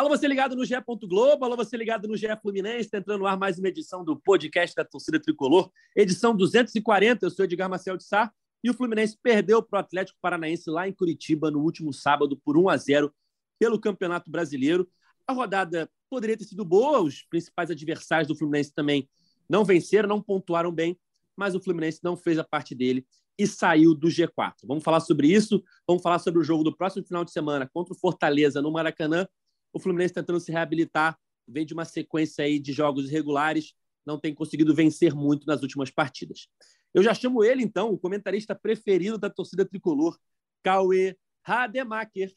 Alô, 0.00 0.08
você 0.08 0.26
ligado 0.26 0.56
no 0.56 0.64
GE. 0.64 0.74
Globo, 1.06 1.44
alô, 1.44 1.56
você 1.56 1.76
ligado 1.76 2.08
no 2.08 2.16
GE 2.16 2.26
Fluminense, 2.40 2.86
está 2.86 2.96
entrando 2.96 3.20
no 3.20 3.26
ar 3.26 3.36
mais 3.36 3.58
uma 3.58 3.68
edição 3.68 4.02
do 4.02 4.18
podcast 4.18 4.74
da 4.74 4.82
torcida 4.82 5.20
tricolor, 5.20 5.70
edição 5.94 6.34
240. 6.34 7.26
Eu 7.26 7.30
sou 7.30 7.44
Edgar 7.44 7.68
Marcel 7.68 7.98
de 7.98 8.04
Sá 8.04 8.32
e 8.64 8.70
o 8.70 8.72
Fluminense 8.72 9.18
perdeu 9.22 9.62
para 9.62 9.76
o 9.76 9.80
Atlético 9.80 10.18
Paranaense 10.18 10.70
lá 10.70 10.88
em 10.88 10.92
Curitiba 10.94 11.50
no 11.50 11.60
último 11.60 11.92
sábado 11.92 12.34
por 12.42 12.56
1 12.56 12.70
a 12.70 12.78
0 12.78 13.14
pelo 13.58 13.78
Campeonato 13.78 14.30
Brasileiro. 14.30 14.88
A 15.26 15.34
rodada 15.34 15.86
poderia 16.08 16.34
ter 16.34 16.44
sido 16.44 16.64
boa, 16.64 17.02
os 17.02 17.22
principais 17.24 17.70
adversários 17.70 18.26
do 18.26 18.34
Fluminense 18.34 18.72
também 18.72 19.06
não 19.46 19.66
venceram, 19.66 20.08
não 20.08 20.22
pontuaram 20.22 20.72
bem, 20.72 20.98
mas 21.36 21.54
o 21.54 21.60
Fluminense 21.60 22.00
não 22.02 22.16
fez 22.16 22.38
a 22.38 22.44
parte 22.44 22.74
dele 22.74 23.06
e 23.38 23.46
saiu 23.46 23.94
do 23.94 24.08
G4. 24.08 24.54
Vamos 24.64 24.82
falar 24.82 25.00
sobre 25.00 25.30
isso, 25.30 25.62
vamos 25.86 26.02
falar 26.02 26.20
sobre 26.20 26.40
o 26.40 26.42
jogo 26.42 26.64
do 26.64 26.74
próximo 26.74 27.04
final 27.04 27.22
de 27.22 27.32
semana 27.32 27.68
contra 27.70 27.92
o 27.92 27.98
Fortaleza 27.98 28.62
no 28.62 28.72
Maracanã. 28.72 29.26
O 29.72 29.78
Fluminense 29.78 30.14
tentando 30.14 30.40
se 30.40 30.50
reabilitar, 30.50 31.18
vem 31.46 31.66
de 31.66 31.74
uma 31.74 31.84
sequência 31.84 32.44
aí 32.44 32.58
de 32.58 32.72
jogos 32.72 33.08
irregulares, 33.08 33.74
não 34.06 34.18
tem 34.18 34.34
conseguido 34.34 34.74
vencer 34.74 35.14
muito 35.14 35.46
nas 35.46 35.62
últimas 35.62 35.90
partidas. 35.90 36.48
Eu 36.92 37.02
já 37.02 37.14
chamo 37.14 37.44
ele, 37.44 37.62
então, 37.62 37.92
o 37.92 37.98
comentarista 37.98 38.54
preferido 38.54 39.18
da 39.18 39.30
torcida 39.30 39.64
tricolor, 39.64 40.18
Cauê 40.62 41.16
Rademacher. 41.42 42.34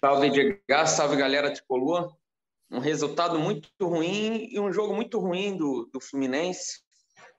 Salve, 0.00 0.26
Edgar, 0.26 0.86
salve, 0.86 1.16
galera 1.16 1.52
tricolor. 1.52 2.14
Um 2.70 2.78
resultado 2.78 3.38
muito 3.38 3.68
ruim 3.80 4.48
e 4.50 4.60
um 4.60 4.72
jogo 4.72 4.94
muito 4.94 5.18
ruim 5.18 5.56
do, 5.56 5.88
do 5.92 6.00
Fluminense. 6.00 6.82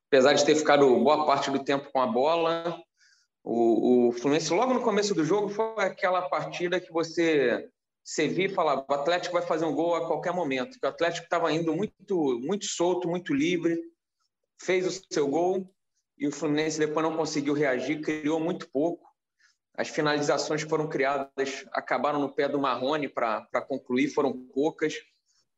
Apesar 0.07 0.33
de 0.33 0.45
ter 0.45 0.55
ficado 0.55 0.87
boa 0.99 1.25
parte 1.25 1.49
do 1.49 1.63
tempo 1.63 1.89
com 1.91 2.01
a 2.01 2.07
bola, 2.07 2.81
o, 3.43 4.09
o 4.09 4.11
Fluminense, 4.11 4.51
logo 4.53 4.73
no 4.73 4.81
começo 4.81 5.15
do 5.15 5.23
jogo, 5.23 5.49
foi 5.49 5.85
aquela 5.85 6.27
partida 6.27 6.81
que 6.81 6.91
você 6.91 7.69
você 8.03 8.27
via 8.27 8.45
e 8.45 8.53
falava, 8.53 8.85
o 8.87 8.93
Atlético 8.93 9.33
vai 9.33 9.45
fazer 9.45 9.65
um 9.65 9.75
gol 9.75 9.95
a 9.95 10.07
qualquer 10.07 10.33
momento. 10.33 10.77
O 10.81 10.87
Atlético 10.87 11.25
estava 11.25 11.51
indo 11.51 11.73
muito, 11.75 12.39
muito 12.39 12.65
solto, 12.65 13.07
muito 13.07 13.33
livre, 13.33 13.79
fez 14.59 14.87
o 14.87 15.03
seu 15.11 15.27
gol 15.27 15.71
e 16.17 16.27
o 16.27 16.31
Fluminense 16.31 16.79
depois 16.79 17.05
não 17.05 17.15
conseguiu 17.15 17.53
reagir, 17.53 18.01
criou 18.01 18.39
muito 18.39 18.69
pouco. 18.69 19.09
As 19.75 19.87
finalizações 19.87 20.61
foram 20.63 20.87
criadas 20.87 21.65
acabaram 21.71 22.19
no 22.19 22.33
pé 22.33 22.47
do 22.47 22.59
Marrone 22.59 23.07
para 23.07 23.61
concluir, 23.67 24.09
foram 24.09 24.33
poucas. 24.33 24.95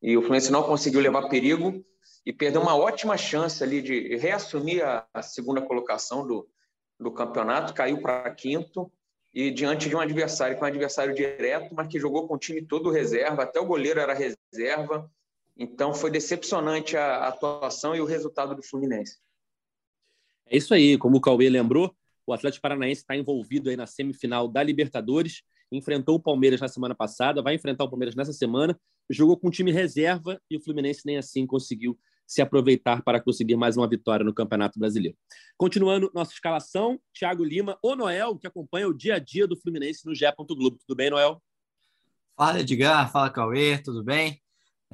E 0.02 0.16
o 0.16 0.22
Fluminense 0.22 0.52
não 0.52 0.64
conseguiu 0.64 1.00
levar 1.00 1.30
perigo 1.30 1.84
e 2.26 2.32
perdeu 2.32 2.62
uma 2.62 2.76
ótima 2.76 3.18
chance 3.18 3.64
ali 3.64 3.82
de 3.82 4.16
reassumir 4.18 4.86
a, 4.86 5.08
a 5.14 5.22
segunda 5.22 5.62
colocação 5.62 6.26
do, 6.26 6.48
do 7.00 7.12
campeonato, 7.12 7.74
caiu 7.74 8.02
para 8.02 8.30
quinto 8.36 8.92
e 9.34 9.50
diante 9.50 9.90
de 9.90 9.96
um 9.96 10.00
adversário 10.00 10.56
que 10.56 10.62
é 10.62 10.66
um 10.66 10.70
adversário 10.70 11.16
direto, 11.16 11.74
mas 11.74 11.88
que 11.88 12.00
jogou 12.00 12.28
com 12.28 12.36
o 12.36 12.40
time 12.40 12.62
todo 12.62 12.92
reserva, 12.92 13.44
até 13.44 13.60
o 13.60 13.66
goleiro 13.66 14.00
era 14.00 14.14
reserva. 14.14 15.10
Então 15.58 15.94
foi 15.94 16.12
decepcionante 16.12 16.96
a 16.96 17.28
atuação 17.28 17.96
e 17.96 18.02
o 18.02 18.06
resultado 18.06 18.56
do 18.56 18.62
Fluminense. 18.62 19.18
É 20.46 20.58
isso 20.58 20.74
aí, 20.74 20.98
como 20.98 21.18
o 21.18 21.22
Cauê 21.22 21.50
lembrou, 21.50 21.96
o 22.28 22.34
Atlético 22.34 22.62
Paranaense 22.62 23.02
está 23.02 23.16
envolvido 23.16 23.70
aí 23.70 23.76
na 23.76 23.88
semifinal 23.88 24.48
da 24.48 24.62
Libertadores, 24.62 25.42
enfrentou 25.72 26.16
o 26.16 26.20
Palmeiras 26.20 26.62
na 26.62 26.68
semana 26.68 26.94
passada, 26.94 27.42
vai 27.42 27.56
enfrentar 27.56 27.86
o 27.86 27.90
Palmeiras 27.90 28.16
nessa 28.16 28.34
semana, 28.34 28.80
jogou 29.10 29.38
com 29.38 29.48
o 29.48 29.52
time 29.52 29.72
reserva 29.72 30.40
e 30.50 30.58
o 30.58 30.62
Fluminense 30.62 31.02
nem 31.06 31.18
assim 31.18 31.48
conseguiu 31.48 31.98
se 32.26 32.42
aproveitar 32.42 33.04
para 33.04 33.22
conseguir 33.22 33.56
mais 33.56 33.78
uma 33.78 33.88
vitória 33.88 34.26
no 34.26 34.34
Campeonato 34.34 34.80
Brasileiro. 34.80 35.18
Continuando 35.58 36.12
nossa 36.14 36.32
escalação, 36.34 37.00
Thiago 37.14 37.44
Lima, 37.44 37.78
o 37.82 37.96
Noel, 37.96 38.38
que 38.38 38.48
acompanha 38.48 38.88
o 38.88 38.94
dia 38.94 39.16
a 39.16 39.20
dia 39.20 39.48
do 39.48 39.56
Fluminense 39.56 40.06
no 40.06 40.16
Gé. 40.16 40.34
Globo. 40.36 40.78
Tudo 40.86 40.96
bem, 40.96 41.10
Noel? 41.10 41.42
Fala, 42.36 42.60
Edgar. 42.60 43.12
Fala, 43.12 43.30
Cauê. 43.30 43.78
Tudo 43.78 44.04
bem? 44.04 44.42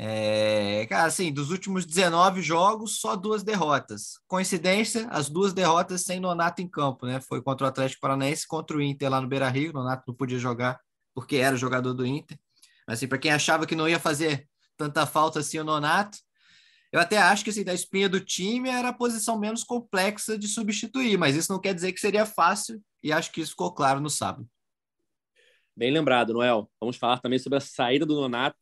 É, 0.02 0.86
cara, 0.88 1.08
assim, 1.08 1.30
dos 1.32 1.52
últimos 1.52 1.86
19 1.86 2.42
jogos, 2.42 3.02
só 3.02 3.18
duas 3.18 3.44
derrotas. 3.44 4.14
Coincidência, 4.28 5.06
as 5.10 5.30
duas 5.30 5.52
derrotas 5.52 6.02
sem 6.02 6.22
Nonato 6.22 6.62
em 6.62 6.70
campo, 6.70 7.06
né? 7.06 7.20
Foi 7.20 7.42
contra 7.42 7.68
o 7.68 7.70
Atlético 7.70 8.00
Paranaense, 8.00 8.48
contra 8.48 8.78
o 8.78 8.82
Inter 8.82 9.10
lá 9.10 9.20
no 9.20 9.28
Beira 9.28 9.50
Rio. 9.50 9.74
Nonato 9.74 10.06
não 10.08 10.16
podia 10.16 10.40
jogar 10.40 10.80
porque 11.14 11.36
era 11.36 11.58
jogador 11.58 11.94
do 11.94 12.06
Inter. 12.06 12.40
Mas, 12.88 13.00
assim, 13.00 13.08
para 13.08 13.18
quem 13.18 13.32
achava 13.32 13.66
que 13.66 13.76
não 13.76 13.90
ia 13.90 14.00
fazer 14.00 14.48
tanta 14.78 15.06
falta 15.06 15.40
assim 15.40 15.60
o 15.60 15.66
Nonato, 15.66 16.18
eu 16.92 17.00
até 17.00 17.18
acho 17.18 17.44
que 17.44 17.50
assim, 17.50 17.64
da 17.64 17.74
espinha 17.74 18.10
do 18.10 18.20
time 18.20 18.70
era 18.70 18.90
a 18.90 18.94
posição 18.94 19.40
menos 19.40 19.64
complexa 19.64 20.38
de 20.38 20.48
substituir, 20.48 21.18
mas 21.18 21.36
isso 21.36 21.52
não 21.52 21.60
quer 21.60 21.74
dizer 21.74 21.94
que 21.94 22.00
seria 22.00 22.26
fácil, 22.26 22.82
e 23.04 23.12
acho 23.12 23.32
que 23.32 23.42
isso 23.42 23.52
ficou 23.52 23.72
claro 23.74 24.00
no 24.00 24.10
sábado. 24.10 24.48
Bem 25.76 25.92
lembrado, 25.92 26.34
Noel. 26.34 26.70
Vamos 26.80 26.98
falar 26.98 27.20
também 27.20 27.40
sobre 27.40 27.58
a 27.58 27.62
saída 27.62 28.06
do 28.06 28.16
Nonato. 28.16 28.58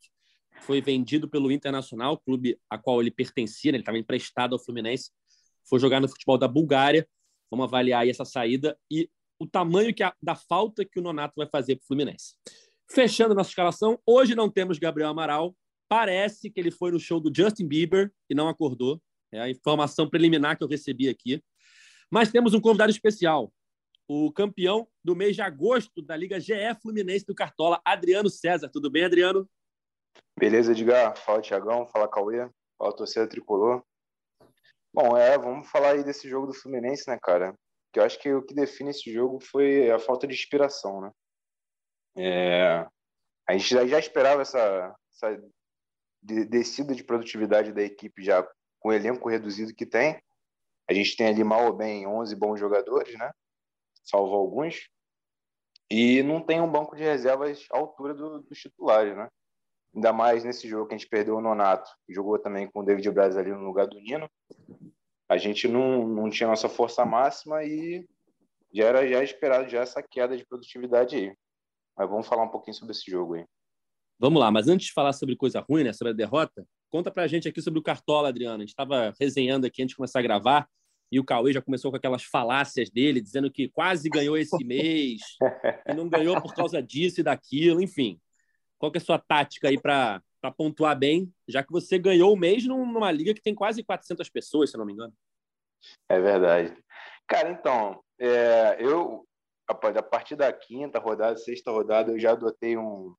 Foi 0.60 0.80
vendido 0.80 1.28
pelo 1.28 1.50
Internacional, 1.50 2.18
clube 2.18 2.56
a 2.70 2.78
qual 2.78 3.00
ele 3.00 3.10
pertencia, 3.10 3.72
né? 3.72 3.76
ele 3.76 3.82
estava 3.82 3.98
emprestado 3.98 4.52
ao 4.52 4.58
Fluminense. 4.58 5.10
Foi 5.68 5.80
jogar 5.80 6.00
no 6.00 6.08
futebol 6.08 6.38
da 6.38 6.46
Bulgária. 6.46 7.08
Vamos 7.50 7.64
avaliar 7.64 8.02
aí 8.02 8.10
essa 8.10 8.24
saída 8.24 8.78
e 8.90 9.10
o 9.38 9.46
tamanho 9.46 9.94
que 9.94 10.02
a, 10.02 10.14
da 10.22 10.34
falta 10.34 10.84
que 10.84 10.98
o 10.98 11.02
Nonato 11.02 11.34
vai 11.36 11.48
fazer 11.48 11.76
para 11.76 11.84
o 11.84 11.86
Fluminense. 11.86 12.34
Fechando 12.90 13.34
nossa 13.34 13.50
escalação, 13.50 13.98
hoje 14.06 14.34
não 14.34 14.48
temos 14.50 14.78
Gabriel 14.78 15.10
Amaral, 15.10 15.56
Parece 15.88 16.50
que 16.50 16.60
ele 16.60 16.70
foi 16.70 16.90
no 16.90 17.00
show 17.00 17.18
do 17.18 17.32
Justin 17.34 17.66
Bieber 17.66 18.12
e 18.28 18.34
não 18.34 18.48
acordou. 18.48 19.00
É 19.32 19.40
a 19.40 19.50
informação 19.50 20.08
preliminar 20.08 20.56
que 20.56 20.64
eu 20.64 20.68
recebi 20.68 21.08
aqui. 21.08 21.42
Mas 22.10 22.30
temos 22.30 22.54
um 22.54 22.60
convidado 22.60 22.90
especial, 22.90 23.52
o 24.08 24.32
campeão 24.32 24.88
do 25.04 25.14
mês 25.14 25.36
de 25.36 25.42
agosto 25.42 26.00
da 26.00 26.16
Liga 26.16 26.40
GE 26.40 26.54
Fluminense 26.80 27.26
do 27.26 27.34
Cartola, 27.34 27.80
Adriano 27.84 28.30
César. 28.30 28.70
Tudo 28.70 28.90
bem, 28.90 29.04
Adriano? 29.04 29.48
Beleza, 30.38 30.72
Edgar. 30.72 31.16
Fala, 31.16 31.42
Tiagão. 31.42 31.86
Fala, 31.86 32.08
Cauê. 32.08 32.48
Fala, 32.78 32.96
torcida 32.96 33.28
tricolor. 33.28 33.82
Bom, 34.94 35.16
é, 35.16 35.36
vamos 35.36 35.68
falar 35.68 35.90
aí 35.90 36.02
desse 36.02 36.28
jogo 36.28 36.46
do 36.46 36.54
Fluminense, 36.54 37.08
né, 37.08 37.18
cara? 37.22 37.54
Que 37.92 38.00
eu 38.00 38.04
acho 38.04 38.18
que 38.18 38.32
o 38.32 38.42
que 38.42 38.54
define 38.54 38.90
esse 38.90 39.12
jogo 39.12 39.38
foi 39.40 39.90
a 39.90 39.98
falta 39.98 40.26
de 40.26 40.34
inspiração, 40.34 41.00
né? 41.00 41.12
É, 42.16 42.86
a 43.48 43.52
gente 43.56 43.68
já, 43.88 43.98
esperava 43.98 44.42
essa, 44.42 44.96
essa 45.12 45.40
de, 46.22 46.44
descida 46.44 46.94
de 46.94 47.04
produtividade 47.04 47.72
da 47.72 47.82
equipe 47.82 48.22
já 48.22 48.42
com 48.80 48.88
o 48.88 48.92
elenco 48.92 49.28
reduzido 49.28 49.74
que 49.74 49.86
tem. 49.86 50.20
A 50.88 50.94
gente 50.94 51.16
tem 51.16 51.26
ali 51.28 51.44
mal 51.44 51.66
ou 51.66 51.72
bem 51.72 52.06
11 52.06 52.34
bons 52.36 52.58
jogadores, 52.58 53.16
né? 53.18 53.30
Salvo 54.04 54.34
alguns. 54.34 54.88
E 55.90 56.22
não 56.22 56.40
tem 56.40 56.60
um 56.60 56.70
banco 56.70 56.96
de 56.96 57.02
reservas 57.02 57.66
à 57.72 57.78
altura 57.78 58.14
do, 58.14 58.40
dos 58.40 58.58
titulares, 58.58 59.16
né? 59.16 59.28
Ainda 59.94 60.12
mais 60.12 60.44
nesse 60.44 60.68
jogo 60.68 60.86
que 60.86 60.94
a 60.94 60.98
gente 60.98 61.08
perdeu 61.08 61.36
o 61.36 61.40
Nonato, 61.40 61.90
jogou 62.08 62.38
também 62.38 62.70
com 62.70 62.80
o 62.80 62.82
David 62.84 63.10
Braz 63.10 63.36
ali 63.36 63.50
no 63.50 63.64
lugar 63.64 63.86
do 63.86 64.00
Nino. 64.00 64.30
A 65.28 65.36
gente 65.36 65.66
não, 65.66 66.06
não 66.06 66.30
tinha 66.30 66.48
nossa 66.48 66.68
força 66.68 67.04
máxima 67.04 67.64
e 67.64 68.06
já 68.72 68.84
era 68.84 69.06
já 69.08 69.22
esperado 69.22 69.68
já 69.68 69.80
essa 69.80 70.02
queda 70.02 70.36
de 70.36 70.46
produtividade 70.46 71.16
aí. 71.16 71.36
Mas 71.96 72.08
vamos 72.08 72.26
falar 72.26 72.44
um 72.44 72.50
pouquinho 72.50 72.76
sobre 72.76 72.92
esse 72.92 73.10
jogo 73.10 73.34
aí. 73.34 73.46
Vamos 74.20 74.40
lá, 74.40 74.50
mas 74.50 74.66
antes 74.66 74.88
de 74.88 74.92
falar 74.92 75.12
sobre 75.12 75.36
coisa 75.36 75.60
ruim, 75.60 75.84
né, 75.84 75.92
sobre 75.92 76.12
a 76.12 76.16
derrota, 76.16 76.66
conta 76.90 77.08
pra 77.08 77.28
gente 77.28 77.48
aqui 77.48 77.62
sobre 77.62 77.78
o 77.78 77.82
Cartola, 77.82 78.28
Adriano. 78.28 78.56
A 78.56 78.60
gente 78.60 78.70
estava 78.70 79.14
resenhando 79.18 79.64
aqui 79.64 79.80
antes 79.80 79.92
de 79.92 79.96
começar 79.96 80.18
a 80.18 80.22
gravar 80.22 80.68
e 81.10 81.20
o 81.20 81.24
Cauê 81.24 81.52
já 81.52 81.62
começou 81.62 81.90
com 81.90 81.96
aquelas 81.96 82.24
falácias 82.24 82.90
dele, 82.90 83.20
dizendo 83.20 83.50
que 83.50 83.68
quase 83.68 84.08
ganhou 84.08 84.36
esse 84.36 84.62
mês, 84.64 85.20
que 85.86 85.94
não 85.94 86.08
ganhou 86.08 86.40
por 86.40 86.52
causa 86.52 86.82
disso 86.82 87.20
e 87.20 87.22
daquilo, 87.22 87.80
enfim. 87.80 88.20
Qual 88.76 88.90
que 88.90 88.98
é 88.98 89.00
a 89.00 89.04
sua 89.04 89.18
tática 89.18 89.68
aí 89.68 89.80
para 89.80 90.20
pontuar 90.56 90.98
bem, 90.98 91.32
já 91.46 91.62
que 91.62 91.72
você 91.72 91.98
ganhou 91.98 92.32
o 92.32 92.36
mês 92.36 92.66
numa 92.66 93.12
liga 93.12 93.32
que 93.32 93.42
tem 93.42 93.54
quase 93.54 93.84
400 93.84 94.28
pessoas, 94.28 94.70
se 94.70 94.76
não 94.76 94.84
me 94.84 94.92
engano? 94.92 95.14
É 96.08 96.20
verdade. 96.20 96.76
Cara, 97.26 97.50
então, 97.50 98.02
é, 98.18 98.76
eu, 98.80 99.24
a 99.68 100.02
partir 100.02 100.34
da 100.34 100.52
quinta 100.52 100.98
rodada, 100.98 101.36
sexta 101.36 101.70
rodada, 101.70 102.12
eu 102.12 102.18
já 102.18 102.32
adotei 102.32 102.76
um, 102.76 103.14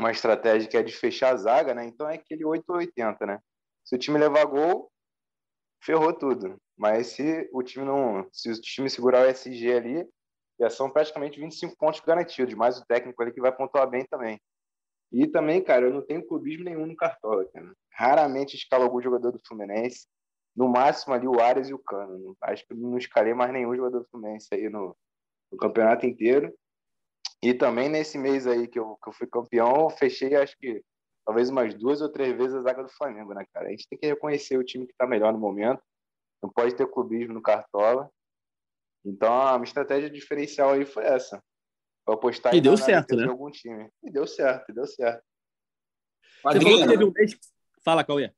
uma 0.00 0.10
estratégia 0.10 0.68
que 0.68 0.76
é 0.76 0.82
de 0.82 0.92
fechar 0.92 1.32
a 1.32 1.36
zaga, 1.36 1.74
né? 1.74 1.84
Então 1.84 2.08
é 2.08 2.14
aquele 2.14 2.44
880, 2.44 3.26
né? 3.26 3.40
Se 3.84 3.96
o 3.96 3.98
time 3.98 4.18
levar 4.18 4.44
gol, 4.46 4.90
ferrou 5.82 6.12
tudo. 6.12 6.56
Mas 6.76 7.08
se 7.08 7.48
o 7.52 7.62
time 7.62 7.84
não, 7.84 8.26
se 8.32 8.50
o 8.50 8.60
time 8.60 8.88
segurar 8.88 9.26
o 9.26 9.30
SG 9.30 9.72
ali, 9.72 10.08
já 10.58 10.70
são 10.70 10.90
praticamente 10.90 11.40
25 11.40 11.76
pontos 11.76 12.00
garantidos, 12.00 12.54
mais 12.54 12.78
o 12.78 12.84
técnico 12.86 13.22
ali 13.22 13.32
que 13.32 13.40
vai 13.40 13.52
pontuar 13.52 13.88
bem 13.88 14.04
também. 14.06 14.40
E 15.12 15.26
também, 15.26 15.62
cara, 15.62 15.86
eu 15.86 15.92
não 15.92 16.02
tenho 16.02 16.26
clubismo 16.26 16.64
nenhum 16.64 16.86
no 16.86 16.94
Cartola, 16.94 17.44
cara. 17.52 17.72
Raramente 17.92 18.56
escalo 18.56 18.84
algum 18.84 19.00
jogador 19.00 19.32
do 19.32 19.40
Fluminense. 19.46 20.06
No 20.54 20.68
máximo 20.68 21.14
ali 21.14 21.26
o 21.26 21.40
Arias 21.40 21.68
e 21.68 21.74
o 21.74 21.78
Cano. 21.78 22.36
Acho 22.42 22.66
que 22.66 22.72
eu 22.72 22.76
não 22.76 22.96
escalei 22.96 23.34
mais 23.34 23.52
nenhum 23.52 23.74
jogador 23.74 24.00
do 24.00 24.08
Fluminense 24.08 24.48
aí 24.52 24.68
no, 24.68 24.96
no 25.50 25.58
campeonato 25.58 26.06
inteiro. 26.06 26.54
E 27.42 27.54
também 27.54 27.88
nesse 27.88 28.18
mês 28.18 28.46
aí 28.46 28.68
que 28.68 28.78
eu, 28.78 28.96
que 29.02 29.08
eu 29.08 29.12
fui 29.12 29.26
campeão, 29.26 29.82
eu 29.82 29.90
fechei 29.90 30.36
acho 30.36 30.56
que 30.58 30.82
talvez 31.24 31.48
umas 31.48 31.74
duas 31.74 32.00
ou 32.00 32.08
três 32.10 32.36
vezes 32.36 32.54
a 32.54 32.62
zaga 32.62 32.82
do 32.82 32.90
Flamengo, 32.90 33.32
né, 33.32 33.44
cara? 33.52 33.68
A 33.68 33.70
gente 33.70 33.88
tem 33.88 33.98
que 33.98 34.06
reconhecer 34.06 34.58
o 34.58 34.64
time 34.64 34.86
que 34.86 34.92
está 34.92 35.06
melhor 35.06 35.32
no 35.32 35.38
momento. 35.38 35.82
Não 36.42 36.50
pode 36.50 36.74
ter 36.74 36.86
clubismo 36.86 37.34
no 37.34 37.42
Cartola. 37.42 38.10
Então 39.04 39.32
a 39.32 39.52
minha 39.58 39.64
estratégia 39.64 40.10
diferencial 40.10 40.70
aí 40.70 40.84
foi 40.84 41.04
essa. 41.04 41.42
Foi 42.04 42.14
apostar 42.14 42.54
e 42.54 42.60
deu 42.60 42.76
certo, 42.76 43.16
né? 43.16 43.26
algum 43.26 43.50
time. 43.50 43.90
E 44.02 44.10
deu 44.10 44.26
certo, 44.26 44.70
e 44.70 44.74
deu 44.74 44.86
certo. 44.86 45.24
Adriano, 46.44 46.88
teve 46.88 47.04
um 47.04 47.12
mês... 47.12 47.38
Fala, 47.82 48.04
Cauê. 48.04 48.32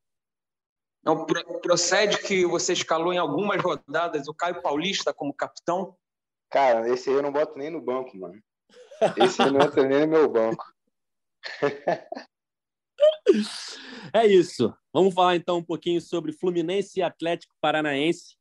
Não, 1.05 1.26
procede 1.60 2.19
que 2.19 2.46
você 2.46 2.72
escalou 2.72 3.12
em 3.12 3.19
algumas 3.19 3.60
rodadas 3.60 4.28
o 4.28 4.34
Caio 4.34 4.62
Paulista 4.62 5.12
como 5.12 5.34
capitão? 5.34 5.96
Cara, 6.48 6.88
esse 6.88 7.10
aí 7.10 7.16
eu 7.16 7.22
não 7.22 7.32
boto 7.32 7.58
nem 7.58 7.70
no 7.70 7.81
banco, 7.81 8.16
mano. 8.16 8.40
Esse 9.16 9.38
não 9.50 9.60
entra 9.60 9.87
nem 9.87 10.00
no 10.00 10.08
meu 10.08 10.28
banco. 10.28 10.64
É 14.12 14.26
isso. 14.26 14.72
Vamos 14.93 15.14
falar 15.14 15.37
então 15.37 15.58
um 15.58 15.62
pouquinho 15.62 16.00
sobre 16.00 16.32
Fluminense 16.32 17.00
e 17.00 17.02
Atlético 17.02 17.54
Paranaense. 17.60 18.37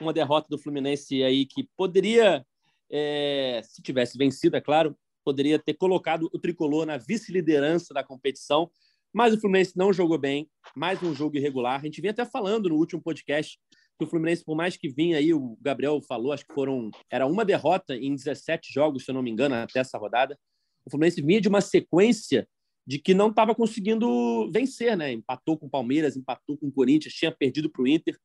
Uma 0.00 0.12
derrota 0.12 0.46
do 0.48 0.58
Fluminense 0.58 1.22
aí 1.22 1.44
que 1.44 1.68
poderia, 1.76 2.46
é, 2.90 3.60
se 3.64 3.82
tivesse 3.82 4.16
vencido, 4.16 4.56
é 4.56 4.60
claro, 4.60 4.96
poderia 5.24 5.58
ter 5.58 5.74
colocado 5.74 6.30
o 6.32 6.38
tricolor 6.38 6.86
na 6.86 6.96
vice-liderança 6.96 7.92
da 7.92 8.04
competição, 8.04 8.70
mas 9.12 9.34
o 9.34 9.40
Fluminense 9.40 9.76
não 9.76 9.92
jogou 9.92 10.16
bem, 10.16 10.48
mais 10.74 11.02
um 11.02 11.14
jogo 11.14 11.36
irregular. 11.36 11.80
A 11.80 11.84
gente 11.84 12.00
vinha 12.00 12.12
até 12.12 12.24
falando 12.24 12.68
no 12.68 12.76
último 12.76 13.02
podcast 13.02 13.58
que 14.00 14.04
o 14.04 14.06
Fluminense, 14.06 14.42
por 14.42 14.56
mais 14.56 14.78
que 14.78 14.88
vinha 14.88 15.18
aí, 15.18 15.34
o 15.34 15.58
Gabriel 15.60 16.00
falou, 16.00 16.32
acho 16.32 16.46
que 16.46 16.54
foram 16.54 16.90
era 17.10 17.26
uma 17.26 17.44
derrota 17.44 17.94
em 17.94 18.14
17 18.14 18.72
jogos, 18.72 19.04
se 19.04 19.10
eu 19.10 19.14
não 19.14 19.22
me 19.22 19.30
engano, 19.30 19.54
até 19.54 19.78
essa 19.78 19.98
rodada. 19.98 20.38
O 20.86 20.90
Fluminense 20.90 21.20
vinha 21.20 21.38
de 21.38 21.48
uma 21.48 21.60
sequência 21.60 22.48
de 22.86 22.98
que 22.98 23.12
não 23.12 23.28
estava 23.28 23.54
conseguindo 23.54 24.50
vencer, 24.50 24.96
né? 24.96 25.12
Empatou 25.12 25.58
com 25.58 25.66
o 25.66 25.70
Palmeiras, 25.70 26.16
empatou 26.16 26.56
com 26.56 26.68
o 26.68 26.72
Corinthians, 26.72 27.12
tinha 27.12 27.30
perdido 27.30 27.68
para 27.68 27.82
o 27.82 27.86
Inter. 27.86 28.18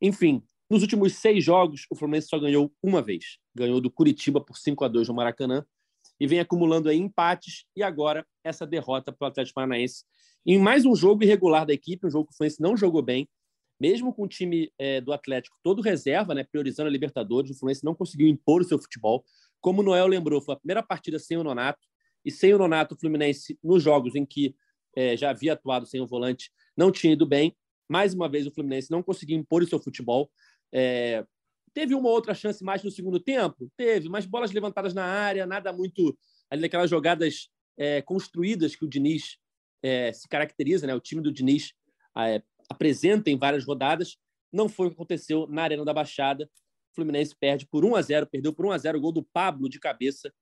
Enfim, 0.00 0.44
nos 0.70 0.82
últimos 0.82 1.14
seis 1.14 1.44
jogos, 1.44 1.86
o 1.90 1.96
Fluminense 1.96 2.28
só 2.28 2.38
ganhou 2.38 2.72
uma 2.80 3.02
vez. 3.02 3.38
Ganhou 3.52 3.80
do 3.80 3.90
Curitiba 3.90 4.40
por 4.40 4.56
5 4.56 4.84
a 4.84 4.88
2 4.88 5.08
no 5.08 5.14
Maracanã 5.14 5.66
e 6.20 6.26
vem 6.28 6.38
acumulando 6.38 6.88
aí 6.88 6.98
empates 6.98 7.64
e 7.74 7.82
agora 7.82 8.24
essa 8.44 8.64
derrota 8.64 9.12
para 9.12 9.26
o 9.26 9.28
Atlético 9.28 9.56
Paranaense 9.56 10.04
em 10.46 10.56
mais 10.56 10.86
um 10.86 10.94
jogo 10.94 11.24
irregular 11.24 11.66
da 11.66 11.72
equipe, 11.72 12.06
um 12.06 12.10
jogo 12.10 12.28
que 12.28 12.34
o 12.34 12.36
Fluminense 12.36 12.62
não 12.62 12.76
jogou 12.76 13.02
bem, 13.02 13.28
mesmo 13.80 14.12
com 14.12 14.22
o 14.22 14.28
time 14.28 14.72
é, 14.78 15.00
do 15.00 15.12
Atlético 15.12 15.56
todo 15.62 15.82
reserva, 15.82 16.34
né, 16.34 16.44
priorizando 16.44 16.88
a 16.88 16.92
Libertadores, 16.92 17.50
o 17.50 17.58
Fluminense 17.58 17.84
não 17.84 17.94
conseguiu 17.94 18.26
impor 18.28 18.62
o 18.62 18.64
seu 18.64 18.78
futebol. 18.78 19.24
Como 19.60 19.80
o 19.80 19.84
Noel 19.84 20.06
lembrou, 20.06 20.40
foi 20.40 20.54
a 20.54 20.58
primeira 20.58 20.82
partida 20.82 21.18
sem 21.18 21.36
o 21.36 21.44
Nonato, 21.44 21.86
e 22.24 22.30
sem 22.30 22.52
o 22.52 22.58
Nonato, 22.58 22.94
o 22.94 22.98
Fluminense, 22.98 23.58
nos 23.62 23.82
jogos 23.82 24.16
em 24.16 24.26
que 24.26 24.54
é, 24.96 25.16
já 25.16 25.30
havia 25.30 25.52
atuado 25.52 25.86
sem 25.86 26.00
o 26.00 26.06
volante, 26.06 26.50
não 26.76 26.90
tinha 26.90 27.12
ido 27.12 27.26
bem. 27.26 27.56
Mais 27.88 28.14
uma 28.14 28.28
vez, 28.28 28.46
o 28.46 28.50
Fluminense 28.50 28.90
não 28.90 29.02
conseguiu 29.02 29.38
impor 29.38 29.62
o 29.62 29.66
seu 29.66 29.78
futebol. 29.78 30.30
É, 30.72 31.24
teve 31.72 31.94
uma 31.94 32.08
outra 32.08 32.34
chance 32.34 32.64
mais 32.64 32.82
no 32.82 32.90
segundo 32.90 33.20
tempo? 33.20 33.70
Teve, 33.76 34.08
mas 34.08 34.26
bolas 34.26 34.50
levantadas 34.50 34.92
na 34.94 35.04
área, 35.04 35.46
nada 35.46 35.72
muito 35.72 36.18
ali 36.50 36.62
daquelas 36.62 36.90
jogadas 36.90 37.48
é, 37.76 38.02
construídas 38.02 38.74
que 38.74 38.84
o 38.84 38.88
Diniz 38.88 39.38
é, 39.82 40.12
se 40.12 40.28
caracteriza, 40.28 40.86
né? 40.86 40.94
o 40.94 41.00
time 41.00 41.22
do 41.22 41.30
Diniz 41.30 41.72
é, 42.18 42.42
apresenta 42.68 43.30
em 43.30 43.36
várias 43.38 43.64
rodadas. 43.64 44.16
Não 44.52 44.68
foi 44.68 44.86
o 44.86 44.90
que 44.90 44.96
aconteceu 44.96 45.46
na 45.48 45.62
Arena 45.62 45.84
da 45.84 45.92
Baixada. 45.92 46.48
O 46.92 46.94
Fluminense 46.94 47.34
perde 47.38 47.66
por 47.66 47.84
1 47.84 47.96
a 47.96 48.02
0 48.02 48.26
perdeu 48.26 48.52
por 48.52 48.66
1 48.66 48.72
a 48.72 48.78
0 48.78 48.98
o 48.98 49.00
gol 49.00 49.12
do 49.12 49.22
Pablo 49.22 49.68
de 49.68 49.78
cabeça 49.78 50.32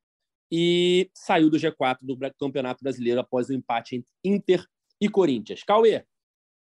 e 0.51 1.11
saiu 1.15 1.51
do 1.51 1.57
G4 1.57 1.99
do 2.01 2.17
Campeonato 2.39 2.83
Brasileiro 2.83 3.21
após 3.21 3.49
o 3.49 3.53
empate 3.53 3.97
entre 3.97 4.11
Inter 4.23 4.67
e 5.01 5.09
Corinthians. 5.09 5.63
Cauê, 5.63 6.05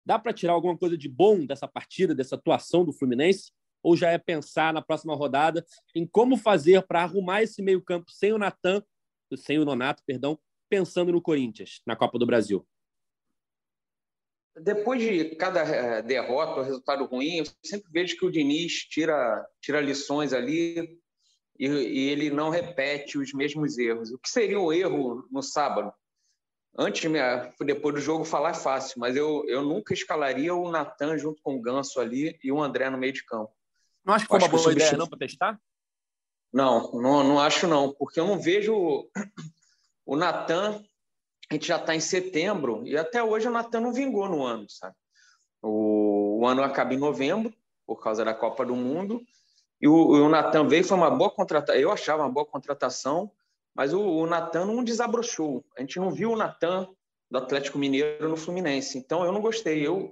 dá 0.05 0.19
para 0.19 0.33
tirar 0.33 0.55
alguma 0.55 0.77
coisa 0.77 0.97
de 0.97 1.09
bom 1.09 1.45
dessa 1.45 1.69
partida, 1.69 2.15
dessa 2.15 2.37
atuação 2.37 2.85
do 2.85 2.93
Fluminense? 2.93 3.53
Ou 3.83 3.97
já 3.97 4.11
é 4.11 4.19
pensar 4.19 4.73
na 4.73 4.81
próxima 4.81 5.15
rodada 5.15 5.65
em 5.95 6.07
como 6.07 6.37
fazer 6.37 6.87
para 6.87 7.03
arrumar 7.03 7.43
esse 7.43 7.61
meio-campo 7.61 8.11
sem 8.11 8.33
o 8.33 8.39
Natan, 8.39 8.83
sem 9.37 9.59
o 9.59 9.65
Nonato, 9.65 10.03
perdão, 10.07 10.39
pensando 10.69 11.13
no 11.13 11.21
Corinthians, 11.21 11.83
na 11.85 11.97
Copa 11.97 12.19
do 12.19 12.25
Brasil? 12.25 12.67
Depois 14.55 15.01
de 15.01 15.37
cada 15.37 15.63
eh, 15.63 16.03
derrota 16.03 16.61
ou 16.61 16.65
resultado 16.65 17.05
ruim, 17.07 17.39
eu 17.39 17.45
sempre 17.65 17.91
vejo 17.91 18.17
que 18.17 18.27
o 18.27 18.31
Diniz 18.31 18.85
tira, 18.85 19.47
tira 19.61 19.81
lições 19.81 20.33
ali 20.33 21.01
e, 21.59 21.67
e 21.67 22.09
ele 22.11 22.31
não 22.31 22.51
repete 22.51 23.17
os 23.17 23.33
mesmos 23.33 23.79
erros. 23.79 24.11
O 24.11 24.19
que 24.19 24.29
seria 24.29 24.61
o 24.61 24.73
erro 24.73 25.27
no 25.31 25.43
sábado? 25.43 25.93
Antes, 26.77 27.11
depois 27.61 27.95
do 27.95 28.01
jogo, 28.01 28.25
falar 28.25 28.51
é 28.51 28.55
fácil, 28.55 28.99
mas 28.99 29.15
eu, 29.15 29.45
eu 29.47 29.63
nunca 29.63 29.93
escalaria 29.93 30.55
o 30.55 30.71
Natan 30.71 31.19
junto 31.19 31.43
com 31.43 31.57
o 31.57 31.61
Ganso 31.61 32.01
ali 32.01 32.39
e 32.43 32.51
o 32.51 32.63
André 32.63 32.89
no 32.89 32.97
meio 32.97 33.13
de 33.13 33.25
campo. 33.25 33.53
Não 34.05 34.15
acho 34.15 34.25
que 34.25 34.31
foi 34.31 34.39
uma 34.39 34.49
boa 34.49 34.73
ideia, 34.73 34.97
não, 34.97 35.07
para 35.07 35.19
testar? 35.19 35.61
Não, 36.53 36.93
não, 36.93 37.25
não 37.25 37.39
acho 37.39 37.67
não, 37.67 37.93
porque 37.93 38.19
eu 38.19 38.27
não 38.27 38.39
vejo 38.39 38.75
o 40.05 40.17
Natan 40.17 40.83
a 41.53 41.55
gente 41.55 41.69
já 41.69 41.77
está 41.77 41.95
em 41.95 42.01
setembro 42.01 42.83
e 42.87 42.97
até 42.97 43.23
hoje 43.23 43.47
o 43.47 43.51
Natan 43.51 43.81
não 43.81 43.93
vingou 43.93 44.27
no 44.27 44.43
ano, 44.43 44.67
sabe? 44.71 44.95
O, 45.61 46.41
o, 46.41 46.47
ano 46.47 46.63
acaba 46.63 46.95
em 46.95 46.99
novembro, 46.99 47.53
por 47.87 48.03
causa 48.03 48.25
da 48.25 48.33
Copa 48.33 48.65
do 48.65 48.75
Mundo, 48.75 49.21
e 49.81 49.87
o, 49.87 49.95
o 49.95 50.29
Natan 50.31 50.67
veio, 50.67 50.83
foi 50.83 50.97
uma 50.97 51.11
boa 51.11 51.31
contratação, 51.31 51.81
eu 51.81 51.93
achava 51.93 52.23
uma 52.23 52.31
boa 52.31 52.47
contratação, 52.47 53.31
mas 53.75 53.93
o, 53.93 54.01
o 54.01 54.27
Natan 54.27 54.65
não 54.65 54.83
desabrochou. 54.83 55.65
A 55.77 55.81
gente 55.83 55.99
não 55.99 56.11
viu 56.11 56.33
o 56.33 56.37
Natan 56.37 56.89
do 57.31 57.39
Atlético 57.39 57.79
Mineiro 57.79 58.29
no 58.29 58.37
Fluminense, 58.37 58.97
então 58.97 59.23
eu 59.25 59.33
não 59.33 59.41
gostei. 59.41 59.87
Eu, 59.87 60.11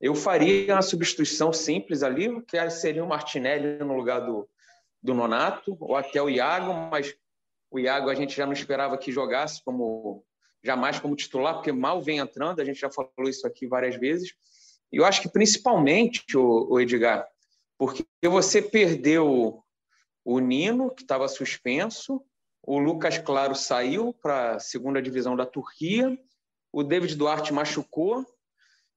eu 0.00 0.14
faria 0.14 0.74
uma 0.74 0.82
substituição 0.82 1.52
simples 1.52 2.02
ali, 2.02 2.40
que 2.42 2.70
seria 2.70 3.04
o 3.04 3.08
Martinelli 3.08 3.78
no 3.78 3.94
lugar 3.94 4.20
do, 4.20 4.48
do 5.02 5.12
Nonato, 5.12 5.76
ou 5.80 5.96
até 5.96 6.22
o 6.22 6.30
Iago, 6.30 6.72
mas 6.90 7.14
o 7.70 7.78
Iago 7.78 8.08
a 8.08 8.14
gente 8.14 8.34
já 8.34 8.46
não 8.46 8.52
esperava 8.54 8.96
que 8.96 9.12
jogasse 9.12 9.62
como 9.62 10.24
jamais 10.62 10.98
como 10.98 11.16
titular, 11.16 11.54
porque 11.54 11.72
mal 11.72 12.00
vem 12.02 12.18
entrando, 12.18 12.60
a 12.60 12.64
gente 12.64 12.80
já 12.80 12.90
falou 12.90 13.28
isso 13.28 13.46
aqui 13.46 13.66
várias 13.66 13.96
vezes. 13.96 14.32
E 14.92 14.96
eu 14.96 15.04
acho 15.04 15.22
que 15.22 15.28
principalmente, 15.28 16.36
o, 16.36 16.80
Edgar, 16.80 17.26
porque 17.78 18.04
você 18.24 18.60
perdeu 18.60 19.62
o 20.24 20.38
Nino, 20.40 20.90
que 20.90 21.02
estava 21.02 21.28
suspenso, 21.28 22.22
o 22.62 22.78
Lucas 22.78 23.18
Claro 23.18 23.54
saiu 23.54 24.12
para 24.12 24.56
a 24.56 24.60
segunda 24.60 25.00
divisão 25.00 25.36
da 25.36 25.46
Turquia, 25.46 26.18
o 26.72 26.82
David 26.82 27.14
Duarte 27.16 27.52
machucou, 27.52 28.26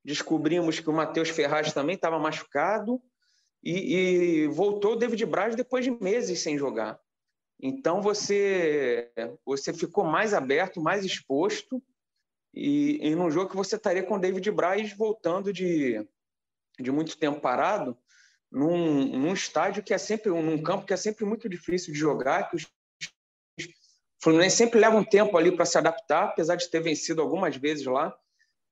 descobrimos 0.04 0.80
que 0.80 0.90
o 0.90 0.94
Matheus 0.94 1.30
Ferraz 1.30 1.72
também 1.72 1.96
estava 1.96 2.20
machucado, 2.20 3.02
e, 3.64 3.96
e, 3.96 4.48
voltou 4.48 4.94
o 4.94 4.96
David 4.96 5.24
Braz 5.26 5.56
depois 5.56 5.86
de 5.86 5.92
meses 5.92 6.40
sem 6.40 6.58
jogar. 6.58 7.00
Então 7.62 8.02
você 8.02 9.12
você 9.46 9.72
ficou 9.72 10.04
mais 10.04 10.34
aberto, 10.34 10.82
mais 10.82 11.06
exposto 11.06 11.82
e 12.54 12.98
em 12.98 13.16
um 13.16 13.30
jogo 13.30 13.52
que 13.52 13.56
você 13.56 13.76
estaria 13.76 14.04
com 14.04 14.16
o 14.16 14.20
David 14.20 14.50
Braz 14.52 14.94
voltando 14.98 15.54
de, 15.54 16.06
de 16.80 16.92
muito 16.92 17.18
tempo 17.18 17.40
parado, 17.40 17.96
num, 18.52 19.06
num 19.18 19.34
estádio 19.34 19.84
que 19.84 19.94
é 19.94 19.98
sempre 19.98 20.32
num 20.32 20.62
campo 20.62 20.86
que 20.86 20.94
é 20.94 20.98
sempre 20.98 21.24
muito 21.24 21.48
difícil 21.48 21.94
de 21.94 22.00
jogar, 22.00 22.50
que 22.50 22.56
os 22.56 22.68
Fluminense 24.24 24.56
sempre 24.56 24.80
leva 24.80 24.96
um 24.96 25.04
tempo 25.04 25.36
ali 25.36 25.52
para 25.52 25.66
se 25.66 25.78
adaptar, 25.80 26.26
apesar 26.26 26.56
de 26.56 26.70
ter 26.70 26.80
vencido 26.80 27.22
algumas 27.22 27.56
vezes 27.56 27.86
lá, 27.86 28.16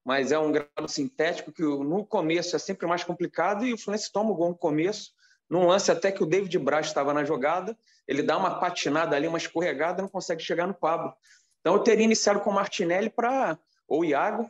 mas 0.06 0.32
é 0.32 0.38
um 0.38 0.52
grado 0.52 0.88
sintético 0.88 1.52
que 1.52 1.64
no 1.64 2.06
começo 2.06 2.56
é 2.56 2.60
sempre 2.60 2.86
mais 2.86 3.04
complicado 3.04 3.66
e 3.66 3.74
o 3.74 3.78
Fluminense 3.78 4.12
toma 4.12 4.30
o 4.30 4.36
gol 4.36 4.50
no 4.50 4.58
começo 4.58 5.12
num 5.50 5.66
lance 5.66 5.92
até 5.92 6.12
que 6.12 6.24
o 6.24 6.26
David 6.26 6.58
Braz 6.60 6.88
estava 6.88 7.14
na 7.14 7.24
jogada, 7.24 7.78
ele 8.08 8.22
dá 8.22 8.38
uma 8.38 8.60
patinada 8.60 9.16
ali, 9.16 9.28
uma 9.28 9.38
escorregada, 9.38 10.02
não 10.02 10.10
consegue 10.10 10.44
chegar 10.44 10.68
no 10.68 10.74
Pablo. 10.74 11.14
Então 11.60 11.74
eu 11.74 11.80
teria 11.80 12.06
iniciado 12.06 12.40
com 12.40 12.50
o 12.50 12.54
Martinelli 12.54 13.10
para 13.10 13.58
ou 13.88 14.06
Iago 14.06 14.50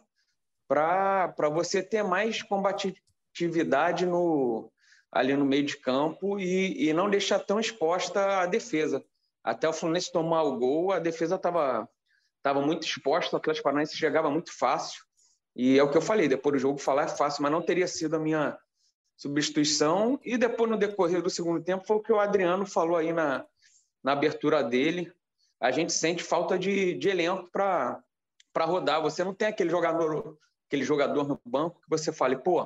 para 0.67 1.49
você 1.51 1.81
ter 1.81 2.03
mais 2.03 2.43
combatividade 2.43 4.05
no 4.05 4.71
ali 5.11 5.35
no 5.35 5.43
meio 5.45 5.65
de 5.65 5.75
campo 5.77 6.39
e, 6.39 6.87
e 6.87 6.93
não 6.93 7.09
deixar 7.09 7.39
tão 7.39 7.59
exposta 7.59 8.41
a 8.41 8.45
defesa. 8.45 9.03
Até 9.43 9.67
o 9.67 9.73
Fluminense 9.73 10.11
tomar 10.11 10.43
o 10.43 10.57
gol, 10.57 10.91
a 10.91 10.99
defesa 10.99 11.35
estava 11.35 11.89
tava 12.43 12.61
muito 12.61 12.85
exposta, 12.85 13.35
o 13.35 13.39
Atlético 13.39 13.63
Paranaense 13.63 13.97
chegava 13.97 14.29
muito 14.29 14.55
fácil. 14.57 15.03
E 15.55 15.77
é 15.79 15.83
o 15.83 15.89
que 15.89 15.97
eu 15.97 16.01
falei, 16.01 16.27
depois 16.27 16.53
do 16.53 16.59
jogo 16.59 16.77
falar 16.77 17.03
é 17.03 17.07
fácil, 17.07 17.41
mas 17.41 17.51
não 17.51 17.61
teria 17.61 17.87
sido 17.87 18.15
a 18.15 18.19
minha 18.19 18.57
substituição. 19.19 20.17
E 20.23 20.37
depois, 20.37 20.71
no 20.71 20.77
decorrer 20.77 21.21
do 21.21 21.29
segundo 21.29 21.61
tempo, 21.61 21.85
foi 21.85 21.97
o 21.97 22.01
que 22.01 22.11
o 22.11 22.19
Adriano 22.19 22.65
falou 22.65 22.95
aí 22.95 23.11
na, 23.11 23.45
na 24.01 24.13
abertura 24.13 24.63
dele. 24.63 25.11
A 25.59 25.71
gente 25.71 25.91
sente 25.91 26.23
falta 26.23 26.57
de, 26.57 26.93
de 26.93 27.09
elenco 27.09 27.49
para 27.51 28.01
rodar. 28.57 29.01
Você 29.01 29.21
não 29.23 29.33
tem 29.33 29.49
aquele 29.49 29.69
jogador, 29.69 30.37
aquele 30.67 30.83
jogador 30.83 31.27
no 31.27 31.39
banco 31.45 31.81
que 31.81 31.89
você 31.89 32.13
fale, 32.13 32.37
pô, 32.37 32.65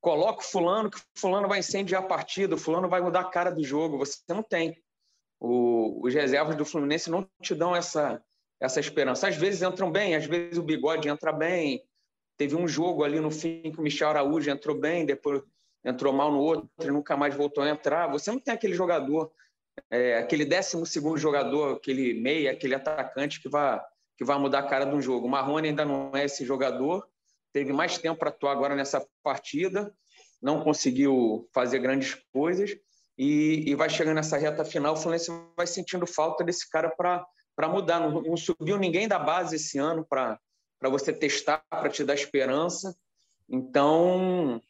coloca 0.00 0.40
o 0.40 0.44
fulano, 0.44 0.90
que 0.90 1.00
fulano 1.16 1.46
vai 1.46 1.60
incendiar 1.60 2.02
a 2.02 2.06
partida, 2.06 2.56
o 2.56 2.58
fulano 2.58 2.88
vai 2.88 3.00
mudar 3.00 3.20
a 3.20 3.30
cara 3.30 3.50
do 3.50 3.62
jogo. 3.62 3.98
Você 3.98 4.18
não 4.28 4.42
tem. 4.42 4.76
O, 5.38 6.04
os 6.04 6.12
reservas 6.12 6.56
do 6.56 6.64
Fluminense 6.64 7.08
não 7.08 7.24
te 7.40 7.54
dão 7.54 7.76
essa, 7.76 8.20
essa 8.58 8.80
esperança. 8.80 9.28
Às 9.28 9.36
vezes 9.36 9.62
entram 9.62 9.92
bem, 9.92 10.16
às 10.16 10.26
vezes 10.26 10.58
o 10.58 10.62
Bigode 10.64 11.08
entra 11.08 11.32
bem. 11.32 11.84
Teve 12.36 12.56
um 12.56 12.66
jogo 12.66 13.04
ali 13.04 13.20
no 13.20 13.30
fim 13.30 13.70
que 13.70 13.78
o 13.78 13.82
Michel 13.82 14.08
Araújo 14.08 14.50
entrou 14.50 14.76
bem, 14.76 15.06
depois 15.06 15.40
entrou 15.84 16.12
mal 16.12 16.32
no 16.32 16.38
outro 16.38 16.68
e 16.80 16.90
nunca 16.90 17.16
mais 17.16 17.34
voltou 17.34 17.62
a 17.64 17.68
entrar. 17.68 18.06
Você 18.08 18.30
não 18.30 18.38
tem 18.38 18.54
aquele 18.54 18.74
jogador, 18.74 19.30
é, 19.90 20.18
aquele 20.18 20.44
décimo 20.44 20.84
segundo 20.84 21.18
jogador, 21.18 21.76
aquele 21.76 22.14
meia, 22.14 22.52
aquele 22.52 22.74
atacante 22.74 23.40
que 23.40 23.48
vai, 23.48 23.80
que 24.16 24.24
vai 24.24 24.38
mudar 24.38 24.60
a 24.60 24.66
cara 24.68 24.84
de 24.84 24.94
um 24.94 25.00
jogo. 25.00 25.26
O 25.26 25.30
Marrone 25.30 25.68
ainda 25.68 25.84
não 25.84 26.10
é 26.14 26.24
esse 26.24 26.44
jogador, 26.44 27.06
teve 27.52 27.72
mais 27.72 27.98
tempo 27.98 28.18
para 28.18 28.30
atuar 28.30 28.52
agora 28.52 28.74
nessa 28.74 29.06
partida, 29.22 29.92
não 30.40 30.62
conseguiu 30.62 31.48
fazer 31.52 31.78
grandes 31.78 32.14
coisas 32.32 32.76
e, 33.18 33.68
e 33.68 33.74
vai 33.74 33.90
chegando 33.90 34.14
nessa 34.14 34.38
reta 34.38 34.64
final, 34.64 34.94
o 34.94 34.96
Fluminense 34.96 35.32
vai 35.56 35.66
sentindo 35.66 36.06
falta 36.06 36.44
desse 36.44 36.70
cara 36.70 36.88
para 36.88 37.68
mudar. 37.68 37.98
Não, 37.98 38.22
não, 38.22 38.36
subiu 38.36 38.78
ninguém 38.78 39.08
da 39.08 39.18
base 39.18 39.56
esse 39.56 39.76
ano 39.76 40.06
para 40.08 40.38
você 40.82 41.12
testar, 41.12 41.60
para 41.68 41.88
te 41.88 42.04
dar 42.04 42.14
esperança. 42.14 42.96
Então, 43.48 44.62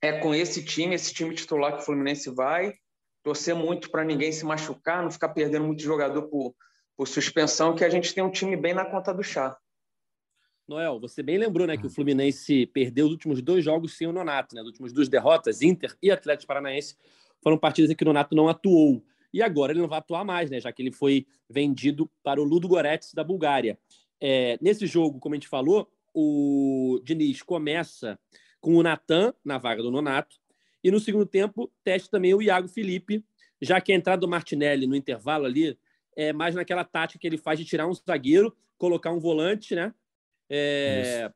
é 0.00 0.12
com 0.20 0.34
esse 0.34 0.64
time, 0.64 0.94
esse 0.94 1.12
time 1.12 1.34
titular 1.34 1.74
que 1.74 1.82
o 1.82 1.84
Fluminense 1.84 2.30
vai, 2.30 2.74
torcer 3.22 3.54
muito 3.54 3.90
para 3.90 4.04
ninguém 4.04 4.32
se 4.32 4.44
machucar, 4.44 5.02
não 5.02 5.10
ficar 5.10 5.30
perdendo 5.30 5.64
muito 5.64 5.82
jogador 5.82 6.22
por, 6.22 6.54
por 6.96 7.06
suspensão, 7.06 7.74
que 7.74 7.84
a 7.84 7.90
gente 7.90 8.14
tem 8.14 8.22
um 8.22 8.30
time 8.30 8.56
bem 8.56 8.74
na 8.74 8.84
conta 8.84 9.12
do 9.12 9.22
chá. 9.22 9.56
Noel, 10.66 11.00
você 11.00 11.22
bem 11.22 11.38
lembrou, 11.38 11.66
né, 11.66 11.78
que 11.78 11.86
o 11.86 11.90
Fluminense 11.90 12.66
perdeu 12.66 13.06
os 13.06 13.12
últimos 13.12 13.40
dois 13.40 13.64
jogos 13.64 13.96
sem 13.96 14.06
o 14.06 14.12
Nonato, 14.12 14.54
né? 14.54 14.60
As 14.60 14.66
últimas 14.66 14.92
duas 14.92 15.08
derrotas, 15.08 15.62
Inter 15.62 15.96
e 16.02 16.10
Atlético 16.10 16.46
Paranaense, 16.46 16.94
foram 17.42 17.56
partidas 17.56 17.90
em 17.90 17.94
que 17.94 18.04
o 18.04 18.06
Nonato 18.06 18.36
não 18.36 18.48
atuou. 18.48 19.02
E 19.32 19.42
agora 19.42 19.72
ele 19.72 19.80
não 19.80 19.88
vai 19.88 19.98
atuar 19.98 20.24
mais, 20.24 20.50
né? 20.50 20.60
Já 20.60 20.70
que 20.70 20.82
ele 20.82 20.92
foi 20.92 21.26
vendido 21.48 22.10
para 22.22 22.40
o 22.40 22.44
Ludo 22.44 22.68
Goretz 22.68 23.14
da 23.14 23.24
Bulgária. 23.24 23.78
É, 24.20 24.58
nesse 24.60 24.86
jogo, 24.86 25.18
como 25.18 25.34
a 25.34 25.36
gente 25.36 25.48
falou, 25.48 25.88
o 26.12 27.00
Diniz 27.02 27.42
começa 27.42 28.18
com 28.60 28.76
o 28.76 28.82
Natan 28.82 29.32
na 29.44 29.58
vaga 29.58 29.82
do 29.82 29.90
Nonato. 29.90 30.36
E 30.82 30.90
no 30.90 31.00
segundo 31.00 31.26
tempo, 31.26 31.70
teste 31.82 32.10
também 32.10 32.34
o 32.34 32.42
Iago 32.42 32.68
Felipe, 32.68 33.24
já 33.60 33.80
que 33.80 33.92
a 33.92 33.94
entrada 33.94 34.20
do 34.20 34.28
Martinelli 34.28 34.86
no 34.86 34.94
intervalo 34.94 35.44
ali 35.44 35.78
é 36.16 36.32
mais 36.32 36.54
naquela 36.54 36.84
tática 36.84 37.18
que 37.18 37.26
ele 37.26 37.38
faz 37.38 37.58
de 37.58 37.64
tirar 37.64 37.86
um 37.86 37.94
zagueiro, 37.94 38.56
colocar 38.76 39.10
um 39.10 39.20
volante, 39.20 39.74
né? 39.74 39.92
é, 40.48 41.30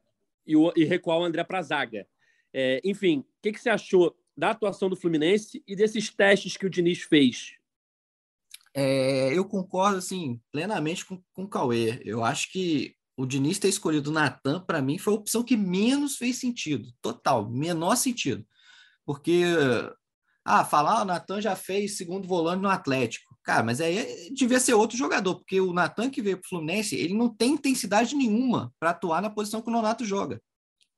e, 0.47 0.57
o, 0.57 0.73
e, 0.75 0.85
recuar 0.85 1.19
o 1.19 1.25
André 1.25 1.45
para 1.45 1.59
a 1.59 1.63
zaga. 1.63 2.07
É, 2.53 2.81
enfim, 2.85 3.19
o 3.19 3.27
que, 3.43 3.53
que 3.53 3.61
você 3.61 3.71
achou 3.71 4.17
da 4.37 4.51
atuação 4.51 4.89
do 4.89 4.97
Fluminense 4.97 5.63
e 5.67 5.77
desses 5.77 6.11
testes 6.11 6.57
que 6.57 6.67
o 6.67 6.71
Diniz 6.71 7.03
fez? 7.03 7.55
É, 8.75 9.37
eu 9.37 9.45
concordo 9.45 9.99
assim 9.99 10.41
plenamente 10.51 11.05
com, 11.05 11.23
com 11.35 11.45
o 11.45 11.49
Cauê. 11.49 12.01
Eu 12.05 12.25
acho 12.25 12.51
que 12.51 12.97
o 13.23 13.27
Diniz 13.27 13.57
ter 13.57 13.69
escolhido 13.69 14.11
o 14.11 14.13
Natan, 14.13 14.61
para 14.61 14.83
mim, 14.83 14.99
foi 14.99 15.13
a 15.13 15.17
opção 15.17 15.45
que 15.45 15.57
menos 15.57 16.17
fez 16.17 16.39
sentido. 16.39 16.93
Total, 17.01 17.49
menor 17.49 17.95
sentido. 17.95 18.45
Porque, 19.07 19.45
ah, 20.45 20.65
falar, 20.65 20.99
ah, 20.99 21.03
o 21.03 21.05
Natan 21.05 21.41
já 21.41 21.55
fez 21.55 21.97
segundo 21.97 22.27
volante 22.27 22.63
no 22.63 22.69
Atlético. 22.69 23.39
Cara, 23.45 23.63
mas 23.63 23.81
aí 23.81 24.29
devia 24.35 24.59
ser 24.59 24.75
outro 24.75 24.97
jogador, 24.97 25.37
porque 25.37 25.61
o 25.61 25.73
Natan 25.73 26.11
que 26.11 26.21
veio 26.21 26.37
para 26.39 26.47
o 26.47 26.49
Fluminense, 26.49 26.97
ele 26.97 27.15
não 27.15 27.33
tem 27.33 27.53
intensidade 27.53 28.17
nenhuma 28.17 28.75
para 28.81 28.91
atuar 28.91 29.23
na 29.23 29.31
posição 29.31 29.63
que 29.63 29.69
o 29.69 29.73
Nonato 29.73 30.05
joga. 30.05 30.43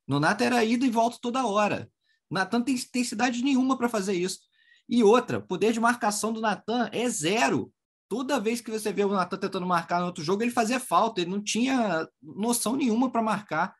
Nonato 0.09 0.43
era 0.45 0.65
ida 0.65 0.87
e 0.87 0.91
volta 0.91 1.19
toda 1.21 1.47
hora. 1.47 1.91
O 2.31 2.35
Natan 2.35 2.63
tem 2.63 2.75
intensidade 2.75 3.43
nenhuma 3.43 3.77
para 3.77 3.89
fazer 3.89 4.15
isso. 4.15 4.41
E 4.89 5.05
outra, 5.05 5.43
poder 5.43 5.75
de 5.75 5.81
marcação 5.81 6.33
do 6.33 6.41
Natan 6.41 6.89
é 6.91 7.07
zero. 7.07 7.71
Toda 8.09 8.41
vez 8.41 8.61
que 8.61 8.71
você 8.71 8.93
vê 8.93 9.05
o 9.05 9.09
Natan 9.09 9.39
tentando 9.39 9.67
marcar 9.67 10.01
no 10.01 10.07
outro 10.07 10.23
jogo, 10.23 10.43
ele 10.43 10.51
fazia 10.51 10.79
falta, 10.79 11.21
ele 11.21 11.31
não 11.31 11.43
tinha 11.43 12.07
noção 12.23 12.77
nenhuma 12.77 13.11
para 13.11 13.23
marcar. 13.23 13.75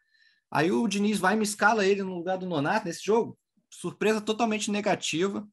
Aí 0.51 0.71
o 0.71 0.87
Diniz 0.89 1.19
vai 1.19 1.35
e 1.35 1.37
me 1.37 1.45
escala 1.45 1.85
ele 1.85 2.03
no 2.03 2.15
lugar 2.15 2.39
do 2.39 2.47
Nonato 2.47 2.87
nesse 2.87 3.05
jogo. 3.05 3.39
Surpresa 3.71 4.21
totalmente 4.21 4.71
negativa. 4.71 5.47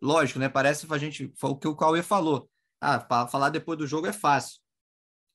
Lógico, 0.00 0.38
né? 0.38 0.48
Parece 0.48 0.86
a 0.90 0.98
gente 0.98 1.32
foi 1.36 1.50
o 1.50 1.56
que 1.56 1.66
o 1.66 1.76
Cauê 1.76 2.02
falou. 2.02 2.48
Ah, 2.80 3.00
falar 3.26 3.48
depois 3.48 3.78
do 3.78 3.86
jogo 3.86 4.06
é 4.06 4.12
fácil. 4.12 4.60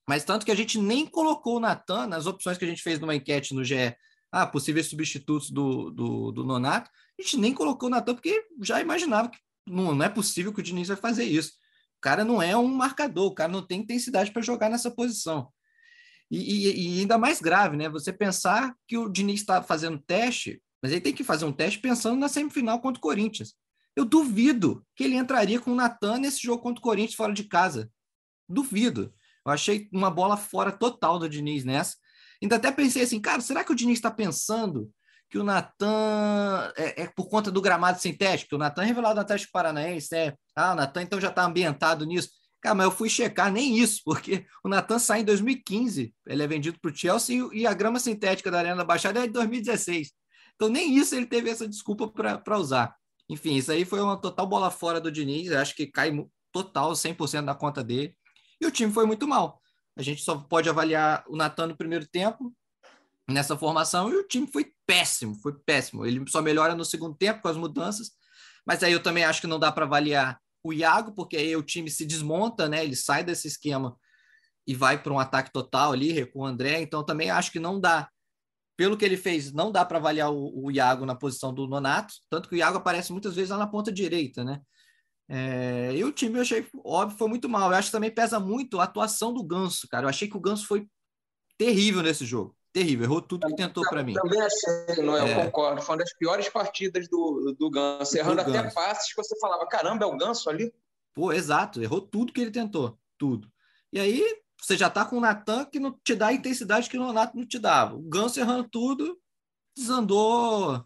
Mas 0.07 0.23
tanto 0.23 0.45
que 0.45 0.51
a 0.51 0.55
gente 0.55 0.79
nem 0.79 1.05
colocou 1.05 1.57
o 1.57 1.59
Natan 1.59 2.07
nas 2.07 2.25
opções 2.25 2.57
que 2.57 2.65
a 2.65 2.67
gente 2.67 2.81
fez 2.81 2.99
numa 2.99 3.15
enquete 3.15 3.53
no 3.53 3.63
GE, 3.63 3.95
ah, 4.31 4.45
possíveis 4.45 4.87
substitutos 4.87 5.49
do, 5.49 5.89
do, 5.89 6.31
do 6.31 6.43
Nonato, 6.43 6.89
a 7.17 7.21
gente 7.21 7.37
nem 7.37 7.53
colocou 7.53 7.87
o 7.87 7.91
Natan 7.91 8.13
porque 8.13 8.47
já 8.61 8.79
imaginava 8.79 9.29
que 9.29 9.37
não, 9.65 9.93
não 9.93 10.05
é 10.05 10.09
possível 10.09 10.53
que 10.53 10.59
o 10.59 10.63
Diniz 10.63 10.87
vai 10.87 10.97
fazer 10.97 11.25
isso. 11.25 11.53
Cara 12.01 12.23
não 12.23 12.41
é 12.41 12.55
um 12.55 12.67
marcador, 12.67 13.27
o 13.27 13.35
cara 13.35 13.51
não 13.51 13.65
tem 13.65 13.81
intensidade 13.81 14.31
para 14.31 14.41
jogar 14.41 14.69
nessa 14.69 14.89
posição. 14.89 15.51
E, 16.31 16.37
e, 16.37 16.97
e, 16.97 16.99
ainda 16.99 17.17
mais 17.17 17.41
grave, 17.41 17.75
né? 17.75 17.89
Você 17.89 18.13
pensar 18.13 18.75
que 18.87 18.97
o 18.97 19.09
Diniz 19.09 19.41
está 19.41 19.63
fazendo 19.63 19.97
teste, 19.97 20.61
mas 20.81 20.91
ele 20.91 21.01
tem 21.01 21.13
que 21.13 21.23
fazer 21.23 21.45
um 21.45 21.51
teste 21.51 21.79
pensando 21.79 22.19
na 22.19 22.29
semifinal 22.29 22.79
contra 22.79 22.99
o 22.99 23.01
Corinthians. 23.01 23.55
Eu 23.95 24.05
duvido 24.05 24.85
que 24.95 25.03
ele 25.03 25.15
entraria 25.15 25.59
com 25.59 25.71
o 25.71 25.75
Natan 25.75 26.19
nesse 26.19 26.41
jogo 26.41 26.61
contra 26.61 26.79
o 26.79 26.83
Corinthians 26.83 27.15
fora 27.15 27.33
de 27.33 27.43
casa. 27.43 27.91
Duvido. 28.47 29.13
Eu 29.45 29.51
achei 29.51 29.89
uma 29.91 30.11
bola 30.11 30.37
fora 30.37 30.71
total 30.71 31.17
do 31.17 31.27
Diniz 31.27 31.65
nessa. 31.65 31.97
Ainda 32.41 32.55
até 32.55 32.71
pensei 32.71 33.01
assim, 33.01 33.19
cara, 33.19 33.41
será 33.41 33.63
que 33.63 33.71
o 33.71 33.75
Diniz 33.75 33.97
está 33.97 34.11
pensando 34.11 34.91
que 35.29 35.37
o 35.37 35.43
Natan 35.43 36.71
é, 36.75 37.03
é, 37.03 37.07
por 37.07 37.29
conta 37.29 37.51
do 37.51 37.61
gramado 37.61 37.99
sintético? 37.99 38.55
O 38.55 38.57
Natan 38.57 38.83
é 38.83 38.85
revelado 38.85 39.15
no 39.15 39.21
Atlético 39.21 39.51
Paranaense, 39.51 40.09
né? 40.11 40.33
Ah, 40.55 40.73
o 40.73 40.75
Natan 40.75 41.03
então 41.03 41.21
já 41.21 41.29
está 41.29 41.45
ambientado 41.45 42.05
nisso. 42.05 42.29
Cara, 42.61 42.75
mas 42.75 42.85
eu 42.85 42.91
fui 42.91 43.09
checar 43.09 43.51
nem 43.51 43.77
isso, 43.77 44.01
porque 44.03 44.45
o 44.63 44.69
Natan 44.69 44.99
sai 44.99 45.21
em 45.21 45.23
2015, 45.23 46.13
ele 46.27 46.43
é 46.43 46.47
vendido 46.47 46.77
para 46.81 46.91
o 46.91 46.95
Chelsea 46.95 47.47
e 47.53 47.65
a 47.65 47.73
grama 47.73 47.99
sintética 47.99 48.51
da 48.51 48.59
Arena 48.59 48.77
da 48.77 48.83
Baixada 48.83 49.23
é 49.23 49.27
de 49.27 49.33
2016. 49.33 50.11
Então 50.55 50.67
nem 50.67 50.97
isso 50.97 51.15
ele 51.15 51.25
teve 51.25 51.49
essa 51.49 51.67
desculpa 51.67 52.07
para 52.09 52.57
usar. 52.57 52.95
Enfim, 53.29 53.55
isso 53.55 53.71
aí 53.71 53.85
foi 53.85 54.01
uma 54.01 54.17
total 54.17 54.47
bola 54.47 54.71
fora 54.71 54.99
do 54.99 55.11
Diniz. 55.11 55.51
acho 55.51 55.75
que 55.75 55.87
cai 55.87 56.11
total, 56.51 56.91
100% 56.93 57.41
na 57.41 57.55
conta 57.55 57.83
dele. 57.83 58.15
E 58.59 58.65
o 58.65 58.71
time 58.71 58.91
foi 58.91 59.05
muito 59.05 59.27
mal. 59.27 59.61
A 59.95 60.01
gente 60.01 60.21
só 60.21 60.35
pode 60.37 60.69
avaliar 60.69 61.23
o 61.27 61.35
Natan 61.35 61.67
no 61.67 61.77
primeiro 61.77 62.07
tempo, 62.07 62.53
nessa 63.29 63.57
formação, 63.57 64.11
e 64.11 64.15
o 64.15 64.27
time 64.27 64.47
foi 64.47 64.71
péssimo, 64.85 65.35
foi 65.35 65.53
péssimo. 65.65 66.05
Ele 66.05 66.23
só 66.29 66.41
melhora 66.41 66.75
no 66.75 66.85
segundo 66.85 67.15
tempo 67.15 67.41
com 67.41 67.47
as 67.47 67.57
mudanças. 67.57 68.11
Mas 68.65 68.83
aí 68.83 68.91
eu 68.91 69.01
também 69.01 69.23
acho 69.23 69.41
que 69.41 69.47
não 69.47 69.59
dá 69.59 69.71
para 69.71 69.85
avaliar 69.85 70.39
o 70.63 70.73
Iago, 70.73 71.13
porque 71.13 71.37
aí 71.37 71.55
o 71.55 71.63
time 71.63 71.89
se 71.89 72.05
desmonta, 72.05 72.67
né? 72.67 72.83
Ele 72.83 72.95
sai 72.95 73.23
desse 73.23 73.47
esquema 73.47 73.97
e 74.67 74.75
vai 74.75 75.01
para 75.01 75.13
um 75.13 75.19
ataque 75.19 75.51
total 75.51 75.93
ali, 75.93 76.11
recua 76.11 76.43
o 76.43 76.45
André. 76.45 76.81
Então 76.81 77.03
também 77.03 77.29
acho 77.31 77.51
que 77.51 77.59
não 77.59 77.79
dá 77.79 78.09
pelo 78.77 78.95
que 78.95 79.03
ele 79.03 79.17
fez, 79.17 79.51
não 79.51 79.71
dá 79.71 79.83
para 79.83 79.97
avaliar 79.97 80.31
o, 80.31 80.65
o, 80.65 80.71
Iago 80.71 81.05
na 81.05 81.13
posição 81.13 81.53
do 81.53 81.67
Nonato, 81.67 82.13
tanto 82.29 82.47
que 82.47 82.55
o 82.55 82.57
Iago 82.57 82.77
aparece 82.77 83.11
muitas 83.11 83.35
vezes 83.35 83.49
lá 83.49 83.57
na 83.57 83.67
ponta 83.67 83.91
direita, 83.91 84.41
né? 84.41 84.61
É, 85.27 85.91
e 85.95 86.03
o 86.03 86.13
time 86.13 86.37
eu 86.37 86.41
achei, 86.41 86.65
óbvio, 86.83 87.17
foi 87.17 87.27
muito 87.27 87.49
mal. 87.49 87.69
Eu 87.71 87.77
acho 87.77 87.89
que 87.89 87.91
também 87.91 88.09
pesa 88.09 88.39
muito 88.39 88.79
a 88.79 88.85
atuação 88.85 89.33
do 89.33 89.43
Ganso, 89.43 89.87
cara. 89.89 90.05
Eu 90.05 90.09
achei 90.09 90.29
que 90.29 90.37
o 90.37 90.39
Ganso 90.39 90.65
foi 90.65 90.87
terrível 91.57 92.01
nesse 92.01 92.25
jogo. 92.25 92.55
Terrível, 92.79 93.03
errou 93.03 93.21
tudo 93.21 93.45
que 93.45 93.55
tentou 93.57 93.83
para 93.89 94.01
mim. 94.01 94.13
Também 94.13 94.39
achei, 94.39 95.03
não 95.03 95.17
é? 95.17 95.29
Eu 95.29 95.43
concordo. 95.43 95.81
Foi 95.81 95.95
uma 95.95 96.01
das 96.01 96.13
piores 96.13 96.47
partidas 96.47 97.09
do, 97.09 97.53
do 97.59 97.69
Ganso, 97.69 98.17
errando 98.17 98.41
do 98.41 98.57
até 98.57 98.71
passes 98.71 99.13
que 99.13 99.21
você 99.21 99.37
falava: 99.37 99.67
caramba, 99.67 100.05
é 100.05 100.07
o 100.07 100.15
Ganso 100.15 100.49
ali? 100.49 100.73
Pô, 101.13 101.33
exato, 101.33 101.81
errou 101.81 101.99
tudo 101.99 102.31
que 102.31 102.39
ele 102.39 102.51
tentou, 102.51 102.97
tudo. 103.17 103.51
E 103.91 103.99
aí, 103.99 104.23
você 104.57 104.77
já 104.77 104.87
está 104.87 105.03
com 105.03 105.17
o 105.17 105.19
Natan 105.19 105.65
que 105.65 105.77
não 105.77 105.91
te 106.01 106.15
dá 106.15 106.27
a 106.27 106.33
intensidade 106.33 106.89
que 106.89 106.97
o 106.97 107.01
Nonato 107.01 107.35
não 107.35 107.45
te 107.45 107.59
dava. 107.59 107.97
O 107.97 108.01
Ganso 108.01 108.39
errando 108.39 108.69
tudo, 108.71 109.19
desandou 109.75 110.81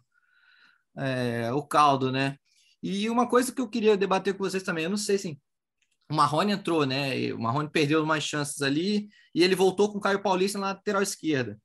é, 0.97 1.53
o 1.53 1.62
caldo, 1.62 2.12
né? 2.12 2.38
E 2.81 3.07
uma 3.07 3.27
coisa 3.27 3.51
que 3.51 3.62
eu 3.62 3.69
queria 3.69 3.95
debater 3.95 4.33
com 4.33 4.43
vocês 4.43 4.63
também, 4.63 4.85
eu 4.85 4.89
não 4.89 4.97
sei 4.97 5.19
se 5.19 5.39
o 6.09 6.15
Marrone 6.15 6.53
entrou, 6.53 6.88
né? 6.88 7.31
O 7.33 7.39
Marrone 7.39 7.69
perdeu 7.69 8.01
umas 8.01 8.23
chances 8.23 8.63
ali 8.63 9.09
e 9.35 9.43
ele 9.43 9.53
voltou 9.53 9.91
com 9.91 10.00
o 10.00 10.01
Caio 10.01 10.23
Paulista 10.23 10.57
na 10.57 10.69
lateral 10.69 11.03
esquerda. 11.03 11.62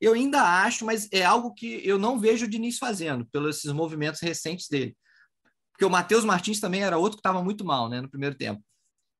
Eu 0.00 0.12
ainda 0.14 0.42
acho, 0.42 0.84
mas 0.84 1.08
é 1.12 1.24
algo 1.24 1.54
que 1.54 1.80
eu 1.86 1.98
não 1.98 2.18
vejo 2.18 2.46
o 2.46 2.48
Diniz 2.48 2.78
fazendo, 2.78 3.26
pelos 3.26 3.58
esses 3.58 3.72
movimentos 3.72 4.20
recentes 4.20 4.68
dele. 4.68 4.96
Porque 5.72 5.84
o 5.84 5.90
Matheus 5.90 6.24
Martins 6.24 6.60
também 6.60 6.82
era 6.82 6.98
outro 6.98 7.18
que 7.18 7.20
estava 7.20 7.42
muito 7.42 7.64
mal, 7.64 7.88
né, 7.88 8.00
no 8.00 8.08
primeiro 8.08 8.34
tempo. 8.34 8.62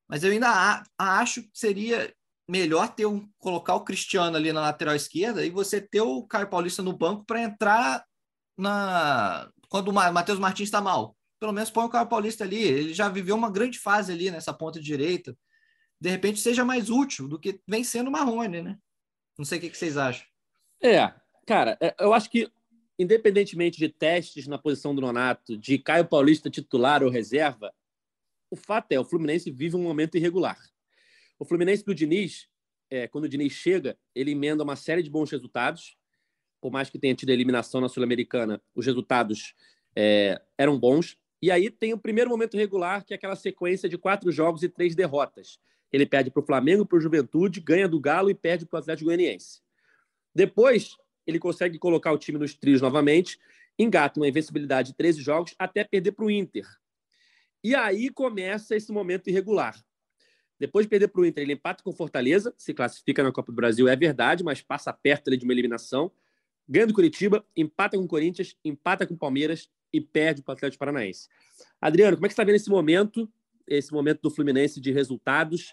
Mas 0.09 0.23
eu 0.23 0.31
ainda 0.31 0.83
acho 0.99 1.43
que 1.43 1.51
seria 1.53 2.13
melhor 2.49 2.95
ter 2.95 3.07
um, 3.07 3.29
colocar 3.39 3.75
o 3.75 3.85
Cristiano 3.85 4.37
ali 4.37 4.53
na 4.53 4.61
lateral 4.61 4.95
esquerda 4.95 5.45
e 5.45 5.51
você 5.51 5.81
ter 5.81 6.01
o 6.01 6.23
Caio 6.23 6.49
Paulista 6.49 6.83
no 6.83 6.97
banco 6.97 7.25
para 7.25 7.43
entrar 7.43 8.05
na 8.57 9.51
quando 9.69 9.89
o 9.89 9.93
Matheus 9.93 10.39
Martins 10.39 10.69
está 10.69 10.81
mal. 10.81 11.17
Pelo 11.41 11.53
menos 11.53 11.71
põe 11.71 11.85
o 11.85 11.89
Caio 11.89 12.07
Paulista 12.07 12.45
ali. 12.45 12.63
Ele 12.63 12.95
já 12.95 13.09
viveu 13.09 13.35
uma 13.35 13.51
grande 13.51 13.79
fase 13.79 14.13
ali 14.13 14.31
nessa 14.31 14.55
ponta 14.55 14.81
direita. 14.81 15.37
De 16.01 16.09
repente 16.09 16.39
seja 16.41 16.65
mais 16.65 16.89
útil 16.89 17.29
do 17.29 17.39
que 17.39 17.61
vem 17.67 17.83
sendo 17.83 18.09
o 18.09 18.13
Marrone, 18.13 18.63
né? 18.63 18.79
Não 19.37 19.45
sei 19.45 19.59
o 19.59 19.61
que, 19.61 19.71
que 19.71 19.77
vocês 19.77 19.97
acham. 19.97 20.25
É, 20.83 21.13
cara, 21.47 21.77
é, 21.81 21.95
eu 21.99 22.13
acho 22.13 22.31
que 22.31 22.51
independentemente 22.99 23.79
de 23.79 23.89
testes 23.89 24.47
na 24.47 24.59
posição 24.59 24.95
do 24.95 25.01
Nonato, 25.01 25.57
de 25.57 25.79
Caio 25.79 26.07
Paulista 26.07 26.49
titular 26.49 27.03
ou 27.03 27.11
reserva, 27.11 27.73
o 28.51 28.57
fato 28.57 28.93
é 28.93 29.01
o 29.01 29.05
Fluminense 29.05 29.51
vive 29.51 29.77
um 29.77 29.83
momento 29.83 30.17
irregular. 30.17 30.59
O 31.39 31.45
Fluminense 31.45 31.85
do 31.85 31.95
Diniz, 31.95 32.49
é, 32.89 33.07
quando 33.07 33.25
o 33.25 33.29
Diniz 33.29 33.53
chega, 33.53 33.99
ele 34.15 34.31
emenda 34.31 34.63
uma 34.63 34.77
série 34.77 35.03
de 35.03 35.11
bons 35.11 35.31
resultados. 35.31 35.97
Por 36.61 36.73
mais 36.73 36.89
que 36.89 36.99
tenha 36.99 37.15
tido 37.15 37.31
a 37.31 37.33
eliminação 37.33 37.81
na 37.81 37.89
Sul-Americana, 37.89 38.63
os 38.75 38.87
resultados 38.87 39.55
é, 39.95 40.41
eram 40.57 40.79
bons. 40.79 41.19
E 41.43 41.51
aí 41.51 41.69
tem 41.71 41.93
o 41.93 41.99
primeiro 41.99 42.31
momento 42.31 42.57
regular, 42.57 43.05
que 43.05 43.13
é 43.13 43.17
aquela 43.17 43.37
sequência 43.37 43.89
de 43.89 43.99
quatro 43.99 44.33
jogos 44.33 44.63
e 44.63 44.69
três 44.69 44.95
derrotas. 44.95 45.59
Ele 45.93 46.07
perde 46.07 46.31
para 46.31 46.43
o 46.43 46.47
Flamengo, 46.47 46.87
para 46.87 46.97
o 46.97 47.01
Juventude, 47.01 47.61
ganha 47.61 47.89
do 47.89 48.01
Galo 48.01 48.31
e 48.31 48.35
perde 48.35 48.65
para 48.65 48.79
o 48.79 48.81
Atlético 48.81 49.07
Goianiense. 49.07 49.61
Depois, 50.37 50.99
ele 51.27 51.39
consegue 51.39 51.79
colocar 51.79 52.13
o 52.13 52.19
time 52.19 52.39
nos 52.39 52.55
trios 52.55 52.83
novamente, 52.83 53.39
engata 53.79 54.21
uma 54.21 54.29
invencibilidade 54.29 54.91
de 54.91 54.95
13 54.95 55.23
jogos 55.23 55.55
até 55.59 55.83
perder 55.83 56.13
para 56.13 56.27
o 56.27 56.31
Inter. 56.31 56.67
E 57.65 57.75
aí 57.75 58.11
começa 58.11 58.77
esse 58.77 58.93
momento 58.93 59.31
irregular. 59.31 59.83
Depois 60.61 60.85
de 60.85 60.91
perder 60.91 61.09
para 61.09 61.23
o 61.23 61.25
Inter, 61.25 61.43
ele 61.43 61.55
empata 61.55 61.83
com 61.83 61.91
Fortaleza, 61.91 62.53
se 62.59 62.75
classifica 62.75 63.23
na 63.23 63.33
Copa 63.33 63.51
do 63.51 63.57
Brasil, 63.57 63.89
é 63.89 63.97
verdade, 63.97 64.45
mas 64.45 64.61
passa 64.61 64.93
perto 64.93 65.29
ali, 65.29 65.39
de 65.39 65.45
uma 65.45 65.55
eliminação. 65.55 66.13
Ganha 66.69 66.87
do 66.87 66.93
Curitiba, 66.93 67.43
empata 67.57 67.97
com 67.97 68.05
o 68.05 68.09
Corinthians, 68.09 68.55
empata 68.63 69.07
com 69.07 69.15
o 69.15 69.19
Palmeiras 69.19 69.71
e 69.91 70.03
perde 70.03 70.43
para 70.43 70.53
o 70.53 70.55
Atlético 70.55 70.81
Paranaense. 70.81 71.29
Adriano, 71.81 72.19
como 72.19 72.27
é 72.27 72.29
que 72.29 72.35
você 72.35 72.43
está 72.43 72.45
vendo 72.45 72.57
esse 72.57 72.69
momento, 72.69 73.27
esse 73.67 73.91
momento 73.91 74.21
do 74.21 74.31
Fluminense 74.31 74.83
de 74.83 74.93
resultados, 74.93 75.73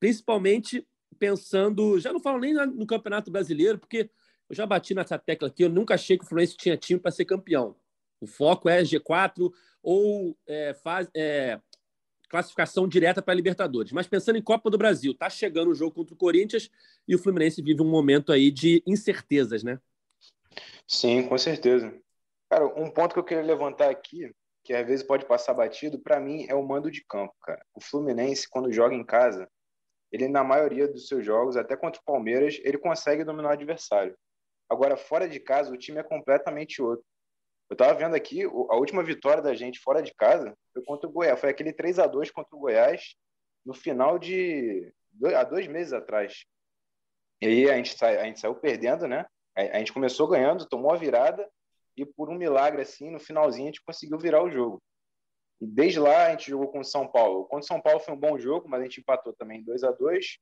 principalmente 0.00 0.84
pensando, 1.20 2.00
já 2.00 2.12
não 2.12 2.18
falo 2.18 2.40
nem 2.40 2.54
no 2.54 2.86
Campeonato 2.86 3.30
Brasileiro, 3.30 3.78
porque 3.78 4.10
eu 4.48 4.56
já 4.56 4.64
bati 4.64 4.94
nessa 4.94 5.18
tecla 5.18 5.48
aqui, 5.48 5.62
eu 5.62 5.68
nunca 5.68 5.94
achei 5.94 6.16
que 6.16 6.24
o 6.24 6.26
Fluminense 6.26 6.56
tinha 6.56 6.76
time 6.76 6.98
para 6.98 7.10
ser 7.10 7.26
campeão. 7.26 7.76
O 8.20 8.26
foco 8.26 8.68
é 8.68 8.82
G4 8.82 9.52
ou 9.82 10.36
é, 10.46 10.74
faz, 10.74 11.08
é, 11.14 11.60
classificação 12.28 12.88
direta 12.88 13.20
para 13.20 13.32
a 13.32 13.36
Libertadores. 13.36 13.92
Mas 13.92 14.06
pensando 14.06 14.36
em 14.36 14.42
Copa 14.42 14.70
do 14.70 14.78
Brasil, 14.78 15.14
tá 15.14 15.28
chegando 15.28 15.70
o 15.70 15.74
jogo 15.74 15.94
contra 15.94 16.14
o 16.14 16.18
Corinthians 16.18 16.70
e 17.06 17.14
o 17.14 17.18
Fluminense 17.18 17.62
vive 17.62 17.82
um 17.82 17.88
momento 17.88 18.32
aí 18.32 18.50
de 18.50 18.82
incertezas, 18.86 19.62
né? 19.62 19.78
Sim, 20.86 21.28
com 21.28 21.36
certeza. 21.36 21.94
Cara, 22.48 22.66
um 22.66 22.90
ponto 22.90 23.12
que 23.12 23.18
eu 23.18 23.24
queria 23.24 23.44
levantar 23.44 23.90
aqui, 23.90 24.34
que 24.64 24.72
às 24.72 24.86
vezes 24.86 25.06
pode 25.06 25.24
passar 25.26 25.54
batido, 25.54 25.98
para 25.98 26.18
mim 26.18 26.46
é 26.48 26.54
o 26.54 26.66
mando 26.66 26.90
de 26.90 27.04
campo, 27.04 27.34
cara. 27.42 27.64
O 27.74 27.80
Fluminense, 27.80 28.48
quando 28.48 28.72
joga 28.72 28.94
em 28.94 29.04
casa, 29.04 29.48
ele 30.12 30.28
na 30.28 30.42
maioria 30.42 30.88
dos 30.88 31.08
seus 31.08 31.24
jogos, 31.24 31.56
até 31.56 31.76
contra 31.76 32.00
o 32.00 32.04
Palmeiras, 32.04 32.60
ele 32.64 32.78
consegue 32.78 33.24
dominar 33.24 33.50
o 33.50 33.52
adversário. 33.52 34.16
Agora, 34.68 34.96
fora 34.96 35.28
de 35.28 35.40
casa, 35.40 35.72
o 35.72 35.76
time 35.76 35.98
é 35.98 36.02
completamente 36.02 36.82
outro. 36.82 37.04
Eu 37.68 37.74
estava 37.74 37.94
vendo 37.94 38.16
aqui, 38.16 38.42
a 38.44 38.76
última 38.76 39.02
vitória 39.02 39.42
da 39.42 39.54
gente 39.54 39.78
fora 39.78 40.02
de 40.02 40.12
casa 40.14 40.56
foi 40.72 40.82
contra 40.84 41.08
o 41.08 41.12
Goiás. 41.12 41.38
Foi 41.38 41.50
aquele 41.50 41.72
3 41.72 42.00
a 42.00 42.06
2 42.06 42.30
contra 42.30 42.56
o 42.56 42.58
Goiás 42.58 43.14
no 43.64 43.72
final 43.72 44.18
de. 44.18 44.92
há 45.36 45.44
dois 45.44 45.68
meses 45.68 45.92
atrás. 45.92 46.44
E 47.40 47.46
aí 47.46 47.70
a 47.70 47.76
gente, 47.76 48.04
a 48.04 48.24
gente 48.24 48.40
saiu 48.40 48.56
perdendo, 48.56 49.06
né? 49.06 49.24
A 49.54 49.78
gente 49.78 49.92
começou 49.92 50.26
ganhando, 50.26 50.68
tomou 50.68 50.92
a 50.92 50.96
virada 50.96 51.48
e 51.96 52.04
por 52.04 52.28
um 52.28 52.34
milagre 52.34 52.82
assim, 52.82 53.10
no 53.10 53.20
finalzinho 53.20 53.64
a 53.64 53.70
gente 53.70 53.84
conseguiu 53.84 54.18
virar 54.18 54.42
o 54.42 54.50
jogo. 54.50 54.82
E 55.60 55.66
desde 55.66 55.98
lá 55.98 56.26
a 56.26 56.30
gente 56.30 56.50
jogou 56.50 56.68
com 56.68 56.80
o 56.80 56.84
São 56.84 57.06
Paulo. 57.06 57.44
Contra 57.44 57.64
o 57.64 57.66
São 57.66 57.80
Paulo 57.80 58.00
foi 58.00 58.14
um 58.14 58.18
bom 58.18 58.38
jogo, 58.38 58.68
mas 58.68 58.80
a 58.80 58.84
gente 58.84 59.00
empatou 59.00 59.32
também 59.32 59.62
2 59.62 59.84
a 59.84 59.90
2 59.90 60.38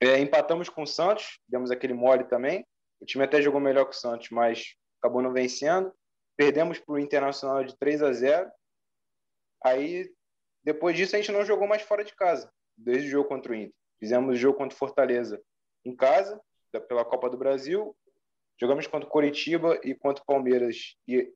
é, 0.00 0.18
Empatamos 0.18 0.68
com 0.68 0.82
o 0.82 0.86
Santos, 0.86 1.38
demos 1.46 1.70
aquele 1.70 1.94
mole 1.94 2.24
também. 2.24 2.66
O 3.00 3.04
time 3.04 3.22
até 3.22 3.40
jogou 3.40 3.60
melhor 3.60 3.84
que 3.84 3.94
o 3.94 3.98
Santos, 3.98 4.30
mas 4.30 4.74
acabou 4.98 5.22
não 5.22 5.32
vencendo. 5.32 5.92
Perdemos 6.36 6.80
para 6.80 6.94
o 6.94 6.98
Internacional 6.98 7.62
de 7.62 7.76
3 7.78 8.02
a 8.02 8.12
0. 8.12 8.50
Aí, 9.64 10.10
depois 10.64 10.96
disso, 10.96 11.14
a 11.14 11.18
gente 11.18 11.30
não 11.30 11.44
jogou 11.44 11.68
mais 11.68 11.82
fora 11.82 12.02
de 12.02 12.14
casa, 12.16 12.52
desde 12.76 13.06
o 13.06 13.10
jogo 13.10 13.28
contra 13.28 13.52
o 13.52 13.54
Inter. 13.54 13.74
Fizemos 14.00 14.34
o 14.34 14.36
jogo 14.36 14.58
contra 14.58 14.74
o 14.74 14.78
Fortaleza 14.78 15.40
em 15.84 15.94
casa, 15.94 16.40
pela 16.88 17.04
Copa 17.04 17.30
do 17.30 17.36
Brasil. 17.36 17.96
Jogamos 18.60 18.88
contra 18.88 19.08
o 19.08 19.10
Coritiba 19.10 19.78
e 19.84 19.94
contra 19.94 20.22
o 20.22 20.26
Palmeiras. 20.26 20.96
E, 21.06 21.32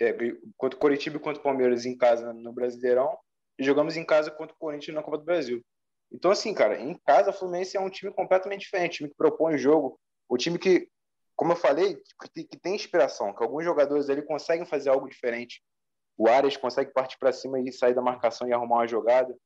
é, 0.00 0.12
contra 0.56 0.76
o 0.76 0.80
Coritiba 0.80 1.16
e 1.16 1.20
contra 1.20 1.40
o 1.40 1.42
Palmeiras 1.42 1.84
em 1.86 1.96
casa 1.96 2.32
no 2.32 2.52
Brasileirão. 2.52 3.16
E 3.58 3.64
jogamos 3.64 3.96
em 3.96 4.04
casa 4.04 4.30
contra 4.30 4.54
o 4.54 4.58
Corinthians 4.58 4.94
na 4.94 5.02
Copa 5.02 5.18
do 5.18 5.24
Brasil. 5.24 5.64
Então, 6.12 6.30
assim, 6.30 6.54
cara, 6.54 6.78
em 6.80 6.98
casa, 7.06 7.30
o 7.30 7.32
Fluminense 7.32 7.76
é 7.76 7.80
um 7.80 7.90
time 7.90 8.12
completamente 8.12 8.60
diferente, 8.60 8.98
time 8.98 9.08
que 9.08 9.16
propõe 9.16 9.54
o 9.54 9.58
jogo, 9.58 9.98
o 10.28 10.36
time 10.36 10.58
que 10.58 10.88
como 11.36 11.52
eu 11.52 11.56
falei, 11.56 12.02
que 12.32 12.58
tem 12.58 12.74
inspiração, 12.74 13.32
que 13.34 13.42
alguns 13.42 13.62
jogadores 13.62 14.08
ali 14.08 14.22
conseguem 14.22 14.64
fazer 14.64 14.88
algo 14.88 15.06
diferente. 15.06 15.62
O 16.16 16.28
Arias 16.28 16.56
consegue 16.56 16.92
partir 16.92 17.18
para 17.18 17.30
cima 17.30 17.60
e 17.60 17.70
sair 17.70 17.94
da 17.94 18.00
marcação 18.00 18.48
e 18.48 18.54
arrumar 18.54 18.76
uma 18.76 18.88
jogada. 18.88 19.36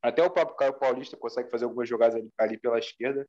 Até 0.00 0.22
o 0.22 0.30
próprio 0.30 0.56
Caio 0.56 0.78
Paulista 0.78 1.16
consegue 1.16 1.50
fazer 1.50 1.64
algumas 1.64 1.88
jogadas 1.88 2.14
ali, 2.14 2.30
ali 2.38 2.56
pela 2.56 2.78
esquerda. 2.78 3.28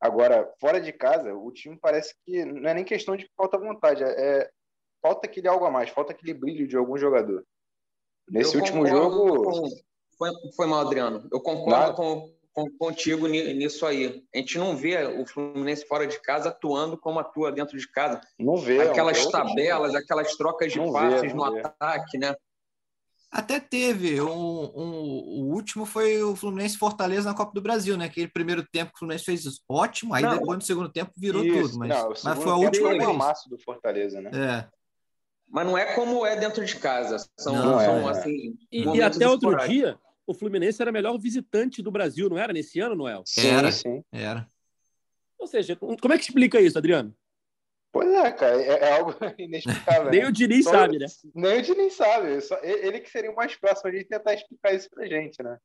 Agora, 0.00 0.50
fora 0.58 0.80
de 0.80 0.92
casa, 0.92 1.34
o 1.34 1.52
time 1.52 1.78
parece 1.78 2.14
que 2.24 2.42
não 2.44 2.70
é 2.70 2.74
nem 2.74 2.84
questão 2.84 3.16
de 3.16 3.30
falta 3.36 3.58
vontade, 3.58 4.02
é, 4.02 4.08
é 4.08 4.50
falta 5.04 5.26
aquele 5.26 5.46
algo 5.46 5.66
a 5.66 5.70
mais, 5.70 5.90
falta 5.90 6.12
aquele 6.12 6.32
brilho 6.32 6.66
de 6.66 6.78
algum 6.78 6.96
jogador. 6.96 7.44
Nesse 8.30 8.56
último 8.56 8.86
jogo. 8.86 9.44
Com... 9.44 9.68
Foi, 10.16 10.30
foi 10.56 10.66
mal, 10.66 10.80
Adriano. 10.80 11.28
Eu 11.30 11.40
concordo 11.40 11.94
com, 11.94 12.70
contigo 12.78 13.26
nisso 13.28 13.84
aí. 13.84 14.24
A 14.34 14.38
gente 14.38 14.56
não 14.56 14.74
vê 14.74 15.04
o 15.04 15.26
Fluminense 15.26 15.86
fora 15.86 16.06
de 16.06 16.18
casa 16.22 16.48
atuando 16.48 16.96
como 16.96 17.18
atua 17.18 17.52
dentro 17.52 17.76
de 17.76 17.86
casa. 17.90 18.18
Não 18.38 18.56
vê. 18.56 18.80
Aquelas 18.80 19.26
tabelas, 19.26 19.94
aquelas 19.94 20.34
trocas 20.36 20.72
de 20.72 20.78
não 20.78 20.90
passes 20.90 21.32
vê, 21.32 21.34
no 21.34 21.52
vê. 21.52 21.60
ataque, 21.60 22.16
né? 22.16 22.34
Até 23.30 23.60
teve. 23.60 24.22
Um, 24.22 24.72
um, 24.74 25.02
o 25.42 25.52
último 25.52 25.84
foi 25.84 26.22
o 26.22 26.34
Fluminense 26.34 26.78
Fortaleza 26.78 27.28
na 27.28 27.36
Copa 27.36 27.52
do 27.52 27.60
Brasil, 27.60 27.96
né? 27.98 28.06
Aquele 28.06 28.28
primeiro 28.28 28.64
tempo 28.72 28.92
que 28.92 28.96
o 28.96 28.98
Fluminense 29.00 29.24
fez 29.24 29.44
ótimo, 29.68 30.14
aí 30.14 30.22
não, 30.22 30.38
depois 30.38 30.56
no 30.56 30.64
segundo 30.64 30.88
tempo 30.88 31.12
virou 31.14 31.44
isso, 31.44 31.62
tudo. 31.62 31.78
Mas, 31.78 31.88
não, 31.90 32.08
mas 32.24 32.42
foi 32.42 32.52
a 32.52 32.56
última 32.56 32.90
vez. 32.90 33.16
massa 33.16 33.50
do 33.50 33.58
Fortaleza, 33.58 34.22
né? 34.22 34.30
É. 34.32 34.83
Mas 35.48 35.66
não 35.66 35.78
é 35.78 35.94
como 35.94 36.26
é 36.26 36.36
dentro 36.36 36.64
de 36.64 36.76
casa. 36.76 37.18
São, 37.38 37.54
não, 37.54 37.78
são 37.78 38.08
é, 38.08 38.10
assim. 38.10 38.56
E, 38.72 38.82
e 38.82 39.02
até 39.02 39.28
outro 39.28 39.56
dia, 39.66 39.98
o 40.26 40.34
Fluminense 40.34 40.80
era 40.80 40.90
o 40.90 40.94
melhor 40.94 41.18
visitante 41.18 41.82
do 41.82 41.90
Brasil, 41.90 42.28
não 42.28 42.38
era 42.38 42.52
nesse 42.52 42.80
ano, 42.80 42.94
Noel? 42.94 43.22
Sim, 43.26 43.48
era, 43.48 43.70
sim. 43.70 44.02
Era. 44.12 44.48
Ou 45.38 45.46
seja, 45.46 45.76
como 45.76 46.12
é 46.12 46.16
que 46.16 46.24
explica 46.24 46.60
isso, 46.60 46.78
Adriano? 46.78 47.14
Pois 47.92 48.12
é, 48.12 48.32
cara, 48.32 48.60
é, 48.60 48.88
é 48.88 48.92
algo 48.98 49.14
inexplicável. 49.38 50.10
nem 50.10 50.22
né? 50.22 50.26
o 50.26 50.32
Diniz 50.32 50.64
sabe, 50.64 50.98
né? 50.98 51.06
Nem 51.32 51.58
o 51.58 51.62
Diniz 51.62 51.92
sabe. 51.94 52.40
Só, 52.40 52.58
ele 52.62 52.98
que 52.98 53.08
seria 53.08 53.30
o 53.30 53.36
mais 53.36 53.54
próximo 53.54 53.92
de 53.92 54.04
tentar 54.04 54.34
explicar 54.34 54.74
isso 54.74 54.90
pra 54.90 55.06
gente, 55.06 55.40
né? 55.40 55.56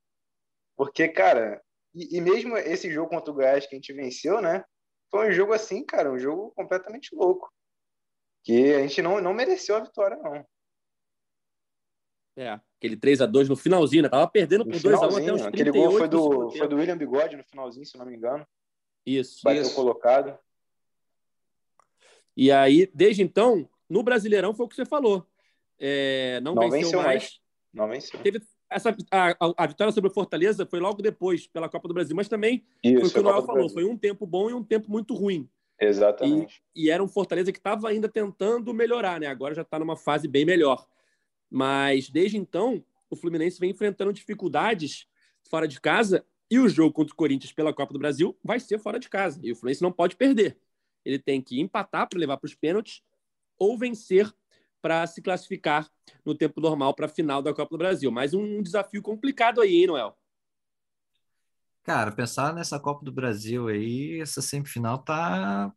Porque, 0.78 1.08
cara, 1.08 1.60
e, 1.96 2.18
e, 2.18 2.22
mesmo 2.22 2.56
esse 2.56 2.92
jogo 2.92 3.10
contra 3.10 3.32
o 3.32 3.34
Goiás 3.34 3.65
que 3.65 3.76
a 3.76 3.78
gente 3.78 3.94
venceu, 3.94 4.42
né? 4.42 4.63
Foi 5.10 5.30
um 5.30 5.32
jogo 5.32 5.54
assim, 5.54 5.84
cara, 5.84 6.12
um 6.12 6.20
jogo 6.20 6.52
completamente 6.56 7.15
louco. 7.15 7.52
Que 8.50 8.74
a 8.74 8.82
gente 8.82 9.00
não, 9.04 9.22
não 9.22 9.32
mereceu 9.32 9.76
a 9.76 9.80
vitória, 9.80 10.18
não. 10.18 10.44
É, 12.36 12.60
aquele 12.80 12.98
3 12.98 13.22
a 13.22 13.28
2 13.28 13.48
no 13.48 13.56
finalzinho, 13.56 14.02
né? 14.02 14.10
Tava 14.10 14.28
perdendo 14.28 14.66
por 14.66 14.80
2 14.80 14.86
a 15.04 15.08
1 15.08 15.18
até 15.18 15.34
os 15.34 15.42
38 15.42 15.48
Aquele 15.50 15.72
gol 15.72 15.92
foi 15.92 16.08
do, 16.08 16.50
foi 16.50 16.68
do 16.68 16.76
William 16.78 16.98
Bigode 16.98 17.38
no 17.38 17.44
finalzinho, 17.44 17.86
se 17.86 17.96
não 17.96 18.08
me 18.08 18.16
engano. 18.16 18.44
Isso. 19.06 19.42
Bateu 19.44 19.62
isso. 19.62 19.76
colocado. 19.76 20.36
E 22.36 22.52
aí, 22.52 22.90
desde 22.92 23.22
então, 23.22 23.70
no 23.88 24.02
Brasileirão 24.02 24.56
foi 24.56 24.66
o 24.66 24.70
que 24.70 24.76
você 24.76 24.86
falou. 24.86 25.28
É, 25.78 26.40
não, 26.42 26.56
não, 26.56 26.64
venceu, 26.64 26.80
venceu 26.80 27.04
mais. 27.04 27.22
mais. 27.22 27.40
Não 27.72 27.88
venceu. 27.88 28.20
Teve 28.22 28.42
essa, 28.68 28.98
a, 29.12 29.36
a, 29.58 29.68
vitória 29.68 29.94
sobre 29.94 30.10
o 30.10 30.14
Fortaleza 30.14 30.66
foi 30.66 30.80
logo 30.80 31.04
depois, 31.04 31.46
pela 31.46 31.70
Copa 31.70 31.88
do 31.88 31.94
Brasil, 31.94 32.16
mas 32.16 32.28
também 32.28 32.66
isso, 32.84 33.00
foi 33.00 33.10
o 33.10 33.14
que 33.14 33.20
o 33.20 33.24
Noel 33.24 33.46
falou, 33.46 33.70
foi 33.70 33.86
um 33.86 33.96
tempo 33.96 34.26
bom 34.26 34.50
e 34.50 34.56
um 34.56 34.64
tempo 34.64 34.90
muito 34.90 35.14
ruim. 35.14 35.48
Exatamente. 35.80 36.62
E, 36.76 36.86
e 36.86 36.89
era 36.89 37.04
um 37.04 37.08
Fortaleza 37.08 37.52
que 37.52 37.58
estava 37.58 37.88
ainda 37.89 38.10
tentando 38.10 38.74
melhorar, 38.74 39.20
né? 39.20 39.28
Agora 39.28 39.56
já 39.56 39.62
está 39.62 39.80
numa 39.80 39.96
fase 39.96 40.28
bem 40.28 40.46
melhor. 40.46 40.88
Mas 41.50 42.10
desde 42.10 42.38
então, 42.38 42.84
o 43.10 43.15
Fluminense 43.15 43.60
vem 43.60 43.72
enfrentando 43.72 44.13
dificuldades 44.13 45.08
fora 45.50 45.68
de 45.68 45.80
casa 45.80 46.26
e 46.52 46.60
o 46.60 46.68
jogo 46.68 46.94
contra 46.94 47.13
o 47.13 47.15
Corinthians 47.15 47.54
pela 47.54 47.74
Copa 47.74 47.94
do 47.94 48.00
Brasil 48.00 48.38
vai 48.44 48.60
ser 48.60 48.80
fora 48.80 49.00
de 49.00 49.10
casa. 49.10 49.39
E 49.44 49.52
o 49.52 49.56
Fluminense 49.56 49.82
não 49.82 49.92
pode 49.92 50.15
perder. 50.15 50.58
Ele 51.06 51.18
tem 51.18 51.42
que 51.42 51.60
empatar 51.60 52.08
para 52.10 52.20
levar 52.20 52.38
para 52.38 52.48
os 52.48 52.56
pênaltis 52.56 53.02
ou 53.58 53.78
vencer 53.78 54.32
para 54.82 55.06
se 55.08 55.22
classificar 55.22 55.89
no 56.26 56.36
tempo 56.36 56.62
normal 56.62 56.94
para 56.94 57.06
a 57.06 57.10
final 57.10 57.42
da 57.42 57.54
Copa 57.54 57.72
do 57.72 57.78
Brasil. 57.78 58.12
Mas 58.12 58.34
um 58.34 58.62
desafio 58.62 59.02
complicado 59.02 59.62
aí, 59.62 59.76
hein, 59.76 59.88
Noel? 59.88 60.18
Cara, 61.89 62.12
pensar 62.12 62.54
nessa 62.54 62.80
Copa 62.80 63.04
do 63.04 63.12
Brasil 63.12 63.67
aí, 63.67 64.21
essa 64.21 64.43
semifinal 64.43 64.99
tá 64.99 65.73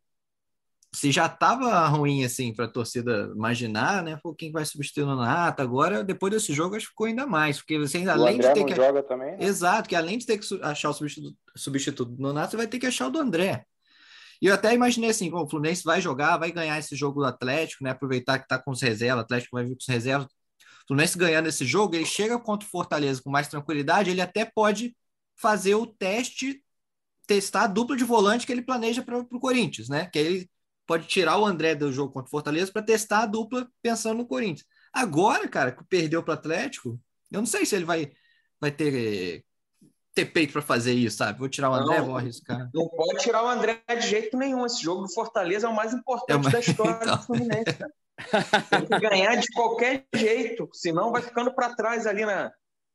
se 0.94 1.10
já 1.10 1.24
estava 1.24 1.86
ruim 1.86 2.22
assim 2.22 2.52
para 2.52 2.66
a 2.66 2.68
torcida 2.68 3.32
imaginar, 3.34 4.02
né? 4.02 4.20
Pô, 4.22 4.34
quem 4.34 4.52
vai 4.52 4.62
substituir 4.66 5.04
o 5.04 5.06
Nonato 5.06 5.62
agora, 5.62 6.04
depois 6.04 6.30
desse 6.30 6.52
jogo, 6.52 6.76
acho 6.76 6.84
que 6.84 6.90
ficou 6.90 7.06
ainda 7.06 7.26
mais, 7.26 7.56
porque 7.56 7.78
você 7.78 7.96
ainda, 7.96 8.12
além 8.12 8.34
André 8.34 8.48
de 8.48 8.54
ter 8.60 8.64
que 8.66 8.74
joga 8.74 9.02
também, 9.02 9.38
né? 9.38 9.38
Exato, 9.40 9.88
que 9.88 9.96
além 9.96 10.18
de 10.18 10.26
ter 10.26 10.36
que 10.36 10.46
achar 10.60 10.90
o 10.90 10.92
substituto, 10.92 11.34
substituto 11.56 12.12
do 12.12 12.20
Nonato, 12.20 12.50
você 12.50 12.56
vai 12.58 12.66
ter 12.66 12.78
que 12.78 12.84
achar 12.84 13.06
o 13.06 13.10
do 13.10 13.18
André. 13.18 13.64
E 14.42 14.48
eu 14.48 14.54
até 14.54 14.74
imaginei 14.74 15.08
assim, 15.08 15.30
bom, 15.30 15.44
o 15.44 15.48
Fluminense 15.48 15.82
vai 15.82 15.98
jogar, 16.02 16.36
vai 16.36 16.52
ganhar 16.52 16.78
esse 16.78 16.94
jogo 16.94 17.20
do 17.20 17.26
Atlético, 17.26 17.84
né? 17.84 17.90
Aproveitar 17.92 18.38
que 18.38 18.44
está 18.44 18.58
com 18.58 18.72
os 18.72 18.82
reservas, 18.82 19.22
o 19.22 19.24
Atlético 19.24 19.56
vai 19.56 19.64
vir 19.64 19.76
com 19.76 19.80
os 19.80 19.88
reservas. 19.88 20.26
O 20.26 20.88
Fluminense 20.88 21.16
ganhando 21.16 21.48
esse 21.48 21.64
jogo, 21.64 21.94
ele 21.94 22.04
chega 22.04 22.38
contra 22.38 22.68
o 22.68 22.70
Fortaleza 22.70 23.22
com 23.24 23.30
mais 23.30 23.48
tranquilidade, 23.48 24.10
ele 24.10 24.20
até 24.20 24.44
pode 24.44 24.94
fazer 25.36 25.74
o 25.74 25.86
teste, 25.86 26.62
testar 27.26 27.64
a 27.64 27.66
dupla 27.66 27.96
de 27.96 28.04
volante 28.04 28.46
que 28.46 28.52
ele 28.52 28.62
planeja 28.62 29.02
para 29.02 29.18
o 29.18 29.40
Corinthians, 29.40 29.88
né? 29.88 30.06
Que 30.06 30.18
ele 30.18 30.50
pode 30.86 31.06
tirar 31.06 31.38
o 31.38 31.46
André 31.46 31.74
do 31.74 31.92
jogo 31.92 32.12
contra 32.12 32.28
o 32.28 32.30
Fortaleza 32.30 32.72
para 32.72 32.82
testar 32.82 33.22
a 33.22 33.26
dupla 33.26 33.68
pensando 33.80 34.18
no 34.18 34.26
Corinthians. 34.26 34.66
Agora, 34.92 35.48
cara, 35.48 35.72
que 35.72 35.84
perdeu 35.84 36.22
para 36.22 36.32
o 36.32 36.34
Atlético, 36.34 37.00
eu 37.30 37.40
não 37.40 37.46
sei 37.46 37.64
se 37.64 37.74
ele 37.74 37.84
vai, 37.84 38.12
vai 38.60 38.70
ter 38.70 39.44
ter 40.14 40.26
peito 40.26 40.52
para 40.52 40.62
fazer 40.62 40.92
isso, 40.92 41.18
sabe? 41.18 41.38
Vou 41.38 41.48
tirar 41.48 41.70
o 41.70 41.74
André, 41.74 41.98
não, 41.98 42.06
vou 42.06 42.16
arriscar. 42.16 42.70
Não 42.74 42.88
pode 42.88 43.22
tirar 43.22 43.42
o 43.44 43.48
André 43.48 43.82
de 43.88 44.06
jeito 44.06 44.36
nenhum. 44.36 44.66
Esse 44.66 44.82
jogo 44.82 45.02
do 45.02 45.12
Fortaleza 45.12 45.66
é 45.66 45.70
o 45.70 45.74
mais 45.74 45.92
importante 45.94 46.48
é 46.48 46.50
da 46.50 46.60
história 46.60 46.98
então... 47.02 47.16
do 47.16 47.22
Fluminense. 47.22 47.74
Cara. 47.74 47.92
Tem 48.70 48.86
que 48.86 49.08
ganhar 49.08 49.36
de 49.36 49.48
qualquer 49.52 50.06
jeito, 50.14 50.68
senão 50.72 51.10
vai 51.10 51.22
ficando 51.22 51.52
para 51.54 51.74
trás 51.74 52.06
ali 52.06 52.24
na. 52.24 52.52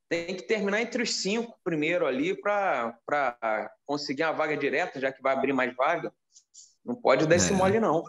Tem 0.10 0.36
que 0.36 0.43
terminar 0.43 0.82
entre 0.82 1.04
os 1.04 1.15
cinco 1.15 1.60
primeiro 1.63 2.06
ali 2.06 2.39
para 2.39 3.72
conseguir 3.86 4.24
a 4.24 4.32
vaga 4.32 4.56
direta, 4.56 5.00
já 5.00 5.12
que 5.12 5.22
vai 5.22 5.34
abrir 5.34 5.54
mais 5.54 5.76
vaga. 5.76 6.13
Não 6.84 6.96
pode 6.96 7.28
dar 7.28 7.36
é. 7.36 7.38
esse 7.38 7.52
mole, 7.52 7.80
não. 7.80 8.04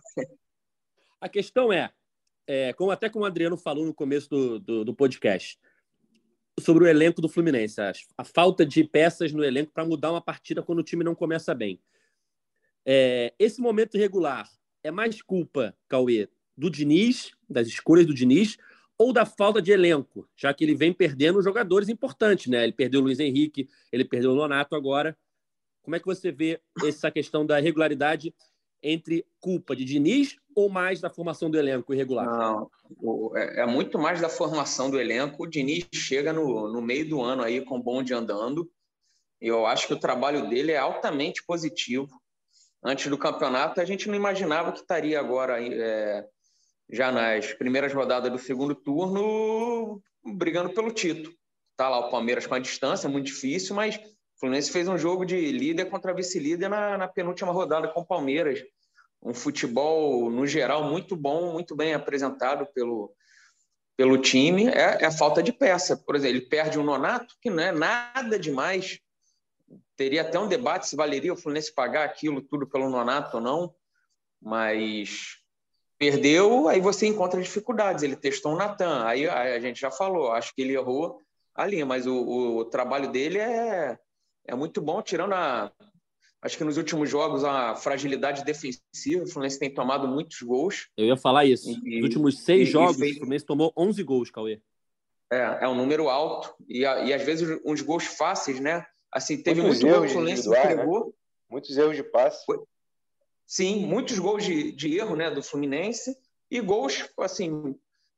A 1.20 1.28
questão 1.28 1.72
é, 1.72 1.90
é, 2.46 2.72
como 2.72 2.92
até 2.92 3.11
como 3.11 3.24
o 3.24 3.26
Adriano 3.26 3.56
falou 3.56 3.84
no 3.84 3.92
começo 3.92 4.28
do, 4.28 4.61
do, 4.61 4.84
do 4.84 4.94
podcast, 4.94 5.58
sobre 6.61 6.84
o 6.84 6.87
elenco 6.87 7.20
do 7.20 7.28
Fluminense, 7.28 7.80
a, 7.80 7.92
a 8.16 8.24
falta 8.24 8.64
de 8.64 8.84
peças 8.84 9.32
no 9.32 9.44
elenco 9.44 9.72
para 9.72 9.84
mudar 9.84 10.11
uma 10.11 10.20
partida 10.20 10.62
quando 10.62 10.78
o 10.78 10.84
time 10.84 11.04
não 11.04 11.14
começa 11.14 11.54
bem. 11.54 11.80
É, 12.87 13.34
esse 13.38 13.61
momento 13.61 13.96
irregular 13.96 14.48
é 14.82 14.90
mais 14.90 15.20
culpa, 15.20 15.76
Cauê, 15.88 16.28
do 16.56 16.70
Diniz, 16.70 17.32
das 17.48 17.68
escolhas 17.68 18.06
do 18.06 18.14
Diniz, 18.14 18.56
ou 18.98 19.12
da 19.12 19.24
falta 19.24 19.62
de 19.62 19.70
elenco, 19.70 20.28
já 20.37 20.52
que 20.52 20.64
ele 20.64 20.74
vem 20.74 20.92
perdendo 20.92 21.40
jogadores 21.40 21.88
importantes, 21.88 22.48
né? 22.48 22.64
Ele 22.64 22.72
perdeu 22.72 23.00
o 23.00 23.04
Luiz 23.04 23.20
Henrique, 23.20 23.68
ele 23.92 24.04
perdeu 24.04 24.32
o 24.32 24.34
Nonato 24.34 24.74
agora. 24.74 25.16
Como 25.82 25.94
é 25.94 26.00
que 26.00 26.06
você 26.06 26.32
vê 26.32 26.61
essa 26.84 27.11
questão 27.11 27.46
da 27.46 27.61
regularidade 27.61 28.34
entre 28.82 29.24
culpa 29.40 29.74
de 29.74 29.84
Diniz 29.84 30.37
ou 30.54 30.68
mais 30.68 31.00
da 31.00 31.08
formação 31.08 31.48
do 31.48 31.58
elenco 31.58 31.94
irregular? 31.94 32.26
Não, 32.26 32.70
é, 33.37 33.62
é 33.62 33.66
muito 33.66 33.98
mais 33.98 34.20
da 34.20 34.28
formação 34.28 34.90
do 34.90 35.00
elenco. 35.00 35.44
O 35.44 35.46
Diniz 35.46 35.87
chega 35.94 36.32
no, 36.32 36.70
no 36.70 36.82
meio 36.82 37.08
do 37.08 37.22
ano 37.22 37.42
aí 37.42 37.61
com 37.61 37.80
bonde 37.80 38.12
andando. 38.12 38.68
Eu 39.40 39.64
acho 39.66 39.87
que 39.87 39.94
o 39.94 40.00
trabalho 40.00 40.48
dele 40.48 40.72
é 40.72 40.78
altamente 40.78 41.44
positivo. 41.44 42.20
Antes 42.82 43.08
do 43.08 43.18
campeonato, 43.18 43.80
a 43.80 43.84
gente 43.84 44.08
não 44.08 44.14
imaginava 44.14 44.72
que 44.72 44.80
estaria 44.80 45.18
agora 45.18 45.62
é, 45.62 46.26
já 46.90 47.12
nas 47.12 47.53
primeiras 47.53 47.92
rodadas 47.92 48.31
do 48.31 48.38
segundo 48.38 48.74
turno, 48.74 50.03
brigando 50.24 50.70
pelo 50.70 50.90
título. 50.90 51.35
Tá 51.77 51.88
lá 51.88 51.98
o 51.98 52.11
Palmeiras 52.11 52.46
com 52.46 52.55
a 52.55 52.59
distância, 52.59 53.09
muito 53.09 53.27
difícil, 53.27 53.77
mas 53.77 53.96
o 53.96 54.40
Fluminense 54.40 54.70
fez 54.70 54.88
um 54.88 54.98
jogo 54.98 55.24
de 55.24 55.53
líder 55.53 55.87
contra 55.87 56.14
vice-líder 56.14 56.68
na, 56.68 56.96
na 56.96 57.09
penúltima 57.09 57.53
rodada 57.53 57.88
com 57.88 58.01
o 58.01 58.07
Palmeiras. 58.07 58.62
Um 59.22 59.35
futebol, 59.35 60.31
no 60.31 60.46
geral, 60.46 60.85
muito 60.85 61.16
bom, 61.16 61.53
muito 61.53 61.77
bem 61.77 61.92
apresentado 61.92 62.66
pelo, 62.72 63.12
pelo 63.96 64.16
time. 64.16 64.68
É, 64.68 65.05
é 65.05 65.11
falta 65.11 65.42
de 65.42 65.53
peça. 65.53 65.96
Por 65.96 66.16
exemplo, 66.16 66.37
ele 66.37 66.46
perde 66.46 66.79
um 66.79 66.85
Nonato, 66.85 67.35
que 67.40 67.51
não 67.51 67.62
é 67.62 67.72
nada 67.72 68.38
demais. 68.38 69.01
Teria 69.96 70.22
até 70.22 70.38
um 70.38 70.48
debate 70.48 70.88
se 70.88 70.96
valeria 70.96 71.33
o 71.33 71.37
Fluminense 71.37 71.74
pagar 71.74 72.05
aquilo 72.05 72.40
tudo 72.40 72.66
pelo 72.66 72.88
Nonato 72.88 73.37
ou 73.37 73.42
não, 73.42 73.74
mas 74.40 75.38
Perdeu, 75.98 76.68
aí 76.68 76.80
você 76.80 77.06
encontra 77.06 77.42
dificuldades. 77.42 78.04
Ele 78.04 78.14
testou 78.14 78.52
o 78.52 78.56
Natan, 78.56 79.04
aí 79.04 79.28
a 79.28 79.58
gente 79.58 79.80
já 79.80 79.90
falou, 79.90 80.30
acho 80.30 80.54
que 80.54 80.62
ele 80.62 80.74
errou 80.74 81.20
ali, 81.54 81.84
mas 81.84 82.06
o, 82.06 82.58
o 82.58 82.64
trabalho 82.64 83.11
dele 83.11 83.38
é, 83.38 83.98
é 84.46 84.54
muito 84.54 84.80
bom, 84.80 85.02
tirando 85.02 85.34
a. 85.34 85.72
Acho 86.40 86.56
que 86.56 86.62
nos 86.62 86.76
últimos 86.76 87.11
jogos 87.11 87.42
a 87.42 87.74
fragilidade 87.74 88.44
defensiva, 88.44 89.24
o 89.24 89.28
Fluminense 89.28 89.58
tem 89.58 89.74
tomado 89.74 90.06
muitos 90.06 90.40
gols. 90.40 90.88
Eu 90.96 91.06
ia 91.06 91.16
falar 91.16 91.44
isso. 91.44 91.68
E, 91.68 91.96
nos 91.96 92.04
últimos 92.04 92.44
seis 92.44 92.68
e, 92.68 92.70
jogos, 92.70 92.96
e 92.96 93.00
fez... 93.00 93.16
o 93.16 93.18
Fluminense 93.18 93.44
tomou 93.44 93.72
11 93.76 94.02
gols, 94.04 94.30
Cauê. 94.30 94.61
É, 95.32 95.58
é 95.62 95.68
um 95.68 95.74
número 95.74 96.08
alto. 96.08 96.54
E, 96.68 96.82
e 96.82 97.12
às 97.12 97.22
vezes 97.22 97.61
uns 97.64 97.80
gols 97.82 98.04
fáceis, 98.04 98.61
né? 98.61 98.87
Assim, 99.12 99.42
teve 99.42 99.61
Muitos 99.61 99.82
muito 99.82 99.96
gol 99.96 100.04
o 100.04 100.08
Fluminense 100.08 100.48
entregou. 100.48 101.06
Né? 101.06 101.12
Muitos 101.50 101.76
erros 101.76 101.96
de 101.96 102.04
passe. 102.04 102.44
Foi, 102.46 102.62
Sim, 103.48 103.87
muitos 103.87 104.18
gols 104.18 104.44
de, 104.44 104.70
de 104.72 104.94
erro 104.94 105.16
né, 105.16 105.30
do 105.30 105.42
Fluminense 105.42 106.14
e 106.50 106.61
gols 106.61 107.08
assim 107.18 107.74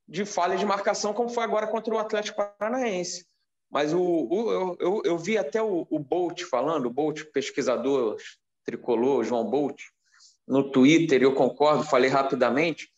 de 0.09 0.25
falha 0.25 0.57
de 0.57 0.67
marcação, 0.67 1.15
como 1.15 1.29
foi 1.29 1.45
agora 1.45 1.69
contra 1.69 1.95
o 1.95 1.99
Atlético 1.99 2.45
Paranaense. 2.59 3.25
Mas 3.71 3.95
o, 3.95 4.01
o 4.01 4.77
eu, 4.81 5.03
eu, 5.05 5.17
vi 5.17 5.39
até 5.39 5.63
o, 5.63 5.87
o 5.89 6.01
Bolt 6.01 6.43
falando, 6.43 6.87
o 6.87 6.91
Bolt, 6.91 7.23
pesquisador 7.33 8.17
tricolor, 8.65 9.23
João 9.23 9.49
Bolt, 9.49 9.81
no 10.49 10.69
Twitter, 10.69 11.23
eu 11.23 11.33
concordo, 11.33 11.85
falei 11.85 12.11
rapidamente. 12.11 12.91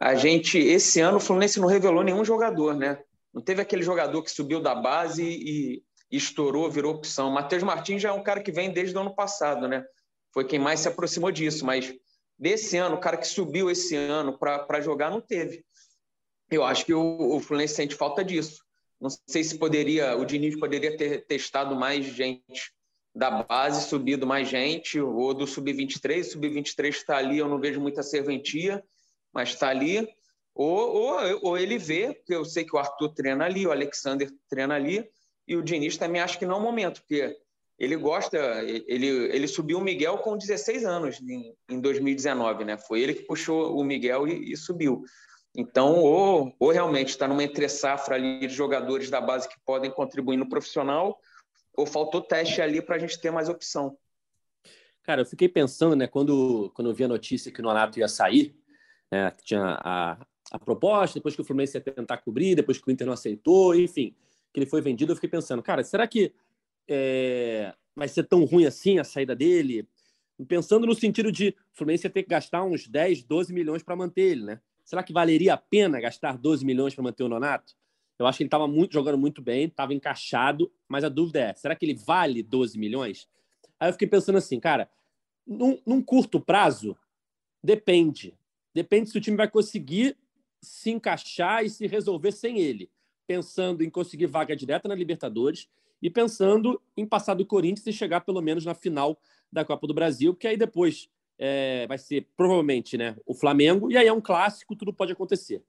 A 0.00 0.14
gente, 0.14 0.56
esse 0.56 1.00
ano, 1.00 1.18
o 1.18 1.20
Fluminense 1.20 1.60
não 1.60 1.68
revelou 1.68 2.02
nenhum 2.02 2.24
jogador, 2.24 2.74
né? 2.74 2.98
Não 3.32 3.42
teve 3.42 3.60
aquele 3.60 3.82
jogador 3.82 4.22
que 4.22 4.30
subiu 4.30 4.58
da 4.58 4.74
base 4.74 5.22
e, 5.22 5.82
e 6.10 6.16
estourou, 6.16 6.70
virou 6.70 6.94
opção. 6.94 7.30
Matheus 7.30 7.62
Martins 7.62 8.00
já 8.00 8.08
é 8.08 8.12
um 8.12 8.22
cara 8.22 8.42
que 8.42 8.50
vem 8.50 8.72
desde 8.72 8.96
o 8.96 9.00
ano 9.00 9.14
passado, 9.14 9.68
né? 9.68 9.84
Foi 10.34 10.44
quem 10.44 10.58
mais 10.58 10.80
se 10.80 10.88
aproximou 10.88 11.30
disso, 11.30 11.64
mas 11.64 11.94
desse 12.36 12.76
ano, 12.76 12.96
o 12.96 13.00
cara 13.00 13.16
que 13.16 13.26
subiu 13.26 13.70
esse 13.70 13.94
ano 13.94 14.36
para 14.36 14.80
jogar 14.80 15.08
não 15.08 15.20
teve. 15.20 15.64
Eu 16.50 16.64
acho 16.64 16.84
que 16.84 16.92
o, 16.92 17.36
o 17.36 17.40
Fluminense 17.40 17.74
sente 17.74 17.94
falta 17.94 18.24
disso. 18.24 18.62
Não 19.00 19.08
sei 19.28 19.44
se 19.44 19.56
poderia, 19.56 20.16
o 20.16 20.24
Diniz 20.24 20.58
poderia 20.58 20.96
ter 20.96 21.24
testado 21.26 21.76
mais 21.76 22.04
gente 22.04 22.72
da 23.14 23.30
base, 23.30 23.88
subido 23.88 24.26
mais 24.26 24.48
gente, 24.48 25.00
ou 25.00 25.32
do 25.32 25.46
sub-23. 25.46 26.20
O 26.20 26.24
sub-23 26.32 26.88
está 26.88 27.16
ali, 27.16 27.38
eu 27.38 27.48
não 27.48 27.60
vejo 27.60 27.80
muita 27.80 28.02
serventia, 28.02 28.82
mas 29.32 29.50
está 29.50 29.68
ali. 29.68 30.08
Ou, 30.52 30.96
ou, 30.96 31.38
ou, 31.42 31.58
ele 31.58 31.78
vê, 31.78 32.12
porque 32.12 32.34
eu 32.34 32.44
sei 32.44 32.64
que 32.64 32.74
o 32.74 32.78
Arthur 32.78 33.10
treina 33.10 33.44
ali, 33.44 33.66
o 33.66 33.72
Alexander 33.72 34.28
treina 34.48 34.74
ali, 34.74 35.08
e 35.46 35.56
o 35.56 35.62
Diniz 35.62 35.96
também 35.96 36.20
acho 36.20 36.38
que 36.38 36.46
não 36.46 36.56
é 36.56 36.58
o 36.58 36.62
momento, 36.62 37.00
porque 37.02 37.36
ele 37.84 37.96
gosta, 37.96 38.36
ele, 38.64 39.06
ele 39.06 39.46
subiu 39.46 39.78
o 39.78 39.80
Miguel 39.80 40.18
com 40.18 40.36
16 40.36 40.84
anos 40.84 41.20
em, 41.20 41.54
em 41.68 41.80
2019, 41.80 42.64
né? 42.64 42.76
Foi 42.76 43.00
ele 43.00 43.14
que 43.14 43.22
puxou 43.22 43.76
o 43.76 43.84
Miguel 43.84 44.26
e, 44.26 44.52
e 44.52 44.56
subiu. 44.56 45.04
Então, 45.56 46.00
ou, 46.00 46.54
ou 46.58 46.70
realmente 46.70 47.10
está 47.10 47.28
numa 47.28 47.44
entre-safra 47.44 48.16
ali 48.16 48.40
de 48.40 48.48
jogadores 48.48 49.08
da 49.08 49.20
base 49.20 49.48
que 49.48 49.54
podem 49.64 49.90
contribuir 49.90 50.36
no 50.36 50.48
profissional, 50.48 51.18
ou 51.76 51.86
faltou 51.86 52.20
teste 52.20 52.60
ali 52.60 52.82
para 52.82 52.96
a 52.96 52.98
gente 52.98 53.20
ter 53.20 53.30
mais 53.30 53.48
opção. 53.48 53.96
Cara, 55.04 55.20
eu 55.20 55.26
fiquei 55.26 55.48
pensando, 55.48 55.94
né, 55.94 56.06
quando, 56.06 56.72
quando 56.74 56.90
eu 56.90 56.94
vi 56.94 57.04
a 57.04 57.08
notícia 57.08 57.52
que 57.52 57.60
o 57.60 57.62
Nonato 57.62 57.98
ia 57.98 58.08
sair, 58.08 58.56
né, 59.12 59.30
que 59.30 59.44
tinha 59.44 59.78
a, 59.80 60.26
a 60.50 60.58
proposta, 60.58 61.18
depois 61.18 61.36
que 61.36 61.42
o 61.42 61.44
Fluminense 61.44 61.76
ia 61.76 61.80
tentar 61.80 62.18
cobrir, 62.18 62.56
depois 62.56 62.78
que 62.78 62.88
o 62.88 62.90
Inter 62.90 63.06
não 63.06 63.14
aceitou, 63.14 63.74
enfim, 63.74 64.16
que 64.52 64.60
ele 64.60 64.66
foi 64.66 64.80
vendido, 64.80 65.12
eu 65.12 65.16
fiquei 65.16 65.28
pensando, 65.28 65.62
cara, 65.62 65.84
será 65.84 66.06
que 66.06 66.32
é, 66.88 67.74
vai 67.94 68.08
ser 68.08 68.24
tão 68.24 68.44
ruim 68.44 68.66
assim 68.66 68.98
a 68.98 69.04
saída 69.04 69.34
dele? 69.34 69.88
Pensando 70.48 70.86
no 70.86 70.94
sentido 70.94 71.30
de 71.30 71.50
o 71.50 71.54
Fluminense 71.76 72.06
ia 72.06 72.10
ter 72.10 72.22
que 72.22 72.28
gastar 72.28 72.64
uns 72.64 72.88
10, 72.88 73.22
12 73.24 73.52
milhões 73.52 73.82
para 73.82 73.94
manter 73.94 74.22
ele, 74.22 74.44
né? 74.44 74.60
Será 74.84 75.02
que 75.02 75.12
valeria 75.12 75.54
a 75.54 75.56
pena 75.56 76.00
gastar 76.00 76.36
12 76.36 76.64
milhões 76.64 76.94
para 76.94 77.04
manter 77.04 77.22
o 77.22 77.28
Nonato? 77.28 77.74
Eu 78.18 78.26
acho 78.26 78.38
que 78.38 78.42
ele 78.42 78.48
estava 78.48 78.68
muito, 78.68 78.92
jogando 78.92 79.18
muito 79.18 79.42
bem, 79.42 79.66
estava 79.66 79.94
encaixado, 79.94 80.70
mas 80.88 81.04
a 81.04 81.08
dúvida 81.08 81.40
é: 81.40 81.54
será 81.54 81.74
que 81.74 81.84
ele 81.84 81.94
vale 81.94 82.42
12 82.42 82.78
milhões? 82.78 83.28
Aí 83.78 83.88
eu 83.88 83.92
fiquei 83.92 84.08
pensando 84.08 84.36
assim, 84.36 84.60
cara, 84.60 84.88
num, 85.46 85.80
num 85.86 86.02
curto 86.02 86.40
prazo, 86.40 86.96
depende. 87.62 88.36
Depende 88.72 89.10
se 89.10 89.18
o 89.18 89.20
time 89.20 89.36
vai 89.36 89.48
conseguir 89.48 90.16
se 90.60 90.90
encaixar 90.90 91.64
e 91.64 91.70
se 91.70 91.86
resolver 91.86 92.32
sem 92.32 92.58
ele. 92.58 92.90
Pensando 93.26 93.82
em 93.82 93.90
conseguir 93.90 94.26
vaga 94.26 94.56
direta 94.56 94.88
na 94.88 94.94
Libertadores 94.94 95.68
e 96.04 96.10
pensando 96.10 96.78
em 96.94 97.06
passar 97.06 97.32
do 97.32 97.46
Corinthians 97.46 97.86
e 97.86 97.92
chegar 97.92 98.20
pelo 98.20 98.42
menos 98.42 98.62
na 98.66 98.74
final 98.74 99.18
da 99.50 99.64
Copa 99.64 99.86
do 99.86 99.94
Brasil, 99.94 100.34
que 100.34 100.46
aí 100.46 100.54
depois 100.54 101.08
é, 101.38 101.86
vai 101.86 101.96
ser 101.96 102.28
provavelmente 102.36 102.98
né, 102.98 103.16
o 103.24 103.32
Flamengo, 103.32 103.90
e 103.90 103.96
aí 103.96 104.06
é 104.06 104.12
um 104.12 104.20
clássico, 104.20 104.76
tudo 104.76 104.92
pode 104.92 105.12
acontecer. 105.12 105.64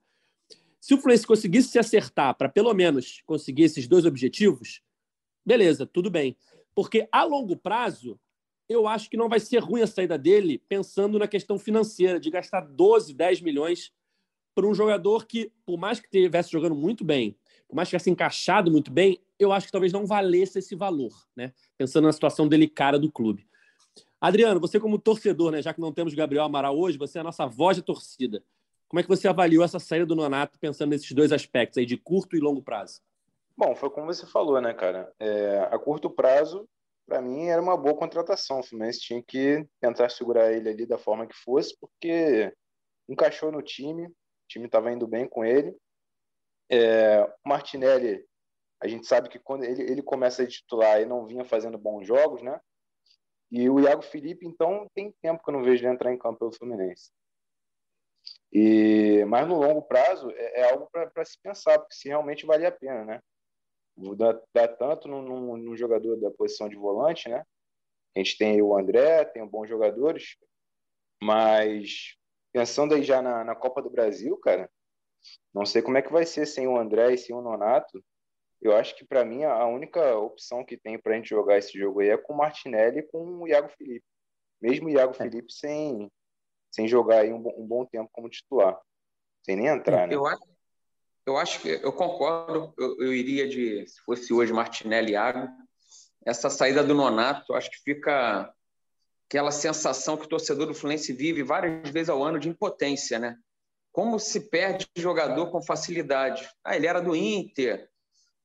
Se 0.78 0.92
o 0.92 0.98
Fluminense 0.98 1.26
conseguisse 1.26 1.70
se 1.70 1.78
acertar 1.78 2.34
para 2.36 2.50
pelo 2.50 2.74
menos 2.74 3.22
conseguir 3.24 3.62
esses 3.62 3.88
dois 3.88 4.04
objetivos, 4.04 4.82
beleza, 5.44 5.86
tudo 5.86 6.10
bem. 6.10 6.36
Porque 6.74 7.08
a 7.10 7.24
longo 7.24 7.56
prazo, 7.56 8.20
eu 8.68 8.86
acho 8.86 9.08
que 9.08 9.16
não 9.16 9.30
vai 9.30 9.40
ser 9.40 9.60
ruim 9.60 9.80
a 9.80 9.86
saída 9.86 10.18
dele, 10.18 10.58
pensando 10.68 11.18
na 11.18 11.26
questão 11.26 11.58
financeira, 11.58 12.20
de 12.20 12.30
gastar 12.30 12.60
12, 12.60 13.14
10 13.14 13.40
milhões 13.40 13.90
para 14.54 14.66
um 14.66 14.74
jogador 14.74 15.26
que, 15.26 15.50
por 15.64 15.78
mais 15.78 15.98
que 15.98 16.06
estivesse 16.06 16.52
jogando 16.52 16.74
muito 16.74 17.04
bem, 17.04 17.34
por 17.68 17.74
mais 17.74 17.88
que 17.88 17.90
tivesse 17.90 18.10
encaixado 18.10 18.70
muito 18.70 18.90
bem, 18.90 19.20
eu 19.38 19.52
acho 19.52 19.66
que 19.66 19.72
talvez 19.72 19.92
não 19.92 20.06
valesse 20.06 20.58
esse 20.58 20.74
valor, 20.74 21.12
né? 21.34 21.52
Pensando 21.76 22.04
na 22.04 22.12
situação 22.12 22.48
delicada 22.48 22.98
do 22.98 23.10
clube. 23.10 23.46
Adriano, 24.20 24.60
você 24.60 24.80
como 24.80 24.98
torcedor, 24.98 25.52
né, 25.52 25.60
já 25.60 25.74
que 25.74 25.80
não 25.80 25.92
temos 25.92 26.14
Gabriel 26.14 26.44
Amaral 26.44 26.78
hoje, 26.78 26.96
você 26.96 27.18
é 27.18 27.20
a 27.20 27.24
nossa 27.24 27.46
voz 27.46 27.76
de 27.76 27.82
torcida. 27.82 28.42
Como 28.88 29.00
é 29.00 29.02
que 29.02 29.08
você 29.08 29.28
avaliou 29.28 29.64
essa 29.64 29.78
saída 29.78 30.06
do 30.06 30.14
Nonato 30.14 30.58
pensando 30.58 30.90
nesses 30.90 31.12
dois 31.12 31.32
aspectos 31.32 31.78
aí 31.78 31.84
de 31.84 31.96
curto 31.96 32.36
e 32.36 32.40
longo 32.40 32.62
prazo? 32.62 33.00
Bom, 33.56 33.74
foi 33.74 33.90
como 33.90 34.06
você 34.06 34.26
falou, 34.26 34.60
né, 34.60 34.72
cara? 34.72 35.12
É, 35.18 35.68
a 35.70 35.78
curto 35.78 36.08
prazo, 36.08 36.68
para 37.06 37.20
mim, 37.20 37.46
era 37.46 37.60
uma 37.60 37.76
boa 37.76 37.96
contratação. 37.96 38.60
O 38.60 38.62
Fluminense 38.62 39.00
tinha 39.00 39.22
que 39.22 39.66
tentar 39.80 40.08
segurar 40.08 40.52
ele 40.52 40.68
ali 40.68 40.86
da 40.86 40.98
forma 40.98 41.26
que 41.26 41.34
fosse, 41.34 41.76
porque 41.80 42.52
encaixou 43.08 43.50
no 43.50 43.62
time, 43.62 44.06
o 44.06 44.12
time 44.48 44.66
estava 44.66 44.92
indo 44.92 45.06
bem 45.06 45.28
com 45.28 45.44
ele. 45.44 45.74
É, 46.70 47.32
Martinelli, 47.44 48.26
A 48.80 48.88
gente 48.88 49.06
sabe 49.06 49.28
que 49.28 49.38
quando 49.38 49.64
ele, 49.64 49.82
ele 49.82 50.02
começa 50.02 50.42
a 50.42 50.46
titular 50.46 51.00
e 51.00 51.06
não 51.06 51.26
vinha 51.26 51.44
fazendo 51.44 51.78
bons 51.78 52.06
jogos, 52.06 52.42
né? 52.42 52.60
E 53.50 53.70
o 53.70 53.80
Iago 53.80 54.02
Felipe, 54.02 54.46
então, 54.46 54.88
tem 54.94 55.14
tempo 55.22 55.42
que 55.42 55.50
eu 55.50 55.54
não 55.54 55.62
vejo 55.62 55.84
ele 55.84 55.94
entrar 55.94 56.12
em 56.12 56.18
campo 56.18 56.40
pelo 56.40 56.52
Fluminense. 56.52 57.10
E, 58.52 59.24
mas 59.26 59.46
no 59.46 59.58
longo 59.58 59.82
prazo 59.82 60.30
é, 60.30 60.60
é 60.60 60.72
algo 60.72 60.88
para 60.90 61.24
se 61.24 61.38
pensar, 61.40 61.78
porque 61.78 61.94
se 61.94 62.08
realmente 62.08 62.46
vale 62.46 62.66
a 62.66 62.72
pena, 62.72 63.04
né? 63.04 63.20
Dá, 64.16 64.40
dá 64.52 64.68
tanto 64.68 65.08
no, 65.08 65.76
jogador 65.76 66.16
da 66.16 66.30
posição 66.30 66.68
de 66.68 66.76
volante, 66.76 67.28
né? 67.28 67.44
A 68.14 68.18
gente 68.18 68.36
tem 68.36 68.60
o 68.60 68.76
André, 68.76 69.24
tem 69.26 69.46
bons 69.46 69.68
jogadores, 69.68 70.36
mas 71.22 72.16
pensando 72.52 72.94
aí 72.94 73.02
já 73.02 73.20
na, 73.20 73.44
na 73.44 73.54
Copa 73.54 73.82
do 73.82 73.90
Brasil, 73.90 74.36
cara, 74.38 74.70
não 75.54 75.64
sei 75.64 75.82
como 75.82 75.96
é 75.96 76.02
que 76.02 76.12
vai 76.12 76.26
ser 76.26 76.46
sem 76.46 76.66
o 76.68 76.76
André 76.76 77.14
e 77.14 77.18
sem 77.18 77.34
o 77.34 77.40
Nonato. 77.40 78.02
Eu 78.60 78.74
acho 78.74 78.96
que 78.96 79.04
para 79.04 79.24
mim 79.24 79.44
a 79.44 79.66
única 79.66 80.16
opção 80.16 80.64
que 80.64 80.76
tem 80.76 80.98
para 80.98 81.12
a 81.12 81.16
gente 81.16 81.28
jogar 81.28 81.58
esse 81.58 81.78
jogo 81.78 82.00
aí 82.00 82.08
é 82.08 82.16
com 82.16 82.32
o 82.32 82.36
Martinelli 82.36 83.00
e 83.00 83.02
com 83.02 83.42
o 83.42 83.48
Iago 83.48 83.68
Felipe. 83.68 84.04
Mesmo 84.60 84.86
o 84.86 84.90
Iago 84.90 85.12
é. 85.12 85.14
Felipe 85.14 85.52
sem, 85.52 86.10
sem 86.70 86.88
jogar 86.88 87.20
aí 87.20 87.32
um, 87.32 87.38
um, 87.56 87.66
bom 87.66 87.84
tempo 87.84 88.10
como 88.12 88.28
titular, 88.28 88.78
sem 89.42 89.56
nem 89.56 89.66
entrar, 89.66 90.08
né? 90.08 90.14
Eu 90.14 90.26
acho, 90.26 90.42
eu 91.26 91.36
acho 91.36 91.60
que 91.60 91.68
eu 91.68 91.92
concordo. 91.92 92.72
Eu, 92.78 92.96
eu 93.00 93.12
iria 93.12 93.48
de 93.48 93.86
se 93.86 94.00
fosse 94.02 94.32
hoje 94.32 94.52
Martinelli 94.52 95.10
e 95.10 95.12
Iago. 95.12 95.48
Essa 96.24 96.50
saída 96.50 96.82
do 96.82 96.94
Nonato, 96.94 97.54
acho 97.54 97.70
que 97.70 97.78
fica 97.78 98.52
aquela 99.28 99.50
sensação 99.50 100.16
que 100.16 100.24
o 100.24 100.28
torcedor 100.28 100.66
do 100.66 100.74
Fluminense 100.74 101.12
vive 101.12 101.42
várias 101.42 101.90
vezes 101.90 102.08
ao 102.08 102.22
ano 102.22 102.38
de 102.38 102.48
impotência, 102.48 103.18
né? 103.18 103.36
Como 103.96 104.18
se 104.18 104.40
perde 104.40 104.86
jogador 104.94 105.50
com 105.50 105.62
facilidade. 105.62 106.46
Ah, 106.62 106.76
ele 106.76 106.86
era 106.86 107.00
do 107.00 107.16
Inter, 107.16 107.88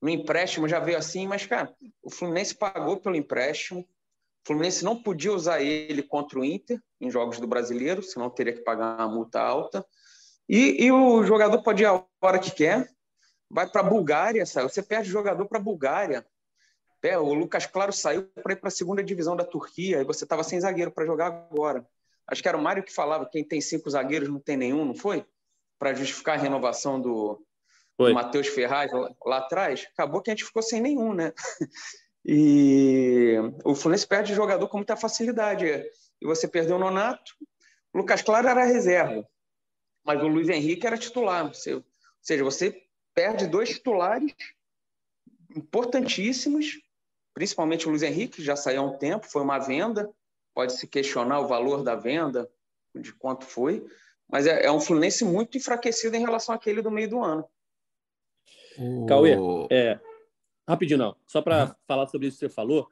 no 0.00 0.08
empréstimo 0.08 0.66
já 0.66 0.80
veio 0.80 0.96
assim, 0.96 1.26
mas, 1.26 1.44
cara, 1.44 1.70
o 2.02 2.08
Fluminense 2.08 2.54
pagou 2.54 2.96
pelo 2.96 3.16
empréstimo, 3.16 3.80
o 3.82 3.86
Fluminense 4.46 4.82
não 4.82 5.02
podia 5.02 5.30
usar 5.30 5.60
ele 5.60 6.02
contra 6.02 6.40
o 6.40 6.44
Inter 6.44 6.80
em 6.98 7.10
jogos 7.10 7.38
do 7.38 7.46
Brasileiro, 7.46 8.02
senão 8.02 8.30
teria 8.30 8.54
que 8.54 8.62
pagar 8.62 8.96
uma 8.98 9.14
multa 9.14 9.42
alta. 9.42 9.84
E, 10.48 10.86
e 10.86 10.90
o 10.90 11.22
jogador 11.22 11.62
pode 11.62 11.82
ir 11.82 11.86
a 11.86 12.02
hora 12.22 12.38
que 12.38 12.50
quer, 12.50 12.88
vai 13.50 13.68
para 13.68 13.82
a 13.82 13.90
Bulgária, 13.90 14.46
sabe? 14.46 14.72
você 14.72 14.82
perde 14.82 15.10
jogador 15.10 15.44
para 15.44 15.58
a 15.58 15.62
Bulgária. 15.62 16.26
É, 17.02 17.18
o 17.18 17.34
Lucas 17.34 17.66
Claro 17.66 17.92
saiu 17.92 18.22
para 18.42 18.54
ir 18.54 18.56
para 18.56 18.68
a 18.68 18.72
segunda 18.72 19.04
divisão 19.04 19.36
da 19.36 19.44
Turquia 19.44 20.00
e 20.00 20.04
você 20.04 20.24
estava 20.24 20.42
sem 20.42 20.58
zagueiro 20.58 20.90
para 20.90 21.04
jogar 21.04 21.26
agora. 21.26 21.86
Acho 22.26 22.40
que 22.40 22.48
era 22.48 22.56
o 22.56 22.62
Mário 22.62 22.82
que 22.82 22.90
falava: 22.90 23.28
quem 23.30 23.44
tem 23.44 23.60
cinco 23.60 23.90
zagueiros 23.90 24.30
não 24.30 24.40
tem 24.40 24.56
nenhum, 24.56 24.86
não 24.86 24.94
foi? 24.94 25.26
Para 25.82 25.94
justificar 25.94 26.38
a 26.38 26.40
renovação 26.40 27.00
do, 27.00 27.44
do 27.98 28.14
Matheus 28.14 28.46
Ferraz 28.46 28.92
lá 29.26 29.38
atrás. 29.38 29.84
Acabou 29.92 30.22
que 30.22 30.30
a 30.30 30.32
gente 30.32 30.44
ficou 30.44 30.62
sem 30.62 30.80
nenhum, 30.80 31.12
né? 31.12 31.32
E 32.24 33.34
o 33.64 33.74
Fluminense 33.74 34.06
perde 34.06 34.32
jogador 34.32 34.68
com 34.68 34.76
muita 34.76 34.94
facilidade. 34.94 35.66
E 35.66 36.24
você 36.24 36.46
perdeu 36.46 36.76
o 36.76 36.78
Nonato. 36.78 37.34
O 37.92 37.98
Lucas 37.98 38.22
Claro 38.22 38.46
era 38.46 38.62
reserva, 38.62 39.28
mas 40.04 40.22
o 40.22 40.28
Luiz 40.28 40.48
Henrique 40.48 40.86
era 40.86 40.96
titular. 40.96 41.48
Você, 41.48 41.74
ou 41.74 41.84
seja, 42.20 42.44
você 42.44 42.80
perde 43.12 43.48
dois 43.48 43.70
titulares 43.70 44.32
importantíssimos 45.56 46.78
principalmente 47.34 47.86
o 47.86 47.90
Luiz 47.90 48.02
Henrique, 48.02 48.42
já 48.42 48.56
saiu 48.56 48.82
há 48.82 48.84
um 48.84 48.98
tempo, 48.98 49.26
foi 49.26 49.42
uma 49.42 49.58
venda, 49.58 50.10
pode 50.54 50.74
se 50.74 50.86
questionar 50.86 51.40
o 51.40 51.48
valor 51.48 51.82
da 51.82 51.94
venda, 51.94 52.50
de 52.94 53.12
quanto 53.14 53.44
foi, 53.44 53.84
mas 54.32 54.46
é, 54.46 54.64
é 54.64 54.72
um 54.72 54.80
Fluminense 54.80 55.26
muito 55.26 55.58
enfraquecido 55.58 56.16
em 56.16 56.20
relação 56.20 56.54
àquele 56.54 56.80
do 56.80 56.90
meio 56.90 57.10
do 57.10 57.22
ano. 57.22 57.44
O... 58.78 59.04
Cauê, 59.04 59.36
é, 59.70 60.00
rapidinho 60.66 60.98
não, 60.98 61.16
só 61.26 61.42
para 61.42 61.66
uhum. 61.66 61.74
falar 61.86 62.06
sobre 62.06 62.28
isso 62.28 62.38
que 62.38 62.46
você 62.46 62.48
falou, 62.48 62.88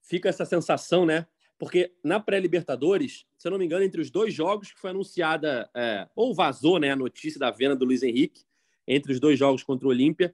fica 0.00 0.28
essa 0.28 0.44
sensação, 0.44 1.04
né? 1.04 1.26
Porque 1.58 1.92
na 2.04 2.20
pré-Libertadores, 2.20 3.26
se 3.36 3.48
eu 3.48 3.50
não 3.50 3.58
me 3.58 3.64
engano, 3.64 3.84
entre 3.84 4.00
os 4.00 4.10
dois 4.10 4.32
jogos 4.32 4.70
que 4.70 4.78
foi 4.78 4.90
anunciada, 4.90 5.68
é, 5.74 6.06
ou 6.14 6.32
vazou 6.32 6.78
né, 6.78 6.92
a 6.92 6.96
notícia 6.96 7.40
da 7.40 7.50
venda 7.50 7.74
do 7.74 7.84
Luiz 7.84 8.04
Henrique, 8.04 8.44
entre 8.86 9.12
os 9.12 9.18
dois 9.18 9.36
jogos 9.36 9.64
contra 9.64 9.88
o 9.88 9.90
Olímpia, 9.90 10.32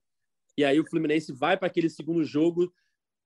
e 0.58 0.64
aí 0.64 0.78
o 0.78 0.84
Fluminense 0.84 1.32
vai 1.32 1.56
para 1.56 1.68
aquele 1.68 1.88
segundo 1.88 2.22
jogo 2.24 2.70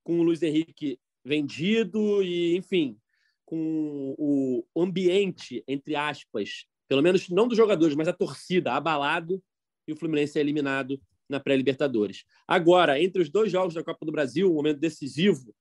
com 0.01 0.19
o 0.19 0.23
Luiz 0.23 0.41
Henrique 0.41 0.97
vendido 1.25 2.23
e, 2.23 2.55
enfim, 2.55 2.97
com 3.43 4.15
o 4.17 4.63
ambiente, 4.81 5.61
entre 5.67 5.93
aspas, 5.95 6.65
pelo 6.87 7.01
menos 7.01 7.29
não 7.29 7.47
dos 7.47 7.57
jogadores, 7.57 7.95
mas 7.95 8.07
a 8.07 8.13
torcida 8.13 8.73
abalado 8.73 9.41
e 9.87 9.93
o 9.93 9.95
Fluminense 9.95 10.37
é 10.37 10.41
eliminado 10.41 10.99
na 11.29 11.39
pré-Libertadores. 11.39 12.23
Agora, 12.47 13.01
entre 13.01 13.21
os 13.21 13.29
dois 13.29 13.51
jogos 13.51 13.73
da 13.73 13.83
Copa 13.83 14.05
do 14.05 14.11
Brasil, 14.11 14.49
um 14.51 14.55
momento 14.55 14.79
decisivo, 14.79 15.53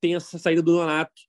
tem 0.00 0.14
essa 0.14 0.38
saída 0.38 0.62
do 0.62 0.72
Donato, 0.72 1.22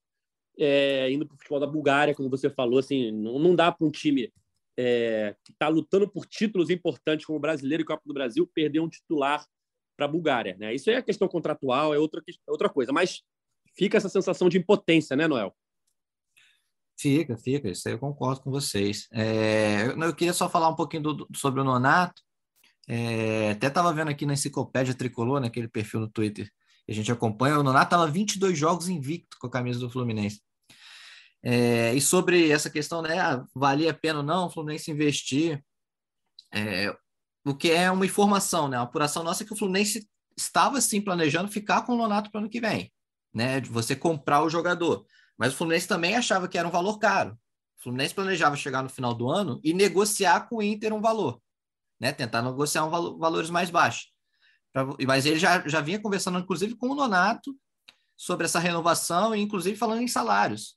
é, 0.58 1.10
indo 1.10 1.26
para 1.26 1.34
o 1.34 1.38
futebol 1.38 1.60
da 1.60 1.66
Bulgária, 1.66 2.14
como 2.14 2.28
você 2.28 2.50
falou, 2.50 2.78
assim, 2.78 3.10
não, 3.10 3.38
não 3.38 3.54
dá 3.54 3.70
para 3.70 3.86
um 3.86 3.90
time 3.90 4.32
é, 4.76 5.36
que 5.44 5.52
está 5.52 5.68
lutando 5.68 6.08
por 6.08 6.26
títulos 6.26 6.70
importantes 6.70 7.26
como 7.26 7.38
brasileiro 7.38 7.82
e 7.82 7.86
Copa 7.86 8.02
do 8.04 8.14
Brasil 8.14 8.48
perder 8.52 8.80
um 8.80 8.88
titular 8.88 9.44
para 9.96 10.06
a 10.06 10.08
Bulgária. 10.08 10.56
Né? 10.58 10.74
Isso 10.74 10.90
é 10.90 11.00
questão 11.02 11.28
contratual, 11.28 11.94
é 11.94 11.98
outra, 11.98 12.20
é 12.28 12.50
outra 12.50 12.68
coisa, 12.68 12.92
mas 12.92 13.22
fica 13.76 13.96
essa 13.96 14.08
sensação 14.08 14.48
de 14.48 14.58
impotência, 14.58 15.16
né, 15.16 15.26
Noel? 15.26 15.54
Fica, 16.96 17.36
fica, 17.36 17.68
isso 17.70 17.88
aí 17.88 17.94
eu 17.94 17.98
concordo 17.98 18.40
com 18.40 18.50
vocês. 18.50 19.08
É, 19.12 19.86
eu, 19.86 20.14
queria 20.14 20.32
só 20.32 20.48
falar 20.48 20.68
um 20.68 20.76
pouquinho 20.76 21.02
do, 21.02 21.14
do, 21.14 21.28
sobre 21.34 21.60
o 21.60 21.64
Nonato. 21.64 22.22
É, 22.88 23.50
até 23.52 23.66
estava 23.66 23.92
vendo 23.92 24.10
aqui 24.10 24.24
na 24.26 24.34
Enciclopédia 24.34 24.94
Tricolor, 24.94 25.40
naquele 25.40 25.68
perfil 25.68 26.00
no 26.00 26.08
Twitter 26.08 26.50
que 26.84 26.92
a 26.92 26.94
gente 26.94 27.10
acompanha, 27.10 27.58
o 27.58 27.62
Nonato 27.62 27.86
estava 27.86 28.06
22 28.06 28.58
jogos 28.58 28.88
invicto 28.88 29.38
com 29.38 29.46
a 29.46 29.50
camisa 29.50 29.80
do 29.80 29.90
Fluminense. 29.90 30.42
É, 31.42 31.94
e 31.94 32.00
sobre 32.00 32.50
essa 32.50 32.70
questão, 32.70 33.02
né, 33.02 33.18
ah, 33.18 33.44
valia 33.54 33.90
a 33.90 33.94
pena 33.94 34.18
ou 34.18 34.24
não 34.24 34.46
o 34.46 34.50
Fluminense 34.50 34.90
investir, 34.90 35.62
é, 36.52 36.94
o 37.44 37.54
que 37.54 37.70
é 37.70 37.90
uma 37.90 38.06
informação, 38.06 38.68
né? 38.68 38.78
Uma 38.78 38.84
apuração 38.84 39.22
nossa 39.22 39.42
é 39.42 39.46
que 39.46 39.52
o 39.52 39.56
Fluminense 39.56 40.08
estava 40.36 40.80
sim 40.80 41.00
planejando 41.00 41.50
ficar 41.50 41.82
com 41.82 41.92
o 41.92 41.96
Nonato 41.96 42.30
para 42.30 42.38
o 42.38 42.42
ano 42.42 42.50
que 42.50 42.60
vem, 42.60 42.92
né? 43.32 43.60
De 43.60 43.68
você 43.68 43.94
comprar 43.94 44.42
o 44.42 44.48
jogador. 44.48 45.04
Mas 45.38 45.52
o 45.52 45.56
Fluminense 45.56 45.88
também 45.88 46.16
achava 46.16 46.48
que 46.48 46.56
era 46.56 46.66
um 46.66 46.70
valor 46.70 46.98
caro. 46.98 47.32
O 47.78 47.82
Fluminense 47.82 48.14
planejava 48.14 48.56
chegar 48.56 48.82
no 48.82 48.88
final 48.88 49.14
do 49.14 49.28
ano 49.28 49.60
e 49.62 49.74
negociar 49.74 50.48
com 50.48 50.56
o 50.56 50.62
Inter 50.62 50.92
um 50.92 51.00
valor, 51.00 51.40
né? 52.00 52.12
Tentar 52.12 52.42
negociar 52.42 52.84
um 52.84 52.90
valor, 52.90 53.18
valores 53.18 53.50
mais 53.50 53.70
baixos. 53.70 54.12
Pra, 54.72 54.86
mas 55.06 55.26
ele 55.26 55.38
já, 55.38 55.66
já 55.68 55.80
vinha 55.80 56.00
conversando, 56.00 56.38
inclusive, 56.38 56.76
com 56.76 56.88
o 56.88 56.94
Nonato 56.94 57.54
sobre 58.16 58.46
essa 58.46 58.58
renovação 58.58 59.34
e, 59.34 59.40
inclusive, 59.40 59.76
falando 59.76 60.02
em 60.02 60.08
salários. 60.08 60.76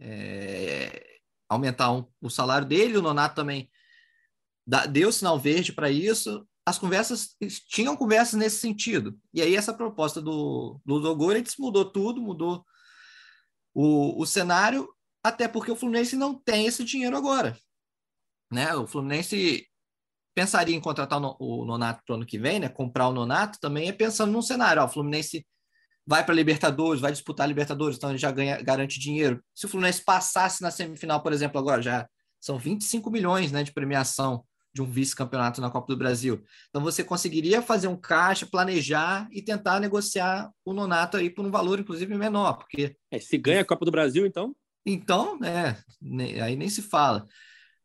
É, 0.00 1.18
aumentar 1.48 1.92
um, 1.92 2.04
o 2.20 2.30
salário 2.30 2.66
dele, 2.66 2.96
o 2.96 3.02
Nonato 3.02 3.34
também 3.34 3.70
deu 4.90 5.10
sinal 5.10 5.38
verde 5.38 5.72
para 5.72 5.90
isso. 5.90 6.46
As 6.64 6.78
conversas 6.78 7.34
tinham 7.68 7.96
conversas 7.96 8.34
nesse 8.34 8.58
sentido. 8.58 9.18
E 9.32 9.40
aí 9.40 9.56
essa 9.56 9.72
proposta 9.72 10.20
do 10.20 10.80
Ludo 10.86 11.14
Goretz 11.16 11.56
mudou 11.58 11.84
tudo, 11.84 12.20
mudou 12.20 12.64
o, 13.74 14.20
o 14.20 14.26
cenário, 14.26 14.88
até 15.22 15.48
porque 15.48 15.70
o 15.70 15.76
Fluminense 15.76 16.16
não 16.16 16.34
tem 16.34 16.66
esse 16.66 16.84
dinheiro 16.84 17.16
agora. 17.16 17.56
Né? 18.50 18.74
O 18.74 18.86
Fluminense 18.86 19.66
pensaria 20.34 20.74
em 20.74 20.80
contratar 20.80 21.20
o 21.20 21.64
Nonato 21.64 22.02
para 22.04 22.12
o 22.12 22.16
ano 22.16 22.26
que 22.26 22.38
vem, 22.38 22.60
né? 22.60 22.68
comprar 22.68 23.08
o 23.08 23.12
Nonato 23.12 23.58
também 23.60 23.88
é 23.88 23.92
pensando 23.92 24.32
num 24.32 24.42
cenário. 24.42 24.82
Ó, 24.82 24.84
o 24.86 24.88
Fluminense 24.88 25.46
vai 26.06 26.24
para 26.24 26.32
a 26.32 26.36
Libertadores, 26.36 27.02
vai 27.02 27.12
disputar 27.12 27.44
a 27.44 27.48
Libertadores, 27.48 27.96
então 27.96 28.10
ele 28.10 28.18
já 28.18 28.30
ganha, 28.30 28.62
garante 28.62 28.98
dinheiro. 28.98 29.44
Se 29.54 29.66
o 29.66 29.68
Fluminense 29.68 30.02
passasse 30.02 30.62
na 30.62 30.70
semifinal, 30.70 31.22
por 31.22 31.32
exemplo, 31.32 31.58
agora 31.58 31.82
já 31.82 32.08
são 32.40 32.58
25 32.58 33.10
milhões 33.10 33.52
né, 33.52 33.62
de 33.62 33.72
premiação 33.72 34.44
de 34.72 34.82
um 34.82 34.86
vice-campeonato 34.86 35.60
na 35.60 35.70
Copa 35.70 35.88
do 35.88 35.98
Brasil. 35.98 36.42
Então 36.68 36.82
você 36.82 37.02
conseguiria 37.02 37.62
fazer 37.62 37.88
um 37.88 37.96
caixa, 37.96 38.46
planejar 38.46 39.28
e 39.32 39.42
tentar 39.42 39.80
negociar 39.80 40.50
o 40.64 40.72
Nonato 40.72 41.16
aí 41.16 41.30
por 41.30 41.44
um 41.44 41.50
valor 41.50 41.80
inclusive 41.80 42.14
menor, 42.16 42.54
porque 42.54 42.96
é, 43.10 43.18
se 43.18 43.36
ganha 43.38 43.62
a 43.62 43.64
Copa 43.64 43.84
do 43.84 43.90
Brasil, 43.90 44.26
então? 44.26 44.54
Então, 44.86 45.38
é, 45.44 45.76
aí 46.42 46.56
nem 46.56 46.68
se 46.68 46.82
fala. 46.82 47.26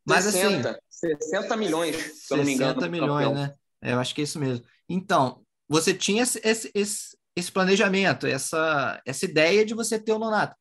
Mas 0.05 0.25
60, 0.25 0.69
assim, 0.69 1.15
60 1.21 1.57
milhões, 1.57 1.95
se 1.95 2.33
eu 2.33 2.37
não 2.37 2.45
me 2.45 2.53
engano. 2.53 2.75
60 2.75 2.89
milhões, 2.89 3.31
né? 3.33 3.53
É, 3.81 3.93
eu 3.93 3.99
acho 3.99 4.13
que 4.13 4.21
é 4.21 4.23
isso 4.23 4.39
mesmo. 4.39 4.65
Então, 4.87 5.43
você 5.67 5.93
tinha 5.93 6.23
esse, 6.23 6.39
esse, 6.43 7.17
esse 7.35 7.51
planejamento, 7.51 8.27
essa, 8.27 9.01
essa 9.05 9.25
ideia 9.25 9.65
de 9.65 9.73
você 9.73 9.99
ter 9.99 10.11
o 10.11 10.19
Nonato. 10.19 10.55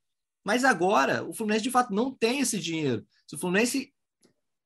Mas 0.45 0.65
agora, 0.65 1.25
o 1.25 1.33
Fluminense 1.33 1.63
de 1.63 1.71
fato 1.71 1.93
não 1.95 2.13
tem 2.13 2.41
esse 2.41 2.59
dinheiro. 2.59 3.07
Se 3.27 3.37
o 3.37 3.39
Fluminense 3.39 3.93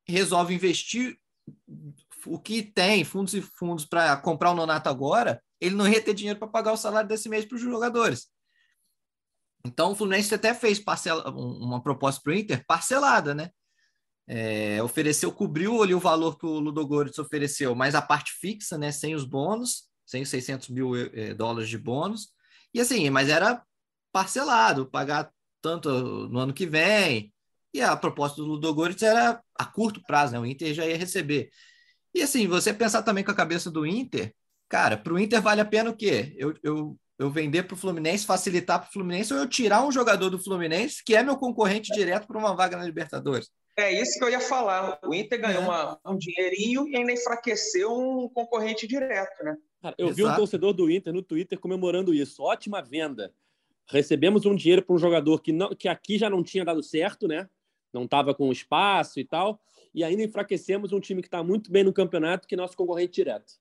resolve 0.09 0.55
investir 0.55 1.19
o 2.27 2.39
que 2.39 2.63
tem, 2.63 3.05
fundos 3.05 3.35
e 3.35 3.43
fundos 3.43 3.85
para 3.85 4.17
comprar 4.17 4.51
o 4.51 4.55
Nonato 4.55 4.89
agora, 4.89 5.43
ele 5.61 5.75
não 5.75 5.89
ia 5.89 6.03
ter 6.03 6.15
dinheiro 6.15 6.39
para 6.39 6.49
pagar 6.49 6.73
o 6.73 6.77
salário 6.77 7.09
desse 7.09 7.29
mês 7.29 7.45
para 7.45 7.57
os 7.57 7.61
jogadores. 7.61 8.29
Então, 9.65 9.93
o 9.93 9.95
Fluminense 9.95 10.35
até 10.35 10.55
fez 10.55 10.79
parcela, 10.79 11.29
uma 11.31 11.83
proposta 11.83 12.21
para 12.23 12.33
o 12.33 12.35
Inter 12.35 12.65
parcelada, 12.67 13.35
né? 13.35 13.51
É, 14.29 14.83
ofereceu, 14.83 15.33
cobriu 15.33 15.83
ali 15.83 15.95
o 15.95 16.01
valor 16.01 16.37
que 16.39 16.47
o 16.47 16.59
Ludogorets 16.59 17.19
ofereceu, 17.19 17.75
mas 17.75 17.95
a 17.95 18.03
parte 18.03 18.33
fixa, 18.33 18.77
né, 18.77 18.91
sem 18.91 19.15
os 19.15 19.25
bônus, 19.25 19.85
sem 20.05 20.25
600 20.25 20.69
mil 20.69 20.97
eh, 20.97 21.35
dólares 21.35 21.69
de 21.69 21.79
bônus. 21.79 22.29
E 22.75 22.81
assim, 22.81 23.09
mas 23.11 23.29
era 23.29 23.63
parcelado, 24.13 24.87
pagar 24.87 25.33
tanto 25.61 25.91
no 26.29 26.39
ano 26.39 26.55
que 26.55 26.67
vem. 26.67 27.33
E 27.77 27.83
a 27.83 27.95
proposta 27.95 28.41
do 28.41 28.49
Ludogorets 28.49 29.03
era 29.03 29.39
a 29.55 29.65
curto 29.67 30.01
prazo, 30.07 30.33
né? 30.33 30.39
O 30.41 30.47
Inter 30.47 30.73
já 30.73 30.87
ia 30.87 30.97
receber. 30.97 31.51
E 32.15 32.23
assim, 32.23 32.49
você 32.49 32.73
pensar 32.73 33.03
também 33.03 33.23
com 33.23 33.31
a 33.31 33.35
cabeça 33.35 33.71
do 33.71 33.85
Inter, 33.85 34.35
cara, 34.67 34.97
para 34.97 35.13
o 35.13 35.19
Inter 35.19 35.43
vale 35.43 35.61
a 35.61 35.65
pena 35.65 35.91
o 35.91 35.95
quê? 35.95 36.35
Eu, 36.39 36.55
eu, 36.63 36.97
eu 37.19 37.31
vender 37.31 37.65
para 37.65 37.75
o 37.75 37.77
Fluminense, 37.77 38.25
facilitar 38.25 38.81
para 38.81 38.89
o 38.89 38.93
Fluminense, 38.95 39.31
ou 39.35 39.41
eu 39.41 39.47
tirar 39.47 39.87
um 39.87 39.93
jogador 39.93 40.31
do 40.31 40.43
Fluminense, 40.43 41.05
que 41.05 41.15
é 41.15 41.23
meu 41.23 41.37
concorrente 41.37 41.93
direto 41.93 42.27
para 42.27 42.39
uma 42.39 42.57
vaga 42.57 42.79
na 42.79 42.85
Libertadores. 42.85 43.51
É 43.77 43.93
isso 43.93 44.19
que 44.19 44.25
eu 44.25 44.31
ia 44.31 44.41
falar. 44.41 44.99
O 45.05 45.13
Inter 45.13 45.39
ganhou 45.39 45.61
é. 45.61 45.67
uma, 45.67 46.01
um 46.07 46.17
dinheirinho 46.17 46.89
e 46.89 46.97
ainda 46.97 47.13
enfraqueceu 47.13 47.93
um 47.93 48.27
concorrente 48.27 48.87
direto, 48.87 49.45
né? 49.45 49.55
Cara, 49.83 49.95
eu 49.99 50.07
Exato. 50.07 50.17
vi 50.17 50.25
um 50.25 50.35
torcedor 50.35 50.73
do 50.73 50.91
Inter 50.91 51.13
no 51.13 51.23
Twitter 51.23 51.59
comemorando 51.59 52.15
isso. 52.15 52.43
Ótima 52.43 52.81
venda. 52.81 53.35
Recebemos 53.87 54.47
um 54.47 54.57
dinheiro 54.57 54.81
para 54.81 54.97
um 54.97 54.99
jogador 54.99 55.43
que, 55.43 55.53
não, 55.53 55.69
que 55.75 55.89
aqui 55.89 56.17
já 56.17 56.31
não 56.31 56.43
tinha 56.43 56.65
dado 56.65 56.83
certo, 56.83 57.29
né? 57.29 57.47
Não 57.97 58.05
estava 58.05 58.35
com 58.35 58.53
espaço 58.53 59.19
e 59.19 59.25
tal. 59.25 59.61
E 59.95 60.05
ainda 60.05 60.23
enfraquecemos 60.23 60.93
um 60.93 61.01
time 61.01 61.23
que 61.23 61.29
está 61.29 61.43
muito 61.43 61.71
bem 61.71 61.83
no 61.83 61.93
campeonato, 61.93 62.47
que 62.47 62.55
é 62.55 62.59
nosso 62.59 62.77
concorrente 62.77 63.15
direto. 63.15 63.55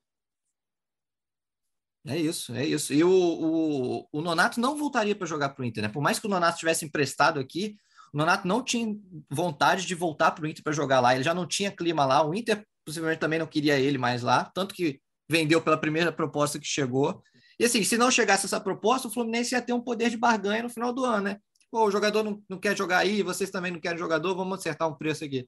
É 2.08 2.18
isso, 2.18 2.54
é 2.54 2.66
isso. 2.66 2.94
E 2.94 3.04
o, 3.04 3.10
o, 3.10 4.08
o 4.12 4.22
Nonato 4.22 4.60
não 4.60 4.78
voltaria 4.78 5.16
para 5.16 5.26
jogar 5.26 5.50
para 5.50 5.64
o 5.64 5.66
Inter, 5.66 5.84
né? 5.84 5.90
Por 5.90 6.04
mais 6.04 6.20
que 6.20 6.28
o 6.28 6.30
Nonato 6.30 6.60
tivesse 6.60 6.86
emprestado 6.86 7.40
aqui, 7.40 7.78
o 8.14 8.18
Nonato 8.18 8.48
não 8.48 8.64
tinha 8.64 8.96
vontade 9.30 9.86
de 9.86 9.96
voltar 9.96 10.32
para 10.32 10.44
o 10.44 10.48
Inter 10.48 10.64
para 10.64 10.72
jogar 10.72 11.00
lá. 11.00 11.16
Ele 11.16 11.24
já 11.24 11.34
não 11.34 11.48
tinha 11.48 11.72
clima 11.72 12.06
lá. 12.06 12.24
O 12.24 12.36
Inter 12.36 12.64
possivelmente 12.86 13.20
também 13.20 13.40
não 13.40 13.48
queria 13.48 13.80
ele 13.80 13.98
mais 13.98 14.22
lá, 14.22 14.46
tanto 14.54 14.76
que 14.76 15.02
vendeu 15.28 15.60
pela 15.60 15.78
primeira 15.78 16.12
proposta 16.12 16.60
que 16.60 16.68
chegou. 16.68 17.22
E 17.60 17.66
assim, 17.66 17.84
se 17.84 17.98
não 17.98 18.12
chegasse 18.12 18.46
essa 18.46 18.60
proposta, 18.60 19.08
o 19.08 19.12
Fluminense 19.12 19.56
ia 19.56 19.62
ter 19.62 19.74
um 19.74 19.82
poder 19.82 20.10
de 20.10 20.18
barganha 20.18 20.64
no 20.64 20.70
final 20.70 20.94
do 20.94 21.04
ano, 21.04 21.24
né? 21.24 21.40
Pô, 21.76 21.88
o 21.88 21.92
jogador 21.92 22.24
não, 22.24 22.42
não 22.48 22.58
quer 22.58 22.78
jogar 22.78 23.00
aí, 23.00 23.22
vocês 23.22 23.50
também 23.50 23.70
não 23.70 23.82
querem 23.82 23.98
jogador, 23.98 24.34
vamos 24.34 24.60
acertar 24.60 24.88
um 24.88 24.96
preço 24.96 25.26
aqui. 25.26 25.46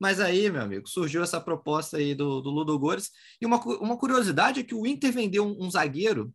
Mas 0.00 0.18
aí, 0.18 0.48
meu 0.50 0.62
amigo, 0.62 0.88
surgiu 0.88 1.22
essa 1.22 1.38
proposta 1.38 1.98
aí 1.98 2.14
do, 2.14 2.40
do 2.40 2.48
Ludogorets. 2.48 3.10
E 3.38 3.44
uma, 3.44 3.62
uma 3.76 3.98
curiosidade 3.98 4.60
é 4.60 4.62
que 4.62 4.74
o 4.74 4.86
Inter 4.86 5.12
vendeu 5.12 5.44
um, 5.44 5.66
um 5.66 5.70
zagueiro 5.70 6.34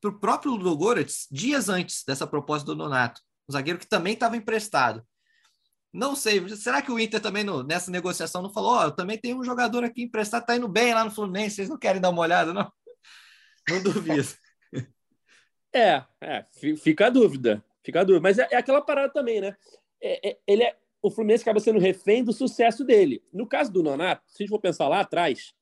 para 0.00 0.08
o 0.08 0.18
próprio 0.18 0.52
Ludogorets 0.52 1.26
dias 1.30 1.68
antes 1.68 2.04
dessa 2.06 2.26
proposta 2.26 2.64
do 2.64 2.74
Donato. 2.74 3.20
Um 3.46 3.52
zagueiro 3.52 3.78
que 3.78 3.86
também 3.86 4.14
estava 4.14 4.34
emprestado. 4.34 5.06
Não 5.92 6.16
sei, 6.16 6.48
será 6.56 6.80
que 6.80 6.90
o 6.90 6.98
Inter 6.98 7.20
também 7.20 7.44
no, 7.44 7.62
nessa 7.62 7.90
negociação 7.90 8.40
não 8.40 8.50
falou: 8.50 8.76
Ó, 8.76 8.80
oh, 8.80 8.84
eu 8.84 8.92
também 8.92 9.18
tenho 9.18 9.38
um 9.38 9.44
jogador 9.44 9.84
aqui 9.84 10.04
emprestado, 10.04 10.46
tá 10.46 10.56
indo 10.56 10.68
bem 10.68 10.94
lá 10.94 11.04
no 11.04 11.10
Fluminense, 11.10 11.56
vocês 11.56 11.68
não 11.68 11.76
querem 11.76 12.00
dar 12.00 12.08
uma 12.08 12.22
olhada, 12.22 12.54
não? 12.54 12.72
Não 13.68 13.82
duvido. 13.82 14.26
É, 15.76 16.04
é, 16.20 16.46
fica 16.76 17.08
a 17.08 17.10
dúvida, 17.10 17.60
fica 17.84 18.04
dúvida. 18.04 18.22
Mas 18.22 18.38
é, 18.38 18.48
é 18.50 18.56
aquela 18.56 18.80
parada 18.80 19.12
também, 19.12 19.40
né? 19.40 19.56
É, 20.00 20.30
é, 20.30 20.38
ele 20.46 20.64
é, 20.64 20.76
o 21.02 21.10
Fluminense 21.10 21.42
acaba 21.42 21.60
sendo 21.60 21.78
refém 21.78 22.24
do 22.24 22.32
sucesso 22.32 22.82
dele. 22.82 23.22
No 23.32 23.46
caso 23.46 23.70
do 23.70 23.82
Nonato, 23.82 24.24
se 24.26 24.42
a 24.42 24.44
gente 24.44 24.50
for 24.50 24.58
pensar 24.58 24.88
lá 24.88 25.00
atrás, 25.00 25.54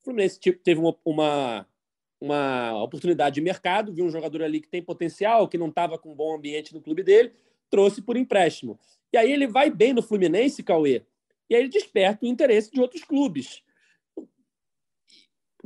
o 0.00 0.04
Fluminense 0.04 0.38
teve 0.38 0.80
uma, 0.80 0.96
uma, 1.04 1.66
uma 2.20 2.82
oportunidade 2.82 3.36
de 3.36 3.40
mercado, 3.40 3.94
viu 3.94 4.04
um 4.04 4.10
jogador 4.10 4.42
ali 4.42 4.60
que 4.60 4.68
tem 4.68 4.82
potencial, 4.82 5.48
que 5.48 5.56
não 5.56 5.68
estava 5.68 5.96
com 5.96 6.12
um 6.12 6.14
bom 6.14 6.34
ambiente 6.34 6.74
no 6.74 6.80
clube 6.80 7.02
dele, 7.02 7.32
trouxe 7.70 8.02
por 8.02 8.16
empréstimo. 8.16 8.78
E 9.12 9.16
aí 9.16 9.30
ele 9.30 9.46
vai 9.46 9.70
bem 9.70 9.92
no 9.92 10.02
Fluminense, 10.02 10.62
Cauê, 10.62 11.04
e 11.48 11.54
aí 11.54 11.62
ele 11.62 11.68
desperta 11.68 12.24
o 12.24 12.28
interesse 12.28 12.70
de 12.70 12.80
outros 12.80 13.04
clubes. 13.04 13.62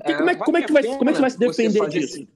É, 0.03 0.15
como, 0.15 0.31
é, 0.31 0.35
como, 0.37 0.57
é 0.57 0.63
que 0.63 0.73
vai, 0.73 0.83
como 0.83 1.11
é 1.11 1.13
que 1.13 1.21
vai 1.21 1.31
se 1.31 1.39
defender 1.39 1.89
disso? 1.89 2.29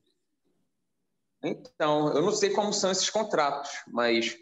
Então, 1.42 2.12
eu 2.14 2.22
não 2.22 2.33
sei 2.33 2.51
como 2.51 2.72
são 2.72 2.90
esses 2.90 3.09
contratos, 3.09 3.70
mas 3.87 4.37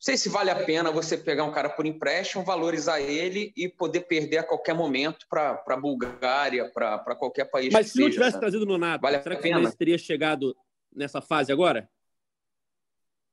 não 0.00 0.04
sei 0.04 0.16
se 0.16 0.30
vale 0.30 0.50
a 0.50 0.64
pena 0.64 0.90
você 0.90 1.16
pegar 1.18 1.44
um 1.44 1.52
cara 1.52 1.68
por 1.68 1.84
empréstimo, 1.84 2.42
valorizar 2.42 3.00
ele 3.00 3.52
e 3.54 3.68
poder 3.68 4.00
perder 4.00 4.38
a 4.38 4.42
qualquer 4.42 4.74
momento 4.74 5.26
para 5.28 5.62
a 5.66 5.76
Bulgária, 5.76 6.70
para 6.72 7.14
qualquer 7.16 7.44
país. 7.44 7.72
Mas 7.72 7.88
se 7.88 7.92
seja, 7.92 8.04
não 8.04 8.10
tivesse 8.10 8.30
sabe? 8.32 8.40
trazido 8.40 8.62
o 8.64 8.66
Nonato, 8.66 9.02
vale 9.02 9.22
será 9.22 9.36
que 9.36 9.54
o 9.54 9.72
teria 9.72 9.98
chegado 9.98 10.56
nessa 10.94 11.20
fase 11.20 11.52
agora? 11.52 11.88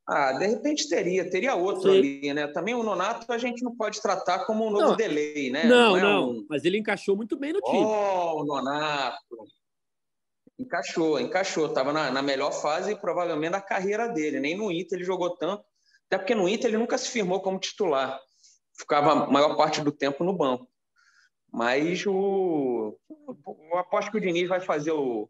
Ah, 0.05 0.33
de 0.33 0.47
repente 0.47 0.87
teria, 0.87 1.29
teria 1.29 1.55
outro 1.55 1.91
Sim. 1.91 1.97
ali, 1.97 2.33
né? 2.33 2.47
Também 2.47 2.73
o 2.73 2.81
Nonato 2.81 3.31
a 3.31 3.37
gente 3.37 3.61
não 3.61 3.75
pode 3.75 4.01
tratar 4.01 4.45
como 4.45 4.65
um 4.65 4.69
novo 4.69 4.89
não, 4.89 4.95
delay, 4.95 5.49
né? 5.49 5.65
Não, 5.65 5.91
não, 5.91 5.97
é 5.97 6.01
não 6.01 6.29
um... 6.31 6.45
mas 6.49 6.63
ele 6.63 6.77
encaixou 6.77 7.15
muito 7.17 7.37
bem 7.37 7.51
no 7.51 7.59
time. 7.59 7.77
Oh, 7.77 8.41
o 8.41 8.45
Nonato. 8.45 9.17
Encaixou, 10.59 11.19
encaixou. 11.19 11.67
Estava 11.67 11.93
na, 11.93 12.11
na 12.11 12.21
melhor 12.21 12.51
fase, 12.51 12.95
provavelmente, 12.95 13.51
da 13.51 13.61
carreira 13.61 14.07
dele. 14.07 14.39
Nem 14.39 14.57
no 14.57 14.71
Inter 14.71 14.97
ele 14.97 15.05
jogou 15.05 15.29
tanto. 15.31 15.63
Até 16.07 16.17
porque 16.17 16.35
no 16.35 16.47
Inter 16.47 16.69
ele 16.69 16.77
nunca 16.77 16.97
se 16.97 17.09
firmou 17.09 17.41
como 17.41 17.59
titular. 17.59 18.19
Ficava 18.77 19.11
a 19.11 19.27
maior 19.27 19.55
parte 19.55 19.81
do 19.81 19.91
tempo 19.91 20.23
no 20.23 20.33
banco. 20.33 20.67
Mas 21.51 22.05
o, 22.05 22.97
eu 23.71 23.77
aposto 23.77 24.11
que 24.11 24.17
o 24.17 24.21
Diniz 24.21 24.47
vai 24.47 24.59
fazer 24.59 24.91
o, 24.91 25.29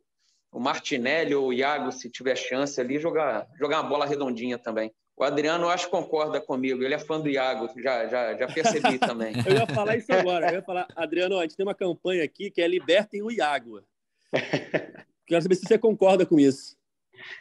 o 0.52 0.60
Martinelli 0.60 1.36
ou 1.36 1.48
o 1.48 1.54
Iago, 1.54 1.92
se 1.92 2.10
tiver 2.10 2.36
chance 2.36 2.80
ali, 2.80 3.00
jogar, 3.00 3.48
jogar 3.60 3.82
uma 3.82 3.90
bola 3.90 4.06
redondinha 4.06 4.58
também. 4.58 4.94
O 5.16 5.24
Adriano, 5.24 5.66
eu 5.66 5.70
acho 5.70 5.86
que 5.86 5.92
concorda 5.92 6.40
comigo. 6.40 6.84
Ele 6.84 6.94
é 6.94 7.00
fã 7.00 7.20
do 7.20 7.30
Iago, 7.30 7.70
já, 7.82 8.08
já, 8.08 8.36
já 8.36 8.48
percebi 8.48 9.00
também. 9.00 9.34
eu 9.46 9.54
ia 9.56 9.68
falar 9.68 9.96
isso 9.96 10.14
agora. 10.14 10.50
Eu 10.50 10.56
ia 10.56 10.62
falar, 10.62 10.88
Adriano, 10.96 11.40
a 11.40 11.42
gente 11.42 11.56
tem 11.56 11.66
uma 11.66 11.74
campanha 11.74 12.24
aqui 12.24 12.52
que 12.52 12.62
é 12.62 12.68
Libertem 12.68 13.24
o 13.24 13.32
Iago. 13.32 13.82
Quero 15.28 15.42
saber 15.42 15.56
se 15.56 15.66
você 15.68 15.78
concorda 15.78 16.26
com 16.26 16.40
isso. 16.40 16.78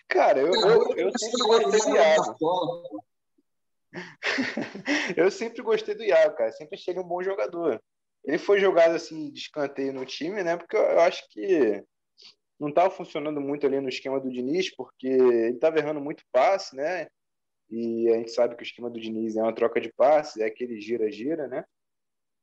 Cara, 0.08 0.40
eu, 0.40 0.52
eu, 0.52 0.96
eu 0.96 1.12
sempre 1.16 1.46
gostei 1.46 1.80
do 1.80 1.96
Iago. 1.96 2.36
eu 5.16 5.30
sempre 5.30 5.62
gostei 5.62 5.94
do 5.94 6.02
Iago, 6.02 6.36
cara. 6.36 6.52
Sempre 6.52 6.76
achei 6.76 6.92
ele 6.92 7.00
um 7.00 7.06
bom 7.06 7.22
jogador. 7.22 7.80
Ele 8.24 8.38
foi 8.38 8.58
jogado 8.58 8.96
assim 8.96 9.30
de 9.30 9.38
escanteio 9.38 9.92
no 9.92 10.04
time, 10.04 10.42
né? 10.42 10.56
Porque 10.56 10.76
eu 10.76 11.00
acho 11.00 11.22
que 11.30 11.82
não 12.58 12.70
estava 12.70 12.90
funcionando 12.90 13.40
muito 13.40 13.66
ali 13.66 13.80
no 13.80 13.88
esquema 13.88 14.18
do 14.18 14.30
Diniz, 14.30 14.74
porque 14.74 15.06
ele 15.06 15.54
estava 15.54 15.78
errando 15.78 16.00
muito 16.00 16.24
passe, 16.32 16.74
né? 16.74 17.06
E 17.70 18.08
a 18.10 18.14
gente 18.14 18.32
sabe 18.32 18.56
que 18.56 18.62
o 18.62 18.66
esquema 18.66 18.90
do 18.90 19.00
Diniz 19.00 19.36
é 19.36 19.42
uma 19.42 19.54
troca 19.54 19.80
de 19.80 19.92
passes, 19.92 20.38
é 20.38 20.46
aquele 20.46 20.80
gira-gira, 20.80 21.46
né? 21.46 21.64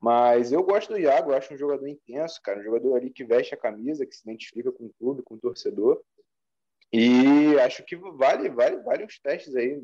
Mas 0.04 0.52
eu 0.52 0.62
gosto 0.62 0.90
do 0.90 1.00
Iago, 1.00 1.32
eu 1.32 1.38
acho 1.38 1.54
um 1.54 1.58
jogador 1.58 1.88
intenso, 1.88 2.42
cara, 2.44 2.60
um 2.60 2.64
jogador 2.64 2.98
ali 2.98 3.10
que 3.10 3.24
veste 3.24 3.54
a 3.54 3.58
camisa, 3.58 4.06
que 4.06 4.14
se 4.14 4.22
identifica 4.30 4.70
com 4.70 4.88
o 4.88 4.94
clube, 5.00 5.24
com 5.24 5.36
o 5.36 5.40
torcedor. 5.40 6.04
E 6.92 7.58
acho 7.62 7.86
que 7.86 7.96
vale, 7.96 8.50
vale, 8.50 8.82
vale 8.82 9.06
uns 9.06 9.18
testes 9.18 9.56
aí 9.56 9.82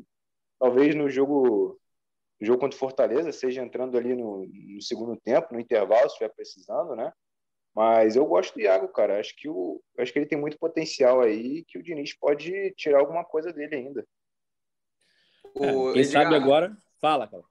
talvez 0.58 0.94
no 0.94 1.08
jogo 1.08 1.80
no 2.38 2.46
jogo 2.46 2.60
contra 2.60 2.76
o 2.76 2.78
Fortaleza 2.78 3.32
seja 3.32 3.62
entrando 3.62 3.96
ali 3.96 4.14
no, 4.14 4.46
no, 4.46 4.82
segundo 4.82 5.16
tempo, 5.16 5.54
no 5.54 5.60
intervalo, 5.60 6.02
se 6.02 6.08
estiver 6.08 6.34
precisando, 6.34 6.94
né? 6.94 7.10
Mas 7.74 8.14
eu 8.14 8.26
gosto 8.26 8.52
do 8.52 8.60
Iago, 8.60 8.88
cara. 8.88 9.20
Acho 9.20 9.34
que, 9.34 9.48
o, 9.48 9.82
acho 9.98 10.12
que 10.12 10.18
ele 10.18 10.28
tem 10.28 10.38
muito 10.38 10.58
potencial 10.58 11.22
aí 11.22 11.64
que 11.66 11.78
o 11.78 11.82
Diniz 11.82 12.12
pode 12.14 12.74
tirar 12.76 12.98
alguma 12.98 13.24
coisa 13.24 13.54
dele 13.54 13.74
ainda. 13.74 14.06
O, 15.54 15.94
Quem 15.94 16.04
sabe 16.04 16.34
agora, 16.34 16.76
fala, 17.00 17.26
cara. 17.26 17.42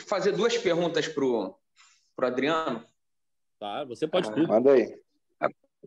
Fazer 0.00 0.32
duas 0.32 0.56
perguntas 0.58 1.06
pro, 1.06 1.56
pro 2.16 2.26
Adriano. 2.26 2.84
Tá, 3.58 3.84
você 3.84 4.06
pode 4.06 4.28
ah, 4.28 4.32
tudo. 4.32 4.48
Manda 4.48 4.72
aí. 4.72 5.00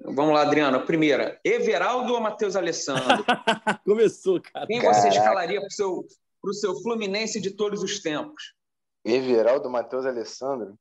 Vamos 0.03 0.33
lá, 0.33 0.41
Adriano. 0.41 0.77
A 0.77 0.85
primeira, 0.85 1.39
Everaldo 1.43 2.13
ou 2.13 2.19
Matheus 2.19 2.55
Alessandro? 2.55 3.25
Começou, 3.85 4.41
cara. 4.41 4.67
Quem 4.67 4.81
Caraca. 4.81 5.01
você 5.01 5.09
escalaria 5.09 5.59
para 5.59 5.67
o 5.67 5.71
seu 5.71 6.05
para 6.41 6.51
o 6.51 6.53
seu 6.53 6.75
Fluminense 6.81 7.41
de 7.41 7.49
todos 7.49 7.81
os 7.81 7.99
tempos? 8.01 8.53
Everaldo, 9.03 9.67
Matheus 9.67 10.05
Alessandro? 10.05 10.77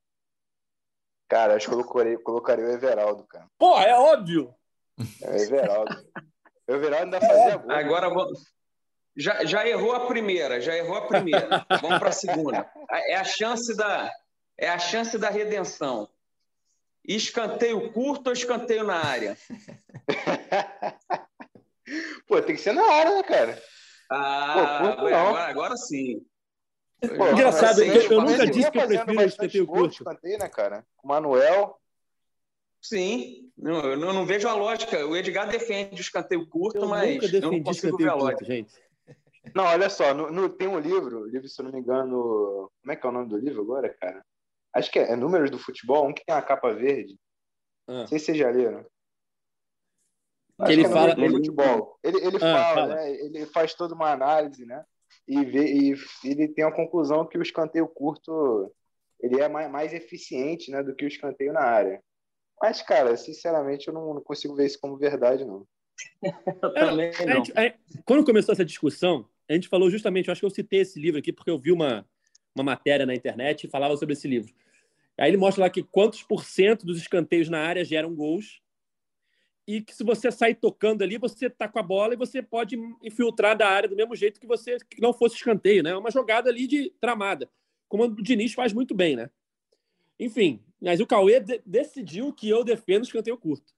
Cara, 1.27 1.55
acho 1.55 1.67
que 1.67 1.73
eu 1.73 1.79
colocaria, 1.79 2.19
colocaria 2.19 2.65
o 2.65 2.69
Everaldo, 2.69 3.23
cara. 3.23 3.47
Porra, 3.57 3.83
é 3.85 3.95
óbvio! 3.95 4.53
É 5.21 5.31
o 5.31 5.33
Everaldo. 5.33 5.95
o 6.67 6.71
Everaldo 6.71 7.15
ainda 7.15 7.19
fazia 7.19 7.57
gol. 7.57 7.71
Agora 7.71 8.09
vamos. 8.09 8.53
Já, 9.17 9.43
já 9.45 9.67
errou 9.67 9.93
a 9.93 10.05
primeira, 10.05 10.61
já 10.61 10.75
errou 10.75 10.97
a 10.97 11.07
primeira. 11.07 11.65
Vamos 11.81 11.99
para 11.99 12.09
a 12.09 12.11
segunda. 12.11 12.69
É 12.91 13.15
a 13.15 13.23
chance 13.23 13.73
da 13.75 14.11
é 14.57 14.69
a 14.69 14.79
chance 14.79 15.17
da 15.17 15.29
redenção. 15.29 16.09
Escanteio 17.07 17.91
curto 17.91 18.27
ou 18.27 18.33
escanteio 18.33 18.83
na 18.83 18.95
área? 18.95 19.37
Pô, 22.27 22.41
tem 22.41 22.55
que 22.55 22.61
ser 22.61 22.73
na 22.73 22.83
área, 22.83 23.15
né, 23.15 23.23
cara? 23.23 23.61
Ah, 24.09 24.79
Pô, 24.81 25.07
agora, 25.07 25.47
agora 25.47 25.77
sim. 25.77 26.25
Pô, 26.99 27.29
Engraçado, 27.29 27.83
eu, 27.83 28.01
eu 28.01 28.21
nunca 28.21 28.47
disse 28.47 28.71
que 28.71 28.77
eu 28.77 28.87
prefiro 28.87 29.19
o 29.19 29.23
escanteio 29.23 29.67
curto. 29.67 29.93
Escanteio, 29.93 30.39
né, 30.39 30.49
cara? 30.49 30.85
O 31.03 31.07
Manuel. 31.07 31.79
Sim, 32.81 33.51
não, 33.57 33.79
eu 33.81 33.97
não, 33.97 34.13
não, 34.13 34.25
vejo 34.25 34.47
a 34.47 34.53
lógica. 34.53 35.05
O 35.05 35.15
Edgar 35.15 35.47
defende 35.47 35.99
o 35.99 36.01
escanteio 36.01 36.47
curto, 36.47 36.77
eu 36.77 36.87
mas 36.87 37.15
nunca 37.15 37.35
eu 37.35 37.51
não 37.51 37.63
consigo 37.63 37.97
ver 37.97 38.09
a 38.09 38.15
lógica. 38.15 38.45
Gente. 38.45 38.73
Não, 39.53 39.63
olha 39.63 39.89
só, 39.89 40.13
no, 40.13 40.31
no, 40.31 40.49
tem 40.49 40.67
um 40.67 40.79
livro, 40.79 41.27
livro, 41.27 41.47
se 41.47 41.61
eu 41.61 41.65
não 41.65 41.71
me 41.71 41.79
engano. 41.79 42.71
Como 42.81 42.91
é 42.91 42.95
que 42.95 43.05
é 43.05 43.09
o 43.09 43.11
nome 43.11 43.29
do 43.29 43.37
livro 43.37 43.61
agora, 43.61 43.89
cara? 43.89 44.25
Acho 44.75 44.91
que 44.91 44.99
é, 44.99 45.11
é 45.11 45.15
Números 45.15 45.49
do 45.49 45.57
Futebol, 45.57 46.07
um 46.07 46.13
que 46.13 46.25
tem 46.25 46.35
a 46.35 46.41
capa 46.41 46.73
verde. 46.73 47.17
Ah. 47.87 47.99
Não 47.99 48.07
sei 48.07 48.19
se 48.19 48.25
vocês 48.25 48.37
já 48.37 48.49
leram. 48.49 48.85
que 50.65 50.71
ele 50.71 50.81
que 50.83 50.87
é 50.89 50.93
fala. 50.93 51.15
do 51.15 51.29
futebol. 51.29 51.99
Ele, 52.03 52.17
ele 52.17 52.35
Ah, 52.37 52.39
fala, 52.39 52.75
fala. 52.75 52.95
né? 52.95 53.11
Ele 53.11 53.45
faz 53.47 53.73
toda 53.73 53.95
uma 53.95 54.11
análise, 54.11 54.65
né? 54.65 54.83
E, 55.27 55.43
vê, 55.45 55.65
e 55.73 55.95
ele 56.23 56.47
tem 56.49 56.63
a 56.65 56.71
conclusão 56.71 57.25
que 57.25 57.37
o 57.37 57.41
escanteio 57.41 57.87
curto 57.87 58.71
ele 59.21 59.39
é 59.41 59.47
mais, 59.47 59.71
mais 59.71 59.93
eficiente, 59.93 60.69
né, 60.69 60.83
do 60.83 60.93
que 60.93 61.05
o 61.05 61.07
escanteio 61.07 61.53
na 61.53 61.61
área. 61.61 62.03
Mas, 62.61 62.81
cara, 62.81 63.15
sinceramente, 63.17 63.87
eu 63.87 63.93
não, 63.93 64.13
não 64.13 64.21
consigo 64.21 64.55
ver 64.55 64.65
isso 64.65 64.79
como 64.79 64.97
verdade, 64.97 65.43
não. 65.45 65.65
Eu 66.61 66.73
também 66.73 67.11
A 67.15 67.25
não. 67.25 67.35
gente- 67.45 67.53
a- 67.57 67.73
quando 68.05 68.25
começou 68.25 68.51
essa 68.53 68.65
discussão, 68.65 69.27
a 69.49 69.53
gente 69.53 69.67
falou 69.69 69.89
justamente, 69.89 70.27
eu 70.27 70.31
acho 70.33 70.41
que 70.41 70.45
eu 70.45 70.49
citei 70.49 70.81
esse 70.81 70.99
livro 70.99 71.19
aqui 71.19 71.31
porque 71.31 71.49
eu 71.49 71.57
vi 71.57 71.71
uma, 71.71 72.05
uma 72.53 72.63
matéria 72.63 73.05
na 73.05 73.15
internet 73.15 73.63
e 73.65 73.69
falava 73.69 73.95
sobre 73.97 74.13
esse 74.13 74.27
livro. 74.27 74.53
Aí 75.17 75.29
ele 75.29 75.37
mostra 75.37 75.63
lá 75.63 75.69
que 75.69 75.81
quantos 75.83 76.23
por 76.23 76.43
cento 76.43 76.85
dos 76.85 76.97
escanteios 76.97 77.49
na 77.49 77.59
área 77.59 77.85
geram 77.85 78.13
gols 78.13 78.61
e 79.67 79.81
que 79.81 79.95
se 79.95 80.03
você 80.03 80.31
sair 80.31 80.55
tocando 80.55 81.03
ali, 81.03 81.17
você 81.17 81.49
tá 81.49 81.67
com 81.67 81.79
a 81.79 81.83
bola 81.83 82.13
e 82.13 82.17
você 82.17 82.41
pode 82.41 82.77
infiltrar 83.01 83.57
da 83.57 83.67
área 83.67 83.89
do 83.89 83.95
mesmo 83.95 84.15
jeito 84.15 84.39
que 84.39 84.45
você 84.45 84.77
que 84.89 85.01
não 85.01 85.13
fosse 85.13 85.35
escanteio, 85.35 85.81
né? 85.81 85.91
É 85.91 85.97
uma 85.97 86.11
jogada 86.11 86.49
ali 86.49 86.67
de 86.67 86.91
tramada, 86.99 87.49
como 87.87 88.03
o 88.03 88.21
Diniz 88.21 88.53
faz 88.53 88.73
muito 88.73 88.93
bem, 88.93 89.15
né? 89.15 89.29
Enfim, 90.19 90.63
mas 90.81 90.99
o 90.99 91.07
Cauê 91.07 91.39
de- 91.39 91.61
decidiu 91.65 92.31
que 92.31 92.47
eu 92.47 92.63
defendo 92.63 93.01
o 93.03 93.05
escanteio 93.05 93.37
curto. 93.37 93.73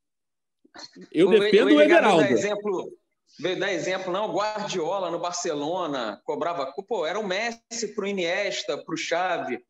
Eu 1.11 1.29
defendo 1.29 1.67
o 1.67 1.81
Edgar 1.81 1.87
veio 1.87 1.91
Everaldo. 1.93 2.21
dar 2.23 2.31
exemplo, 2.31 2.97
veio 3.39 3.59
dar 3.59 3.71
exemplo, 3.71 4.11
não, 4.11 4.31
Guardiola 4.33 5.09
no 5.09 5.19
Barcelona 5.19 6.21
cobrava, 6.25 6.71
pô, 6.87 7.05
era 7.05 7.19
o 7.19 7.25
Messi 7.25 7.95
pro 7.95 8.05
Iniesta, 8.07 8.77
pro 8.83 8.97
Xavi, 8.97 9.63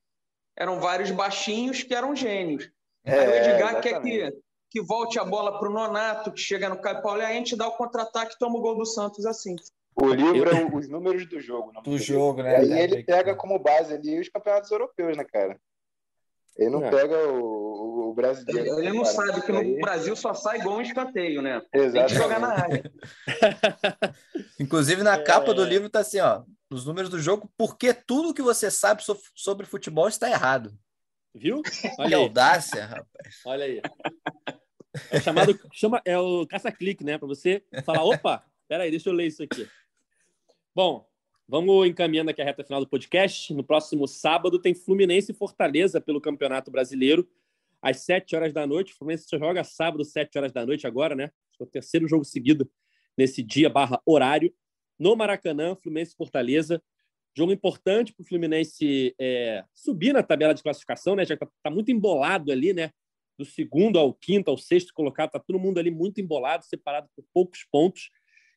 eram 0.57 0.79
vários 0.79 1.11
baixinhos 1.11 1.83
que 1.83 1.93
eram 1.93 2.15
gênios. 2.15 2.69
Aí 3.05 3.27
o 3.27 3.31
Edgar 3.33 3.79
quer 3.79 4.01
que, 4.01 4.09
exatamente. 4.09 4.43
que 4.71 4.81
volte 4.81 5.19
a 5.19 5.23
bola 5.23 5.59
pro 5.59 5.69
Nonato, 5.71 6.31
que 6.31 6.39
chega 6.41 6.67
no 6.67 6.81
Caio 6.81 7.01
Paulo, 7.01 7.21
e 7.21 7.25
aí 7.25 7.33
a 7.35 7.37
gente 7.37 7.55
dá 7.55 7.67
o 7.67 7.71
contra-ataque 7.77 8.33
e 8.35 8.37
toma 8.39 8.57
o 8.57 8.61
gol 8.61 8.75
do 8.77 8.85
Santos 8.85 9.25
assim. 9.25 9.55
O 9.95 10.09
livro 10.13 10.49
é 10.49 10.63
o- 10.63 10.75
os 10.75 10.87
números 10.89 11.27
do 11.27 11.39
jogo. 11.39 11.71
não 11.73 11.81
Do 11.81 11.97
jogo, 11.97 12.43
né? 12.43 12.57
Aí 12.57 12.71
ele 12.71 13.03
pega 13.03 13.33
como 13.35 13.57
base 13.57 13.93
ali 13.93 14.19
os 14.19 14.29
campeonatos 14.29 14.69
europeus, 14.69 15.15
né, 15.17 15.23
cara? 15.23 15.57
Ele 16.57 16.69
não 16.71 16.83
É. 16.85 16.89
pega 16.89 17.15
o, 17.29 18.09
o 18.09 18.13
brasileiro. 18.13 18.79
Ele 18.79 18.91
não 18.91 19.03
cara. 19.03 19.15
sabe 19.15 19.41
que 19.43 19.51
no 19.51 19.59
aí- 19.59 19.79
Brasil 19.79 20.15
só 20.15 20.33
sai 20.33 20.59
gol 20.61 20.79
em 20.81 20.83
escanteio, 20.85 21.41
né? 21.41 21.61
Tem 21.71 21.81
que 21.81 21.87
Exatamente. 21.87 22.15
jogar 22.15 22.39
na 22.39 22.49
área. 22.49 22.91
Inclusive, 24.59 25.03
na 25.03 25.21
capa 25.21 25.53
do 25.53 25.63
livro 25.63 25.89
tá 25.89 25.99
assim, 25.99 26.19
ó, 26.19 26.43
nos 26.69 26.85
números 26.85 27.09
do 27.09 27.19
jogo, 27.19 27.51
porque 27.57 27.93
tudo 27.93 28.33
que 28.33 28.41
você 28.41 28.69
sabe 28.69 29.03
so- 29.03 29.19
sobre 29.35 29.65
futebol 29.65 30.07
está 30.07 30.29
errado. 30.29 30.77
Viu? 31.33 31.61
Que 31.61 31.87
Olha 31.99 32.17
aí. 32.17 32.23
audácia, 32.23 32.85
rapaz. 32.85 33.41
Olha 33.45 33.65
aí. 33.65 33.81
É 35.11 35.17
o 35.17 35.21
chamado 35.21 35.59
chama, 35.71 36.01
é 36.03 36.17
o 36.17 36.45
caça-clique, 36.47 37.03
né? 37.03 37.17
Para 37.17 37.27
você 37.27 37.63
falar, 37.85 38.03
opa, 38.03 38.43
peraí, 38.67 38.89
deixa 38.89 39.09
eu 39.09 39.13
ler 39.13 39.27
isso 39.27 39.43
aqui. 39.43 39.67
Bom, 40.73 41.07
vamos 41.47 41.87
encaminhando 41.87 42.31
aqui 42.31 42.41
a 42.41 42.45
reta 42.45 42.63
final 42.63 42.79
do 42.79 42.87
podcast. 42.89 43.53
No 43.53 43.63
próximo 43.63 44.07
sábado 44.07 44.59
tem 44.59 44.73
Fluminense 44.73 45.31
e 45.31 45.35
Fortaleza 45.35 46.01
pelo 46.01 46.19
Campeonato 46.19 46.71
Brasileiro, 46.71 47.29
às 47.81 48.01
7 48.01 48.35
horas 48.35 48.51
da 48.53 48.65
noite. 48.65 48.93
O 48.93 48.95
Fluminense 48.97 49.27
só 49.29 49.37
joga 49.37 49.63
sábado, 49.63 50.03
7 50.03 50.37
horas 50.37 50.51
da 50.51 50.65
noite 50.65 50.87
agora, 50.87 51.15
né? 51.15 51.31
Que 51.53 51.61
é 51.61 51.65
o 51.65 51.69
terceiro 51.69 52.07
jogo 52.07 52.25
seguido 52.25 52.69
nesse 53.15 53.43
dia 53.43 53.69
barra 53.69 54.01
horário. 54.05 54.53
No 54.99 55.15
Maracanã, 55.15 55.75
Fluminense 55.75 56.15
Fortaleza. 56.15 56.81
Jogo 57.35 57.51
importante 57.51 58.13
para 58.13 58.23
o 58.23 58.25
Fluminense 58.25 59.15
é, 59.19 59.63
subir 59.73 60.13
na 60.13 60.23
tabela 60.23 60.53
de 60.53 60.63
classificação, 60.63 61.15
né? 61.15 61.25
Já 61.25 61.35
está 61.35 61.47
tá 61.61 61.69
muito 61.69 61.91
embolado 61.91 62.51
ali, 62.51 62.73
né? 62.73 62.91
Do 63.37 63.45
segundo 63.45 63.99
ao 63.99 64.13
quinto, 64.13 64.49
ao 64.49 64.57
sexto 64.57 64.91
colocado, 64.93 65.27
está 65.27 65.39
todo 65.39 65.59
mundo 65.59 65.77
ali 65.77 65.91
muito 65.91 66.19
embolado, 66.19 66.65
separado 66.65 67.07
por 67.15 67.23
poucos 67.33 67.63
pontos. 67.71 68.09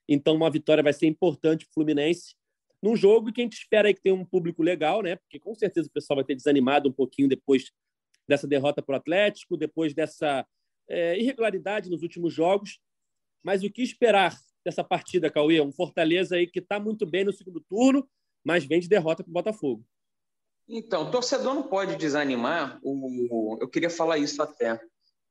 Então, 0.08 0.34
uma 0.34 0.50
vitória 0.50 0.82
vai 0.82 0.94
ser 0.94 1.06
importante 1.06 1.66
para 1.66 1.70
o 1.70 1.74
Fluminense 1.74 2.34
num 2.82 2.96
jogo 2.96 3.32
que 3.32 3.40
a 3.40 3.44
gente 3.44 3.58
espera 3.58 3.88
aí 3.88 3.94
que 3.94 4.00
tenha 4.00 4.14
um 4.14 4.24
público 4.24 4.62
legal, 4.62 5.02
né? 5.02 5.16
Porque 5.16 5.38
com 5.38 5.54
certeza 5.54 5.88
o 5.88 5.92
pessoal 5.92 6.16
vai 6.16 6.24
ter 6.24 6.34
desanimado 6.34 6.88
um 6.88 6.92
pouquinho 6.92 7.28
depois 7.28 7.70
dessa 8.26 8.46
derrota 8.46 8.80
para 8.80 8.94
o 8.94 8.96
Atlético, 8.96 9.56
depois 9.56 9.92
dessa 9.92 10.46
é, 10.88 11.18
irregularidade 11.18 11.90
nos 11.90 12.02
últimos 12.02 12.32
jogos. 12.32 12.80
Mas 13.42 13.62
o 13.62 13.70
que 13.70 13.82
esperar 13.82 14.34
dessa 14.64 14.84
partida, 14.84 15.30
Cauê? 15.30 15.60
Um 15.60 15.72
Fortaleza 15.72 16.36
aí 16.36 16.46
que 16.46 16.58
está 16.58 16.78
muito 16.78 17.06
bem 17.06 17.24
no 17.24 17.32
segundo 17.32 17.60
turno, 17.60 18.08
mas 18.44 18.64
vem 18.64 18.80
de 18.80 18.88
derrota 18.88 19.22
para 19.22 19.30
o 19.30 19.34
Botafogo. 19.34 19.84
Então, 20.68 21.10
torcedor 21.10 21.54
não 21.54 21.64
pode 21.64 21.96
desanimar. 21.96 22.78
O... 22.82 23.58
Eu 23.60 23.68
queria 23.68 23.90
falar 23.90 24.18
isso 24.18 24.40
até. 24.40 24.80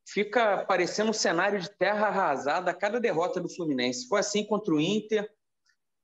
Fica 0.06 0.64
parecendo 0.66 1.10
um 1.10 1.14
cenário 1.14 1.60
de 1.60 1.70
terra 1.70 2.08
arrasada 2.08 2.70
a 2.70 2.74
cada 2.74 3.00
derrota 3.00 3.40
do 3.40 3.48
Fluminense. 3.48 4.06
Foi 4.06 4.20
assim 4.20 4.44
contra 4.44 4.74
o 4.74 4.80
Inter, 4.80 5.30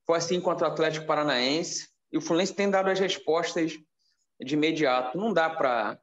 foi 0.05 0.17
assim 0.17 0.41
contra 0.41 0.67
o 0.67 0.71
Atlético 0.71 1.05
Paranaense. 1.05 1.89
E 2.11 2.17
o 2.17 2.21
Fluminense 2.21 2.55
tem 2.55 2.69
dado 2.69 2.89
as 2.89 2.99
respostas 2.99 3.77
de 4.41 4.53
imediato. 4.55 5.17
Não 5.17 5.31
dá 5.31 5.49
para 5.49 5.99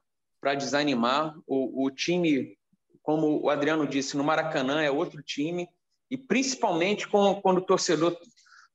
desanimar. 0.55 1.35
O, 1.45 1.85
o 1.85 1.91
time, 1.91 2.57
como 3.01 3.41
o 3.41 3.49
Adriano 3.49 3.87
disse, 3.87 4.15
no 4.15 4.23
Maracanã 4.23 4.81
é 4.81 4.91
outro 4.91 5.21
time. 5.21 5.67
E 6.09 6.17
principalmente 6.17 7.07
com, 7.07 7.41
quando 7.41 7.57
o 7.59 7.65
torcedor 7.65 8.17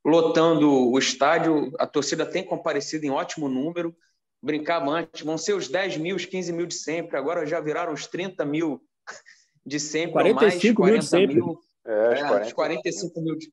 lotando 0.04 0.70
o 0.90 0.98
estádio, 0.98 1.72
a 1.78 1.86
torcida 1.86 2.24
tem 2.26 2.42
comparecido 2.44 3.04
em 3.04 3.10
ótimo 3.10 3.48
número. 3.48 3.94
Brincava 4.42 4.90
antes, 4.90 5.22
vão 5.22 5.36
ser 5.36 5.52
os 5.54 5.68
10 5.68 5.98
mil, 5.98 6.16
os 6.16 6.24
15 6.24 6.52
mil 6.52 6.66
de 6.66 6.74
sempre, 6.74 7.16
agora 7.16 7.46
já 7.46 7.60
viraram 7.60 7.92
os 7.92 8.06
30 8.06 8.44
mil 8.44 8.82
de 9.66 9.78
sempre 9.78 10.12
45 10.12 10.82
ou 10.82 10.88
mais, 10.88 10.94
mil 10.94 11.02
de 11.02 11.06
40 11.06 11.06
sempre. 11.06 11.34
mil. 11.34 11.60
É, 11.86 12.12
É, 12.14 12.18
40. 12.28 12.46
os 12.46 12.52
45 12.52 13.20
mil. 13.20 13.36
de- 13.36 13.52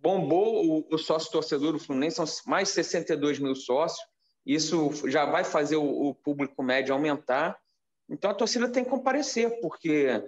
Bombou 0.00 0.64
o, 0.88 0.94
o 0.94 0.98
sócio 0.98 1.30
torcedor 1.30 1.72
do 1.72 1.78
Fluminense, 1.78 2.16
são 2.16 2.24
mais 2.46 2.68
62 2.68 3.38
mil 3.40 3.54
sócios. 3.56 4.00
Isso 4.46 4.90
já 5.08 5.24
vai 5.26 5.42
fazer 5.44 5.76
o, 5.76 5.82
o 6.08 6.14
público 6.14 6.62
médio 6.62 6.94
aumentar. 6.94 7.58
Então 8.08 8.30
a 8.30 8.34
torcida 8.34 8.68
tem 8.68 8.84
que 8.84 8.90
comparecer, 8.90 9.60
porque 9.60 10.22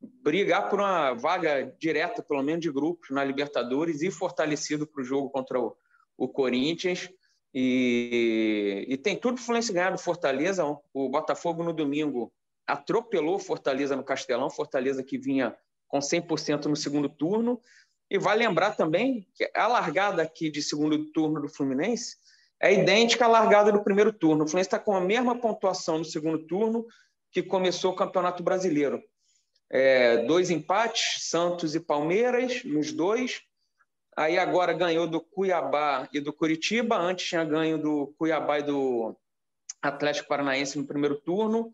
brigar 0.00 0.68
por 0.68 0.80
uma 0.80 1.12
vaga 1.12 1.74
direta, 1.78 2.22
pelo 2.22 2.42
menos 2.42 2.62
de 2.62 2.70
grupos, 2.70 3.10
na 3.10 3.22
Libertadores 3.22 4.02
e 4.02 4.10
fortalecido 4.10 4.86
para 4.86 5.02
o 5.02 5.04
jogo 5.04 5.30
contra 5.30 5.60
o, 5.60 5.76
o 6.16 6.28
Corinthians. 6.28 7.08
E, 7.52 8.86
e 8.88 8.96
tem 8.96 9.16
tudo 9.16 9.34
para 9.34 9.42
o 9.42 9.44
Fluminense 9.44 9.72
ganhar 9.72 9.90
do 9.90 9.98
Fortaleza. 9.98 10.64
O 10.94 11.08
Botafogo 11.08 11.62
no 11.62 11.72
domingo 11.72 12.32
atropelou 12.66 13.36
o 13.36 13.40
Fortaleza 13.40 13.96
no 13.96 14.04
Castelão, 14.04 14.48
Fortaleza 14.48 15.02
que 15.02 15.18
vinha 15.18 15.54
com 15.88 15.98
100% 15.98 16.66
no 16.66 16.76
segundo 16.76 17.08
turno. 17.08 17.60
E 18.08 18.18
vai 18.18 18.36
lembrar 18.36 18.76
também 18.76 19.28
que 19.34 19.50
a 19.54 19.66
largada 19.66 20.22
aqui 20.22 20.50
de 20.50 20.62
segundo 20.62 21.12
turno 21.12 21.40
do 21.40 21.48
Fluminense 21.48 22.16
é 22.60 22.74
idêntica 22.74 23.24
à 23.24 23.28
largada 23.28 23.72
do 23.72 23.82
primeiro 23.82 24.12
turno. 24.12 24.44
O 24.44 24.46
Fluminense 24.46 24.68
está 24.68 24.78
com 24.78 24.94
a 24.94 25.00
mesma 25.00 25.38
pontuação 25.38 25.98
no 25.98 26.04
segundo 26.04 26.46
turno 26.46 26.86
que 27.32 27.42
começou 27.42 27.92
o 27.92 27.96
Campeonato 27.96 28.42
Brasileiro. 28.42 29.00
É, 29.70 30.24
dois 30.24 30.50
empates, 30.50 31.28
Santos 31.28 31.74
e 31.74 31.80
Palmeiras, 31.80 32.64
nos 32.64 32.92
dois. 32.92 33.42
Aí 34.16 34.36
agora 34.36 34.72
ganhou 34.72 35.06
do 35.06 35.20
Cuiabá 35.20 36.08
e 36.12 36.20
do 36.20 36.32
Curitiba. 36.32 36.96
Antes 36.96 37.28
tinha 37.28 37.44
ganho 37.44 37.78
do 37.78 38.12
Cuiabá 38.18 38.58
e 38.58 38.64
do 38.64 39.16
Atlético 39.80 40.28
Paranaense 40.28 40.76
no 40.76 40.86
primeiro 40.86 41.16
turno 41.16 41.72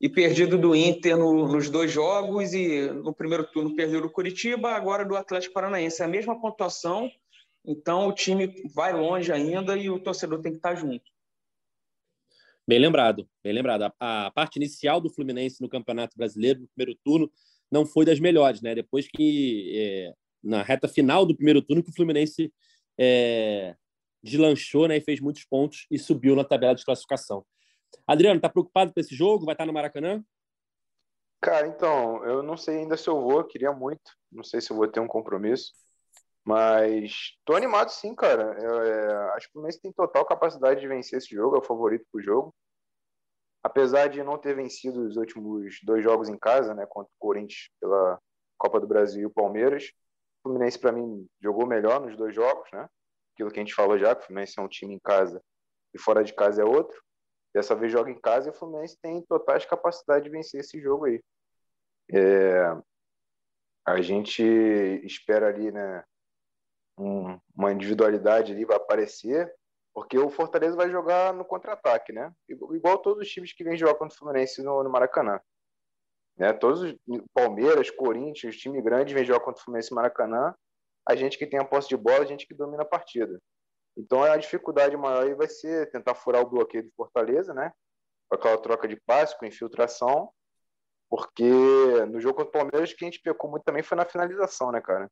e 0.00 0.08
perdido 0.08 0.56
do 0.56 0.74
Inter 0.74 1.16
no, 1.16 1.48
nos 1.48 1.68
dois 1.68 1.90
jogos 1.90 2.52
e 2.52 2.88
no 2.88 3.12
primeiro 3.12 3.44
turno 3.44 3.74
perdeu 3.74 4.00
do 4.00 4.10
Curitiba, 4.10 4.70
agora 4.70 5.04
do 5.04 5.16
Atlético 5.16 5.54
Paranaense. 5.54 6.02
É 6.02 6.04
a 6.04 6.08
mesma 6.08 6.40
pontuação, 6.40 7.10
então 7.64 8.06
o 8.06 8.12
time 8.12 8.62
vai 8.74 8.92
longe 8.92 9.32
ainda 9.32 9.76
e 9.76 9.90
o 9.90 9.98
torcedor 9.98 10.40
tem 10.40 10.52
que 10.52 10.58
estar 10.58 10.74
junto. 10.74 11.04
Bem 12.68 12.78
lembrado, 12.78 13.26
bem 13.42 13.54
lembrado. 13.54 13.84
A, 13.98 14.26
a 14.26 14.30
parte 14.30 14.56
inicial 14.56 15.00
do 15.00 15.08
Fluminense 15.08 15.62
no 15.62 15.70
Campeonato 15.70 16.14
Brasileiro, 16.18 16.60
no 16.60 16.68
primeiro 16.68 17.00
turno, 17.02 17.32
não 17.70 17.86
foi 17.86 18.04
das 18.04 18.20
melhores, 18.20 18.60
né? 18.60 18.74
Depois 18.74 19.08
que, 19.08 19.72
é, 19.74 20.12
na 20.44 20.62
reta 20.62 20.86
final 20.86 21.24
do 21.24 21.34
primeiro 21.34 21.62
turno, 21.62 21.82
que 21.82 21.88
o 21.88 21.94
Fluminense 21.94 22.52
é, 23.00 23.74
deslanchou 24.22 24.86
né, 24.86 24.98
e 24.98 25.00
fez 25.00 25.18
muitos 25.18 25.46
pontos 25.46 25.86
e 25.90 25.98
subiu 25.98 26.36
na 26.36 26.44
tabela 26.44 26.74
de 26.74 26.84
classificação. 26.84 27.42
Adriano, 28.06 28.38
tá 28.38 28.50
preocupado 28.50 28.92
com 28.92 29.00
esse 29.00 29.14
jogo? 29.14 29.46
Vai 29.46 29.54
estar 29.54 29.64
no 29.64 29.72
Maracanã? 29.72 30.22
Cara, 31.40 31.66
então, 31.68 32.22
eu 32.26 32.42
não 32.42 32.58
sei 32.58 32.80
ainda 32.80 32.98
se 32.98 33.08
eu 33.08 33.18
vou, 33.18 33.44
queria 33.44 33.72
muito. 33.72 34.12
Não 34.30 34.44
sei 34.44 34.60
se 34.60 34.70
eu 34.70 34.76
vou 34.76 34.86
ter 34.86 35.00
um 35.00 35.08
compromisso. 35.08 35.72
Mas 36.48 37.36
tô 37.44 37.54
animado 37.54 37.90
sim, 37.90 38.14
cara. 38.14 38.56
Eu, 38.58 38.82
é, 38.82 39.34
acho 39.34 39.48
que 39.48 39.50
o 39.50 39.52
Fluminense 39.52 39.82
tem 39.82 39.92
total 39.92 40.24
capacidade 40.24 40.80
de 40.80 40.88
vencer 40.88 41.18
esse 41.18 41.34
jogo, 41.34 41.56
é 41.56 41.58
o 41.58 41.62
favorito 41.62 42.06
pro 42.10 42.22
jogo. 42.22 42.54
Apesar 43.62 44.08
de 44.08 44.22
não 44.22 44.38
ter 44.38 44.56
vencido 44.56 45.06
os 45.06 45.18
últimos 45.18 45.78
dois 45.82 46.02
jogos 46.02 46.26
em 46.30 46.38
casa, 46.38 46.72
né, 46.74 46.86
contra 46.86 47.12
o 47.12 47.18
Corinthians 47.18 47.68
pela 47.78 48.18
Copa 48.56 48.80
do 48.80 48.86
Brasil 48.86 49.20
e 49.20 49.26
o 49.26 49.30
Palmeiras, 49.30 49.92
o 50.38 50.48
Fluminense, 50.48 50.78
para 50.78 50.90
mim, 50.90 51.28
jogou 51.38 51.66
melhor 51.66 52.00
nos 52.00 52.16
dois 52.16 52.34
jogos, 52.34 52.66
né? 52.72 52.88
Aquilo 53.34 53.50
que 53.50 53.60
a 53.60 53.62
gente 53.62 53.74
falou 53.74 53.98
já, 53.98 54.16
que 54.16 54.22
o 54.22 54.26
Fluminense 54.28 54.58
é 54.58 54.62
um 54.62 54.68
time 54.68 54.94
em 54.94 55.00
casa 55.00 55.44
e 55.92 55.98
fora 55.98 56.24
de 56.24 56.32
casa 56.32 56.62
é 56.62 56.64
outro. 56.64 56.98
Dessa 57.54 57.74
vez 57.76 57.92
joga 57.92 58.10
em 58.10 58.18
casa 58.18 58.48
e 58.48 58.52
o 58.52 58.54
Fluminense 58.54 58.96
tem 59.02 59.20
totais 59.20 59.66
capacidade 59.66 60.24
de 60.24 60.30
vencer 60.30 60.60
esse 60.60 60.80
jogo 60.80 61.04
aí. 61.04 61.22
É... 62.10 62.74
A 63.86 64.00
gente 64.00 64.42
espera 65.04 65.48
ali, 65.48 65.70
né, 65.70 66.02
um, 66.98 67.38
uma 67.54 67.72
individualidade 67.72 68.52
ali 68.52 68.64
vai 68.64 68.76
aparecer, 68.76 69.52
porque 69.94 70.18
o 70.18 70.30
Fortaleza 70.30 70.76
vai 70.76 70.90
jogar 70.90 71.32
no 71.32 71.44
contra-ataque, 71.44 72.12
né? 72.12 72.32
Igual 72.48 72.98
todos 72.98 73.22
os 73.22 73.28
times 73.28 73.52
que 73.52 73.64
vêm 73.64 73.76
jogar 73.76 73.94
contra 73.94 74.14
o 74.14 74.18
Fluminense 74.18 74.62
no, 74.62 74.82
no 74.82 74.90
Maracanã. 74.90 75.40
Né? 76.36 76.52
Todos 76.52 76.82
os 76.82 76.94
Palmeiras, 77.34 77.90
Corinthians, 77.90 78.56
time 78.56 78.80
grande 78.80 79.12
vem 79.12 79.24
jogar 79.24 79.40
contra 79.40 79.60
o 79.60 79.64
Fluminense 79.64 79.90
no 79.90 79.96
Maracanã. 79.96 80.54
A 81.06 81.16
gente 81.16 81.36
que 81.36 81.46
tem 81.46 81.58
a 81.58 81.64
posse 81.64 81.88
de 81.88 81.96
bola, 81.96 82.20
a 82.20 82.26
gente 82.26 82.46
que 82.46 82.54
domina 82.54 82.82
a 82.82 82.86
partida. 82.86 83.40
Então 83.96 84.22
a 84.22 84.36
dificuldade 84.36 84.96
maior 84.96 85.24
aí 85.24 85.34
vai 85.34 85.48
ser 85.48 85.90
tentar 85.90 86.14
furar 86.14 86.42
o 86.42 86.48
bloqueio 86.48 86.84
do 86.84 86.92
Fortaleza, 86.96 87.52
né? 87.52 87.72
Com 88.28 88.36
aquela 88.36 88.58
troca 88.58 88.86
de 88.86 88.94
passe, 88.94 89.36
com 89.36 89.46
infiltração, 89.46 90.30
porque 91.10 91.50
no 92.08 92.20
jogo 92.20 92.36
contra 92.36 92.50
o 92.50 92.52
Palmeiras 92.52 92.92
que 92.92 93.04
a 93.04 93.08
gente 93.08 93.20
pecou 93.20 93.50
muito 93.50 93.64
também 93.64 93.82
foi 93.82 93.96
na 93.96 94.04
finalização, 94.04 94.70
né, 94.70 94.80
cara? 94.80 95.10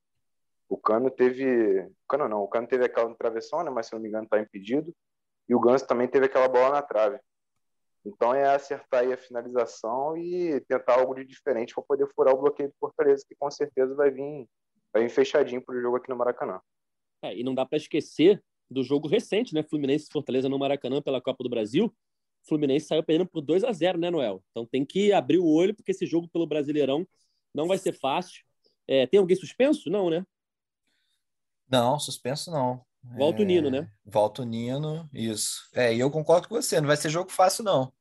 O 0.69 0.77
Cano 0.77 1.11
teve. 1.11 1.81
O 1.81 2.09
Cano 2.09 2.29
não, 2.29 2.43
o 2.43 2.49
Cano 2.49 2.67
teve 2.67 2.85
aquela 2.85 3.15
travessão, 3.15 3.63
né? 3.63 3.71
Mas 3.71 3.87
se 3.87 3.93
não 3.93 4.01
me 4.01 4.09
engano, 4.09 4.29
tá 4.29 4.41
impedido. 4.41 4.95
E 5.49 5.55
o 5.55 5.61
Ganso 5.61 5.87
também 5.87 6.09
teve 6.09 6.27
aquela 6.27 6.49
bola 6.49 6.71
na 6.71 6.83
trave. 6.83 7.19
Então 8.05 8.33
é 8.33 8.47
acertar 8.47 9.03
aí 9.03 9.13
a 9.13 9.17
finalização 9.17 10.17
e 10.17 10.61
tentar 10.69 11.01
algo 11.01 11.15
de 11.15 11.25
diferente 11.25 11.75
para 11.75 11.83
poder 11.83 12.09
furar 12.15 12.35
o 12.35 12.41
bloqueio 12.41 12.69
do 12.69 12.75
Fortaleza, 12.79 13.25
que 13.29 13.35
com 13.35 13.51
certeza 13.51 13.95
vai 13.95 14.11
vir, 14.11 14.49
vai 14.93 15.03
vir 15.03 15.11
fechadinho 15.11 15.61
para 15.61 15.77
o 15.77 15.81
jogo 15.81 15.97
aqui 15.97 16.09
no 16.09 16.17
Maracanã. 16.17 16.61
É, 17.23 17.37
e 17.37 17.43
não 17.43 17.55
dá 17.55 17.67
para 17.67 17.79
esquecer 17.79 18.43
do 18.71 18.83
jogo 18.85 19.09
recente, 19.09 19.55
né? 19.55 19.63
Fluminense 19.63 20.07
e 20.09 20.13
Fortaleza 20.13 20.49
no 20.49 20.59
Maracanã 20.59 21.03
pela 21.03 21.21
Copa 21.21 21.43
do 21.43 21.51
Brasil. 21.51 21.93
Fluminense 22.49 22.87
saiu 22.87 23.03
perdendo 23.03 23.29
por 23.29 23.41
2 23.41 23.65
a 23.65 23.73
0 23.73 23.99
né, 23.99 24.11
Noel? 24.11 24.43
Então 24.51 24.65
tem 24.65 24.85
que 24.85 25.13
abrir 25.13 25.39
o 25.39 25.47
olho, 25.47 25.75
porque 25.75 25.91
esse 25.91 26.07
jogo 26.07 26.29
pelo 26.29 26.47
Brasileirão 26.47 27.07
não 27.53 27.67
vai 27.67 27.79
ser 27.79 27.93
fácil. 27.93 28.45
É, 28.87 29.07
tem 29.07 29.19
alguém 29.19 29.37
suspenso? 29.37 29.91
Não, 29.91 30.11
né? 30.11 30.25
Não, 31.69 31.99
suspenso 31.99 32.51
não. 32.51 32.85
Volta 33.17 33.41
o 33.41 33.43
é, 33.43 33.45
Nino, 33.45 33.71
né? 33.71 33.89
Volta 34.05 34.43
o 34.43 34.45
Nino, 34.45 35.09
isso. 35.13 35.69
É, 35.75 35.95
e 35.95 36.01
eu 36.01 36.11
concordo 36.11 36.49
com 36.49 36.55
você, 36.55 36.81
não 36.81 36.89
vai 36.89 36.97
ser 36.97 37.11
jogo 37.11 37.31
fácil, 37.31 37.65
não. 37.65 37.93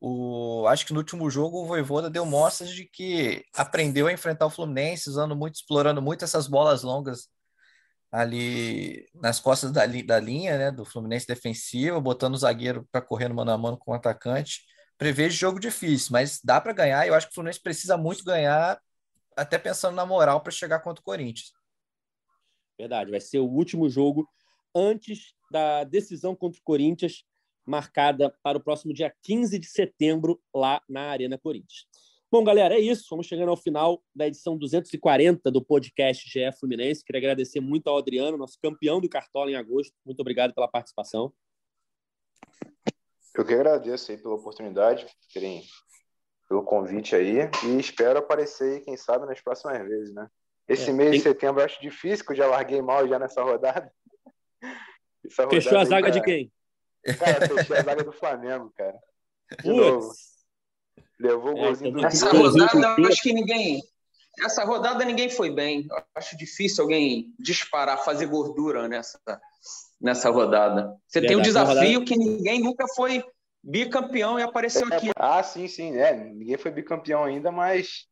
O, 0.00 0.66
acho 0.66 0.86
que 0.86 0.92
no 0.92 0.98
último 0.98 1.28
jogo 1.30 1.62
o 1.62 1.66
Voivoda 1.66 2.08
deu 2.08 2.24
mostras 2.24 2.70
de 2.70 2.86
que 2.86 3.44
aprendeu 3.54 4.06
a 4.06 4.12
enfrentar 4.12 4.46
o 4.46 4.50
Fluminense, 4.50 5.10
usando 5.10 5.36
muito, 5.36 5.56
explorando 5.56 6.00
muito 6.00 6.24
essas 6.24 6.46
bolas 6.46 6.82
longas 6.82 7.28
ali 8.10 9.06
nas 9.14 9.38
costas 9.38 9.70
da, 9.70 9.86
da 9.86 10.18
linha, 10.18 10.58
né, 10.58 10.70
do 10.70 10.84
Fluminense 10.84 11.26
defensiva, 11.26 12.00
botando 12.00 12.34
o 12.34 12.38
zagueiro 12.38 12.88
para 12.90 13.00
correr 13.00 13.28
no 13.28 13.34
mano 13.34 13.52
a 13.52 13.58
mano 13.58 13.76
com 13.76 13.92
o 13.92 13.94
atacante. 13.94 14.62
Prevejo 14.98 15.36
jogo 15.36 15.60
difícil, 15.60 16.08
mas 16.12 16.40
dá 16.42 16.60
para 16.60 16.72
ganhar. 16.72 17.06
Eu 17.06 17.14
acho 17.14 17.26
que 17.26 17.32
o 17.32 17.34
Fluminense 17.34 17.62
precisa 17.62 17.96
muito 17.96 18.24
ganhar, 18.24 18.80
até 19.36 19.58
pensando 19.58 19.94
na 19.94 20.04
moral 20.04 20.40
para 20.40 20.50
chegar 20.50 20.80
contra 20.80 21.00
o 21.00 21.04
Corinthians. 21.04 21.52
Verdade, 22.80 23.10
vai 23.10 23.20
ser 23.20 23.40
o 23.40 23.46
último 23.46 23.90
jogo 23.90 24.26
antes 24.74 25.34
da 25.50 25.84
decisão 25.84 26.34
contra 26.34 26.58
o 26.58 26.64
Corinthians, 26.64 27.24
marcada 27.66 28.34
para 28.42 28.56
o 28.56 28.60
próximo 28.60 28.94
dia 28.94 29.14
15 29.22 29.58
de 29.58 29.66
setembro, 29.66 30.40
lá 30.54 30.80
na 30.88 31.10
Arena 31.10 31.36
Corinthians. 31.36 31.86
Bom, 32.32 32.42
galera, 32.42 32.74
é 32.74 32.80
isso. 32.80 33.04
Vamos 33.10 33.26
chegando 33.26 33.50
ao 33.50 33.56
final 33.56 34.02
da 34.14 34.26
edição 34.26 34.56
240 34.56 35.50
do 35.50 35.62
podcast 35.62 36.26
GE 36.26 36.50
Fluminense. 36.58 37.04
Queria 37.04 37.18
agradecer 37.18 37.60
muito 37.60 37.88
ao 37.90 37.98
Adriano, 37.98 38.38
nosso 38.38 38.58
campeão 38.62 38.98
do 38.98 39.10
Cartola 39.10 39.50
em 39.50 39.56
agosto. 39.56 39.94
Muito 40.06 40.20
obrigado 40.20 40.54
pela 40.54 40.66
participação. 40.66 41.30
Eu 43.36 43.44
que 43.44 43.52
agradeço 43.52 44.10
aí 44.10 44.16
pela 44.16 44.36
oportunidade, 44.36 45.06
pelo 46.48 46.64
convite 46.64 47.14
aí 47.14 47.40
e 47.66 47.78
espero 47.78 48.20
aparecer 48.20 48.76
aí, 48.76 48.80
quem 48.80 48.96
sabe, 48.96 49.26
nas 49.26 49.40
próximas 49.42 49.86
vezes, 49.86 50.14
né? 50.14 50.30
Esse 50.70 50.90
é, 50.90 50.92
mês 50.92 51.10
tem... 51.10 51.18
de 51.18 51.24
setembro 51.24 51.60
eu 51.60 51.64
acho 51.64 51.82
difícil, 51.82 52.24
que 52.24 52.30
eu 52.30 52.36
já 52.36 52.46
larguei 52.46 52.80
mal 52.80 53.06
já 53.08 53.18
nessa 53.18 53.42
rodada. 53.42 53.92
Essa 55.26 55.48
Fechou 55.48 55.72
rodada 55.72 55.82
a 55.82 55.84
zaga 55.84 56.10
de 56.12 56.22
quem? 56.22 56.52
Cara, 57.18 57.48
fechou 57.48 57.76
a 57.76 57.82
zaga 57.82 58.04
do 58.04 58.12
Flamengo, 58.12 58.72
cara. 58.76 58.98
De. 59.62 59.70
Levou 61.18 61.54
o 61.54 61.58
é, 61.58 61.60
golzinho 61.60 61.92
do 61.92 62.06
Essa 62.06 62.30
rodada, 62.30 62.94
eu 62.98 63.06
acho 63.06 63.20
que 63.20 63.32
ninguém. 63.32 63.82
Essa 64.42 64.64
rodada 64.64 65.04
ninguém 65.04 65.28
foi 65.28 65.50
bem. 65.50 65.86
Eu 65.90 66.02
acho 66.14 66.36
difícil 66.36 66.84
alguém 66.84 67.34
disparar, 67.38 68.02
fazer 68.04 68.26
gordura 68.26 68.88
nessa, 68.88 69.20
nessa 70.00 70.30
rodada. 70.30 70.96
Você 71.06 71.20
Verdade, 71.20 71.26
tem 71.26 71.36
um 71.36 71.42
desafio 71.42 71.98
rodada... 71.98 72.04
que 72.04 72.16
ninguém 72.16 72.60
nunca 72.60 72.86
foi 72.94 73.24
bicampeão 73.62 74.38
e 74.38 74.42
apareceu 74.42 74.88
é, 74.90 74.96
aqui. 74.96 75.10
Ah, 75.16 75.42
sim, 75.42 75.68
sim. 75.68 75.96
É, 75.96 76.14
ninguém 76.14 76.56
foi 76.56 76.70
bicampeão 76.70 77.24
ainda, 77.24 77.50
mas 77.50 78.08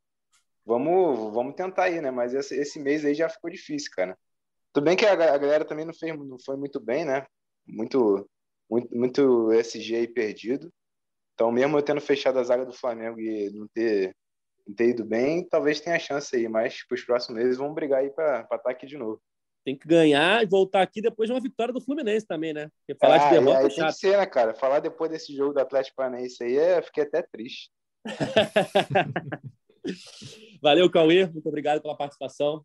vamos, 0.69 1.33
vamos 1.33 1.55
tentar 1.55 1.85
aí, 1.85 2.01
né? 2.01 2.11
Mas 2.11 2.35
esse, 2.35 2.55
esse 2.55 2.79
mês 2.79 3.03
aí 3.05 3.15
já 3.15 3.29
ficou 3.29 3.51
difícil, 3.51 3.91
cara. 3.97 4.17
Tudo 4.73 4.85
bem 4.85 4.97
que 4.97 5.07
a, 5.07 5.13
a 5.13 5.39
galera 5.39 5.65
também 5.65 5.87
não, 5.87 5.95
fez, 5.95 6.15
não 6.15 6.39
foi 6.39 6.57
muito 6.59 6.79
bem, 6.79 7.07
né? 7.07 7.27
Muito, 7.67 8.29
muito, 8.71 8.95
muito 8.95 9.53
SG 9.53 9.97
aí 9.97 10.07
perdido. 10.07 10.71
Então, 11.33 11.51
mesmo 11.51 11.79
eu 11.79 11.83
tendo 11.83 12.01
fechado 12.01 12.39
a 12.39 12.45
zaga 12.45 12.67
do 12.67 12.73
Flamengo 12.73 13.19
e 13.19 13.51
não 13.51 13.67
ter, 13.69 14.15
não 14.67 14.75
ter 14.75 14.91
ido 14.91 15.05
bem, 15.05 15.49
talvez 15.49 15.81
tenha 15.81 15.99
chance 15.99 16.37
aí, 16.37 16.49
mas 16.49 16.87
para 16.87 16.97
os 16.97 17.05
próximos 17.05 17.41
meses 17.41 17.57
vamos 17.57 17.75
brigar 17.75 18.01
aí 18.01 18.11
para 18.11 18.43
estar 18.43 18.59
tá 18.59 18.71
aqui 18.71 18.87
de 18.87 18.99
novo. 18.99 19.21
Tem 19.65 19.77
que 19.77 19.89
ganhar 19.89 20.43
e 20.43 20.47
voltar 20.47 20.83
aqui 20.83 21.01
depois 21.01 21.29
de 21.29 21.33
uma 21.33 21.41
vitória 21.41 21.73
do 21.73 21.81
Fluminense 21.81 22.27
também, 22.27 22.53
né? 22.53 22.71
Porque 22.81 22.99
falar 22.99 23.17
ah, 23.17 23.29
de 23.29 23.35
derrota 23.35 23.63
é, 23.63 23.67
é 23.67 23.71
chato. 23.71 23.77
Tem 23.77 23.87
que 23.87 23.93
ser, 23.95 24.19
né, 24.19 24.27
cara? 24.27 24.55
Falar 24.55 24.81
depois 24.81 25.11
desse 25.11 25.35
jogo 25.35 25.55
do 25.55 25.61
Atlético 25.61 25.97
Paranaense 25.97 26.43
aí, 26.43 26.57
é, 26.57 26.83
fiquei 26.83 27.05
até 27.05 27.23
triste. 27.23 27.71
Valeu, 30.63 30.91
Cauê. 30.91 31.27
Muito 31.27 31.49
obrigado 31.49 31.81
pela 31.81 31.97
participação. 31.97 32.65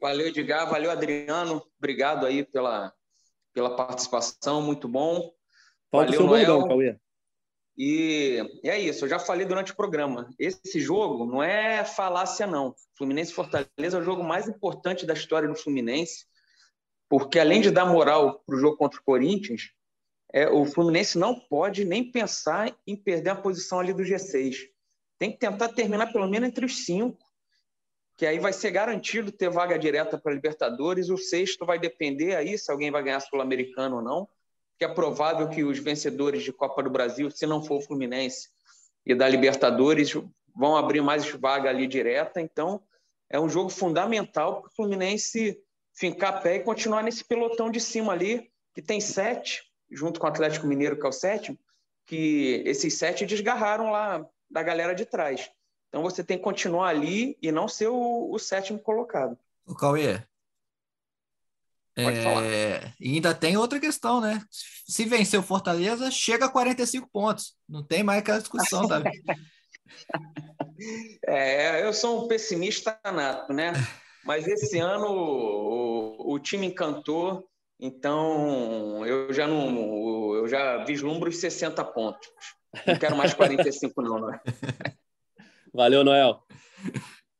Valeu, 0.00 0.28
Edgar. 0.28 0.68
Valeu, 0.68 0.90
Adriano. 0.90 1.62
Obrigado 1.78 2.26
aí 2.26 2.44
pela, 2.44 2.92
pela 3.52 3.76
participação. 3.76 4.62
Muito 4.62 4.88
bom. 4.88 5.32
Valeu, 5.92 6.12
seu 6.12 6.26
Noel. 6.26 6.46
Bordão, 6.46 6.68
Cauê. 6.68 6.96
E, 7.82 8.42
e 8.62 8.68
é 8.68 8.78
isso, 8.78 9.06
eu 9.06 9.08
já 9.08 9.18
falei 9.18 9.46
durante 9.46 9.72
o 9.72 9.76
programa. 9.76 10.28
Esse 10.38 10.78
jogo 10.80 11.24
não 11.24 11.42
é 11.42 11.82
falácia, 11.82 12.46
não. 12.46 12.74
Fluminense 12.94 13.32
Fortaleza 13.32 13.96
é 13.96 13.98
o 13.98 14.04
jogo 14.04 14.22
mais 14.22 14.46
importante 14.46 15.06
da 15.06 15.14
história 15.14 15.48
do 15.48 15.54
Fluminense, 15.54 16.26
porque 17.08 17.38
além 17.38 17.62
de 17.62 17.70
dar 17.70 17.86
moral 17.86 18.42
para 18.44 18.54
o 18.54 18.58
jogo 18.58 18.76
contra 18.76 19.00
o 19.00 19.02
Corinthians, 19.02 19.70
é, 20.30 20.46
o 20.48 20.66
Fluminense 20.66 21.18
não 21.18 21.34
pode 21.34 21.86
nem 21.86 22.12
pensar 22.12 22.76
em 22.86 22.94
perder 22.94 23.30
a 23.30 23.36
posição 23.36 23.80
ali 23.80 23.94
do 23.94 24.02
G6. 24.02 24.56
Tem 25.20 25.30
que 25.30 25.38
tentar 25.38 25.68
terminar 25.68 26.12
pelo 26.12 26.26
menos 26.26 26.48
entre 26.48 26.66
os 26.66 26.84
cinco, 26.84 27.24
que 28.16 28.26
aí 28.26 28.40
vai 28.40 28.52
ser 28.52 28.72
garantido 28.72 29.30
ter 29.30 29.48
vaga 29.48 29.78
direta 29.78 30.18
para 30.18 30.34
Libertadores. 30.34 31.10
O 31.10 31.16
sexto 31.16 31.64
vai 31.64 31.78
depender 31.78 32.34
aí 32.34 32.58
se 32.58 32.72
alguém 32.72 32.90
vai 32.90 33.04
ganhar 33.04 33.20
Sul-Americano 33.20 33.96
ou 33.96 34.02
não 34.02 34.28
que 34.80 34.84
é 34.86 34.88
provável 34.88 35.46
que 35.46 35.62
os 35.62 35.78
vencedores 35.78 36.42
de 36.42 36.54
Copa 36.54 36.82
do 36.82 36.88
Brasil, 36.88 37.30
se 37.30 37.46
não 37.46 37.62
for 37.62 37.76
o 37.76 37.80
Fluminense 37.82 38.48
e 39.04 39.14
da 39.14 39.28
Libertadores, 39.28 40.14
vão 40.56 40.74
abrir 40.74 41.02
mais 41.02 41.28
vaga 41.32 41.68
ali 41.68 41.86
direta. 41.86 42.40
Então, 42.40 42.82
é 43.28 43.38
um 43.38 43.46
jogo 43.46 43.68
fundamental 43.68 44.62
para 44.62 44.70
o 44.70 44.74
Fluminense 44.74 45.60
fincar 45.92 46.42
pé 46.42 46.56
e 46.56 46.60
continuar 46.60 47.02
nesse 47.02 47.22
pelotão 47.22 47.70
de 47.70 47.78
cima 47.78 48.14
ali, 48.14 48.50
que 48.72 48.80
tem 48.80 49.02
sete, 49.02 49.62
junto 49.90 50.18
com 50.18 50.24
o 50.24 50.30
Atlético 50.30 50.66
Mineiro, 50.66 50.98
que 50.98 51.04
é 51.04 51.08
o 51.10 51.12
sétimo, 51.12 51.58
que 52.06 52.62
esses 52.64 52.94
sete 52.94 53.26
desgarraram 53.26 53.90
lá 53.90 54.26
da 54.50 54.62
galera 54.62 54.94
de 54.94 55.04
trás. 55.04 55.50
Então 55.88 56.02
você 56.02 56.22
tem 56.22 56.36
que 56.36 56.44
continuar 56.44 56.88
ali 56.88 57.36
e 57.42 57.50
não 57.50 57.68
ser 57.68 57.88
o, 57.88 58.30
o 58.30 58.38
sétimo 58.38 58.78
colocado. 58.78 59.36
O 59.66 59.74
Cauê, 59.74 60.20
é, 61.96 62.92
e 63.00 63.14
ainda 63.14 63.34
tem 63.34 63.56
outra 63.56 63.80
questão, 63.80 64.20
né? 64.20 64.40
Se 64.50 65.04
vencer 65.04 65.38
o 65.38 65.42
Fortaleza, 65.42 66.10
chega 66.10 66.46
a 66.46 66.48
45 66.48 67.08
pontos. 67.12 67.54
Não 67.68 67.82
tem 67.82 68.02
mais 68.02 68.20
aquela 68.20 68.38
discussão, 68.38 68.88
tá? 68.88 69.02
é, 71.26 71.84
eu 71.84 71.92
sou 71.92 72.24
um 72.24 72.28
pessimista 72.28 72.98
nato, 73.04 73.52
né? 73.52 73.72
Mas 74.24 74.46
esse 74.46 74.78
ano 74.78 75.08
o, 75.08 76.34
o, 76.34 76.38
time 76.38 76.66
encantou, 76.66 77.48
então 77.78 79.04
eu 79.06 79.32
já 79.32 79.46
não 79.46 80.34
eu 80.34 80.48
já 80.48 80.84
vislumbro 80.84 81.28
os 81.28 81.38
60 81.38 81.84
pontos. 81.86 82.28
Não 82.86 82.96
quero 82.96 83.16
mais 83.16 83.34
45, 83.34 84.02
não, 84.02 84.26
né? 84.26 84.40
Valeu, 85.72 86.04
Noel. 86.04 86.42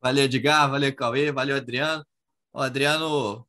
Valeu, 0.00 0.24
Edgar, 0.24 0.70
valeu, 0.70 0.94
Cauê, 0.94 1.32
valeu, 1.32 1.56
Adriano. 1.56 2.04
O 2.52 2.60
Adriano 2.60 3.46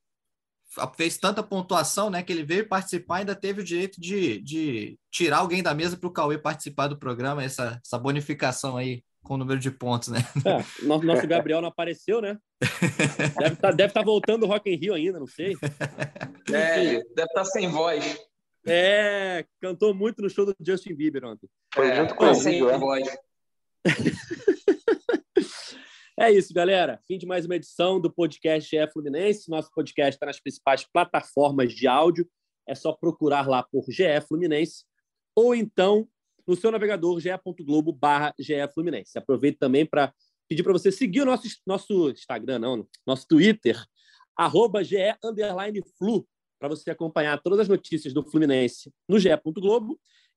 fez 0.95 1.17
tanta 1.17 1.43
pontuação, 1.43 2.09
né, 2.09 2.23
que 2.23 2.31
ele 2.31 2.43
veio 2.43 2.67
participar 2.67 3.17
ainda 3.17 3.35
teve 3.35 3.61
o 3.61 3.63
direito 3.63 3.99
de, 3.99 4.39
de 4.41 4.97
tirar 5.11 5.39
alguém 5.39 5.61
da 5.61 5.73
mesa 5.73 5.97
para 5.97 6.07
o 6.07 6.13
Cauê 6.13 6.37
participar 6.37 6.87
do 6.87 6.97
programa, 6.97 7.43
essa, 7.43 7.79
essa 7.85 7.97
bonificação 7.97 8.77
aí 8.77 9.03
com 9.23 9.35
o 9.35 9.37
número 9.37 9.59
de 9.59 9.69
pontos, 9.69 10.09
né? 10.09 10.19
É, 10.45 10.85
nosso, 10.85 11.05
nosso 11.05 11.27
Gabriel 11.27 11.61
não 11.61 11.69
apareceu, 11.69 12.21
né? 12.21 12.37
Deve 13.39 13.53
estar 13.53 13.55
tá, 13.55 13.71
deve 13.71 13.93
tá 13.93 14.01
voltando 14.01 14.43
o 14.43 14.47
Rock 14.47 14.69
in 14.69 14.77
Rio 14.77 14.93
ainda, 14.93 15.19
não 15.19 15.27
sei. 15.27 15.55
É, 16.51 16.83
deve 16.83 17.01
estar 17.03 17.25
tá 17.33 17.45
sem 17.45 17.69
voz. 17.69 18.19
É, 18.65 19.45
cantou 19.59 19.93
muito 19.93 20.21
no 20.21 20.29
show 20.29 20.45
do 20.45 20.55
Justin 20.59 20.95
Bieber 20.95 21.25
ontem. 21.25 21.47
Foi 21.73 21.87
é, 21.87 21.95
junto 21.95 22.15
com 22.15 22.25
o 22.25 22.35
sem 22.35 22.61
voz. 22.61 23.07
É 26.19 26.29
isso, 26.29 26.53
galera. 26.53 26.99
Fim 27.07 27.17
de 27.17 27.25
mais 27.25 27.45
uma 27.45 27.55
edição 27.55 27.99
do 27.99 28.11
podcast 28.11 28.69
GE 28.69 28.91
Fluminense. 28.91 29.49
Nosso 29.49 29.71
podcast 29.73 30.15
está 30.15 30.25
nas 30.25 30.39
principais 30.39 30.83
plataformas 30.83 31.73
de 31.73 31.87
áudio. 31.87 32.29
É 32.67 32.75
só 32.75 32.93
procurar 32.93 33.47
lá 33.47 33.63
por 33.63 33.85
GE 33.89 34.21
Fluminense 34.27 34.83
ou 35.35 35.55
então 35.55 36.07
no 36.45 36.55
seu 36.55 36.69
navegador 36.69 37.19
ge.globo 37.19 37.91
barra 37.91 38.35
Fluminense. 38.73 39.17
Aproveito 39.17 39.57
também 39.57 39.85
para 39.85 40.13
pedir 40.47 40.63
para 40.63 40.73
você 40.73 40.91
seguir 40.91 41.21
o 41.21 41.25
nosso, 41.25 41.47
nosso 41.65 42.09
Instagram, 42.11 42.59
não, 42.59 42.87
nosso 43.07 43.25
Twitter, 43.25 43.81
arroba 44.35 44.83
GE 44.83 44.97
Flu, 45.97 46.27
para 46.59 46.67
você 46.67 46.91
acompanhar 46.91 47.41
todas 47.41 47.61
as 47.61 47.69
notícias 47.69 48.13
do 48.13 48.23
Fluminense 48.29 48.93
no 49.07 49.17
GE. 49.17 49.29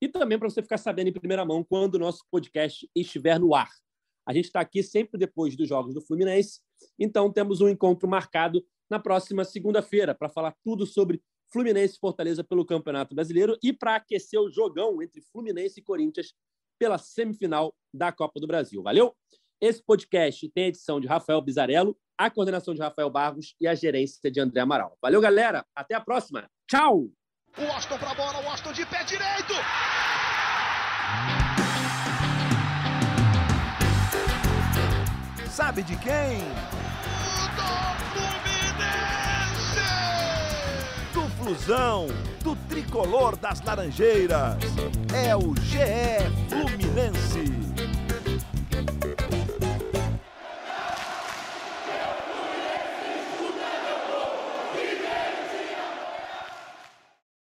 E 0.05 0.09
também 0.09 0.39
para 0.39 0.51
você 0.51 0.61
ficar 0.61 0.77
sabendo 0.77 1.09
em 1.09 1.13
primeira 1.15 1.47
mão 1.47 1.65
quando 1.65 1.95
o 1.95 1.99
nosso 1.99 2.27
podcast 2.31 2.87
estiver 2.95 3.41
no 3.41 3.55
ar. 3.55 3.71
A 4.29 4.35
gente 4.35 4.45
está 4.45 4.61
aqui 4.61 4.83
sempre 4.83 5.19
depois 5.19 5.57
dos 5.57 5.67
jogos 5.67 5.95
do 5.95 6.03
Fluminense, 6.03 6.61
então 6.99 7.33
temos 7.33 7.63
um 7.63 7.71
encontro 7.71 8.07
marcado 8.07 8.63
na 8.91 8.99
próxima 8.99 9.47
segunda-feira 9.47 10.15
para 10.15 10.29
falar 10.29 10.55
tudo 10.63 10.85
sobre 10.85 11.23
Fluminense 11.51 11.97
e 11.97 11.99
Fortaleza 11.99 12.45
pelo 12.45 12.67
Campeonato 12.67 13.15
Brasileiro 13.15 13.57
e 13.63 13.73
para 13.73 13.97
aquecer 13.97 14.39
o 14.39 14.51
jogão 14.51 15.01
entre 15.01 15.23
Fluminense 15.33 15.81
e 15.81 15.83
Corinthians 15.83 16.35
pela 16.79 16.99
semifinal 16.99 17.75
da 17.91 18.13
Copa 18.13 18.39
do 18.39 18.47
Brasil. 18.47 18.83
Valeu? 18.83 19.17
Esse 19.59 19.83
podcast 19.83 20.47
tem 20.51 20.65
a 20.65 20.69
edição 20.69 21.01
de 21.01 21.07
Rafael 21.07 21.41
Bizarello, 21.41 21.97
a 22.19 22.29
coordenação 22.29 22.75
de 22.75 22.83
Rafael 22.83 23.09
Barros 23.09 23.57
e 23.59 23.67
a 23.67 23.75
gerência 23.75 24.31
de 24.31 24.39
André 24.39 24.61
Amaral. 24.61 24.99
Valeu, 25.01 25.23
galera. 25.23 25.65
Até 25.75 25.95
a 25.95 26.01
próxima. 26.03 26.47
Tchau! 26.69 27.11
O 27.57 27.71
Austin 27.71 27.99
para 27.99 28.11
a 28.11 28.15
bola, 28.15 28.41
o 28.41 28.49
Austin 28.49 28.73
de 28.73 28.85
pé 28.85 29.05
direito. 29.05 29.55
Sabe 35.49 35.85
de 35.85 35.95
quem? 35.95 36.39
Do 37.55 37.73
Fluminense! 38.13 39.79
Do 41.13 41.29
Flusão, 41.39 42.09
do 42.43 42.57
tricolor 42.69 43.37
das 43.37 43.61
Laranjeiras. 43.63 44.59
É 45.15 45.37
o 45.37 45.55
GE 45.55 46.19
Fluminense. 46.49 47.64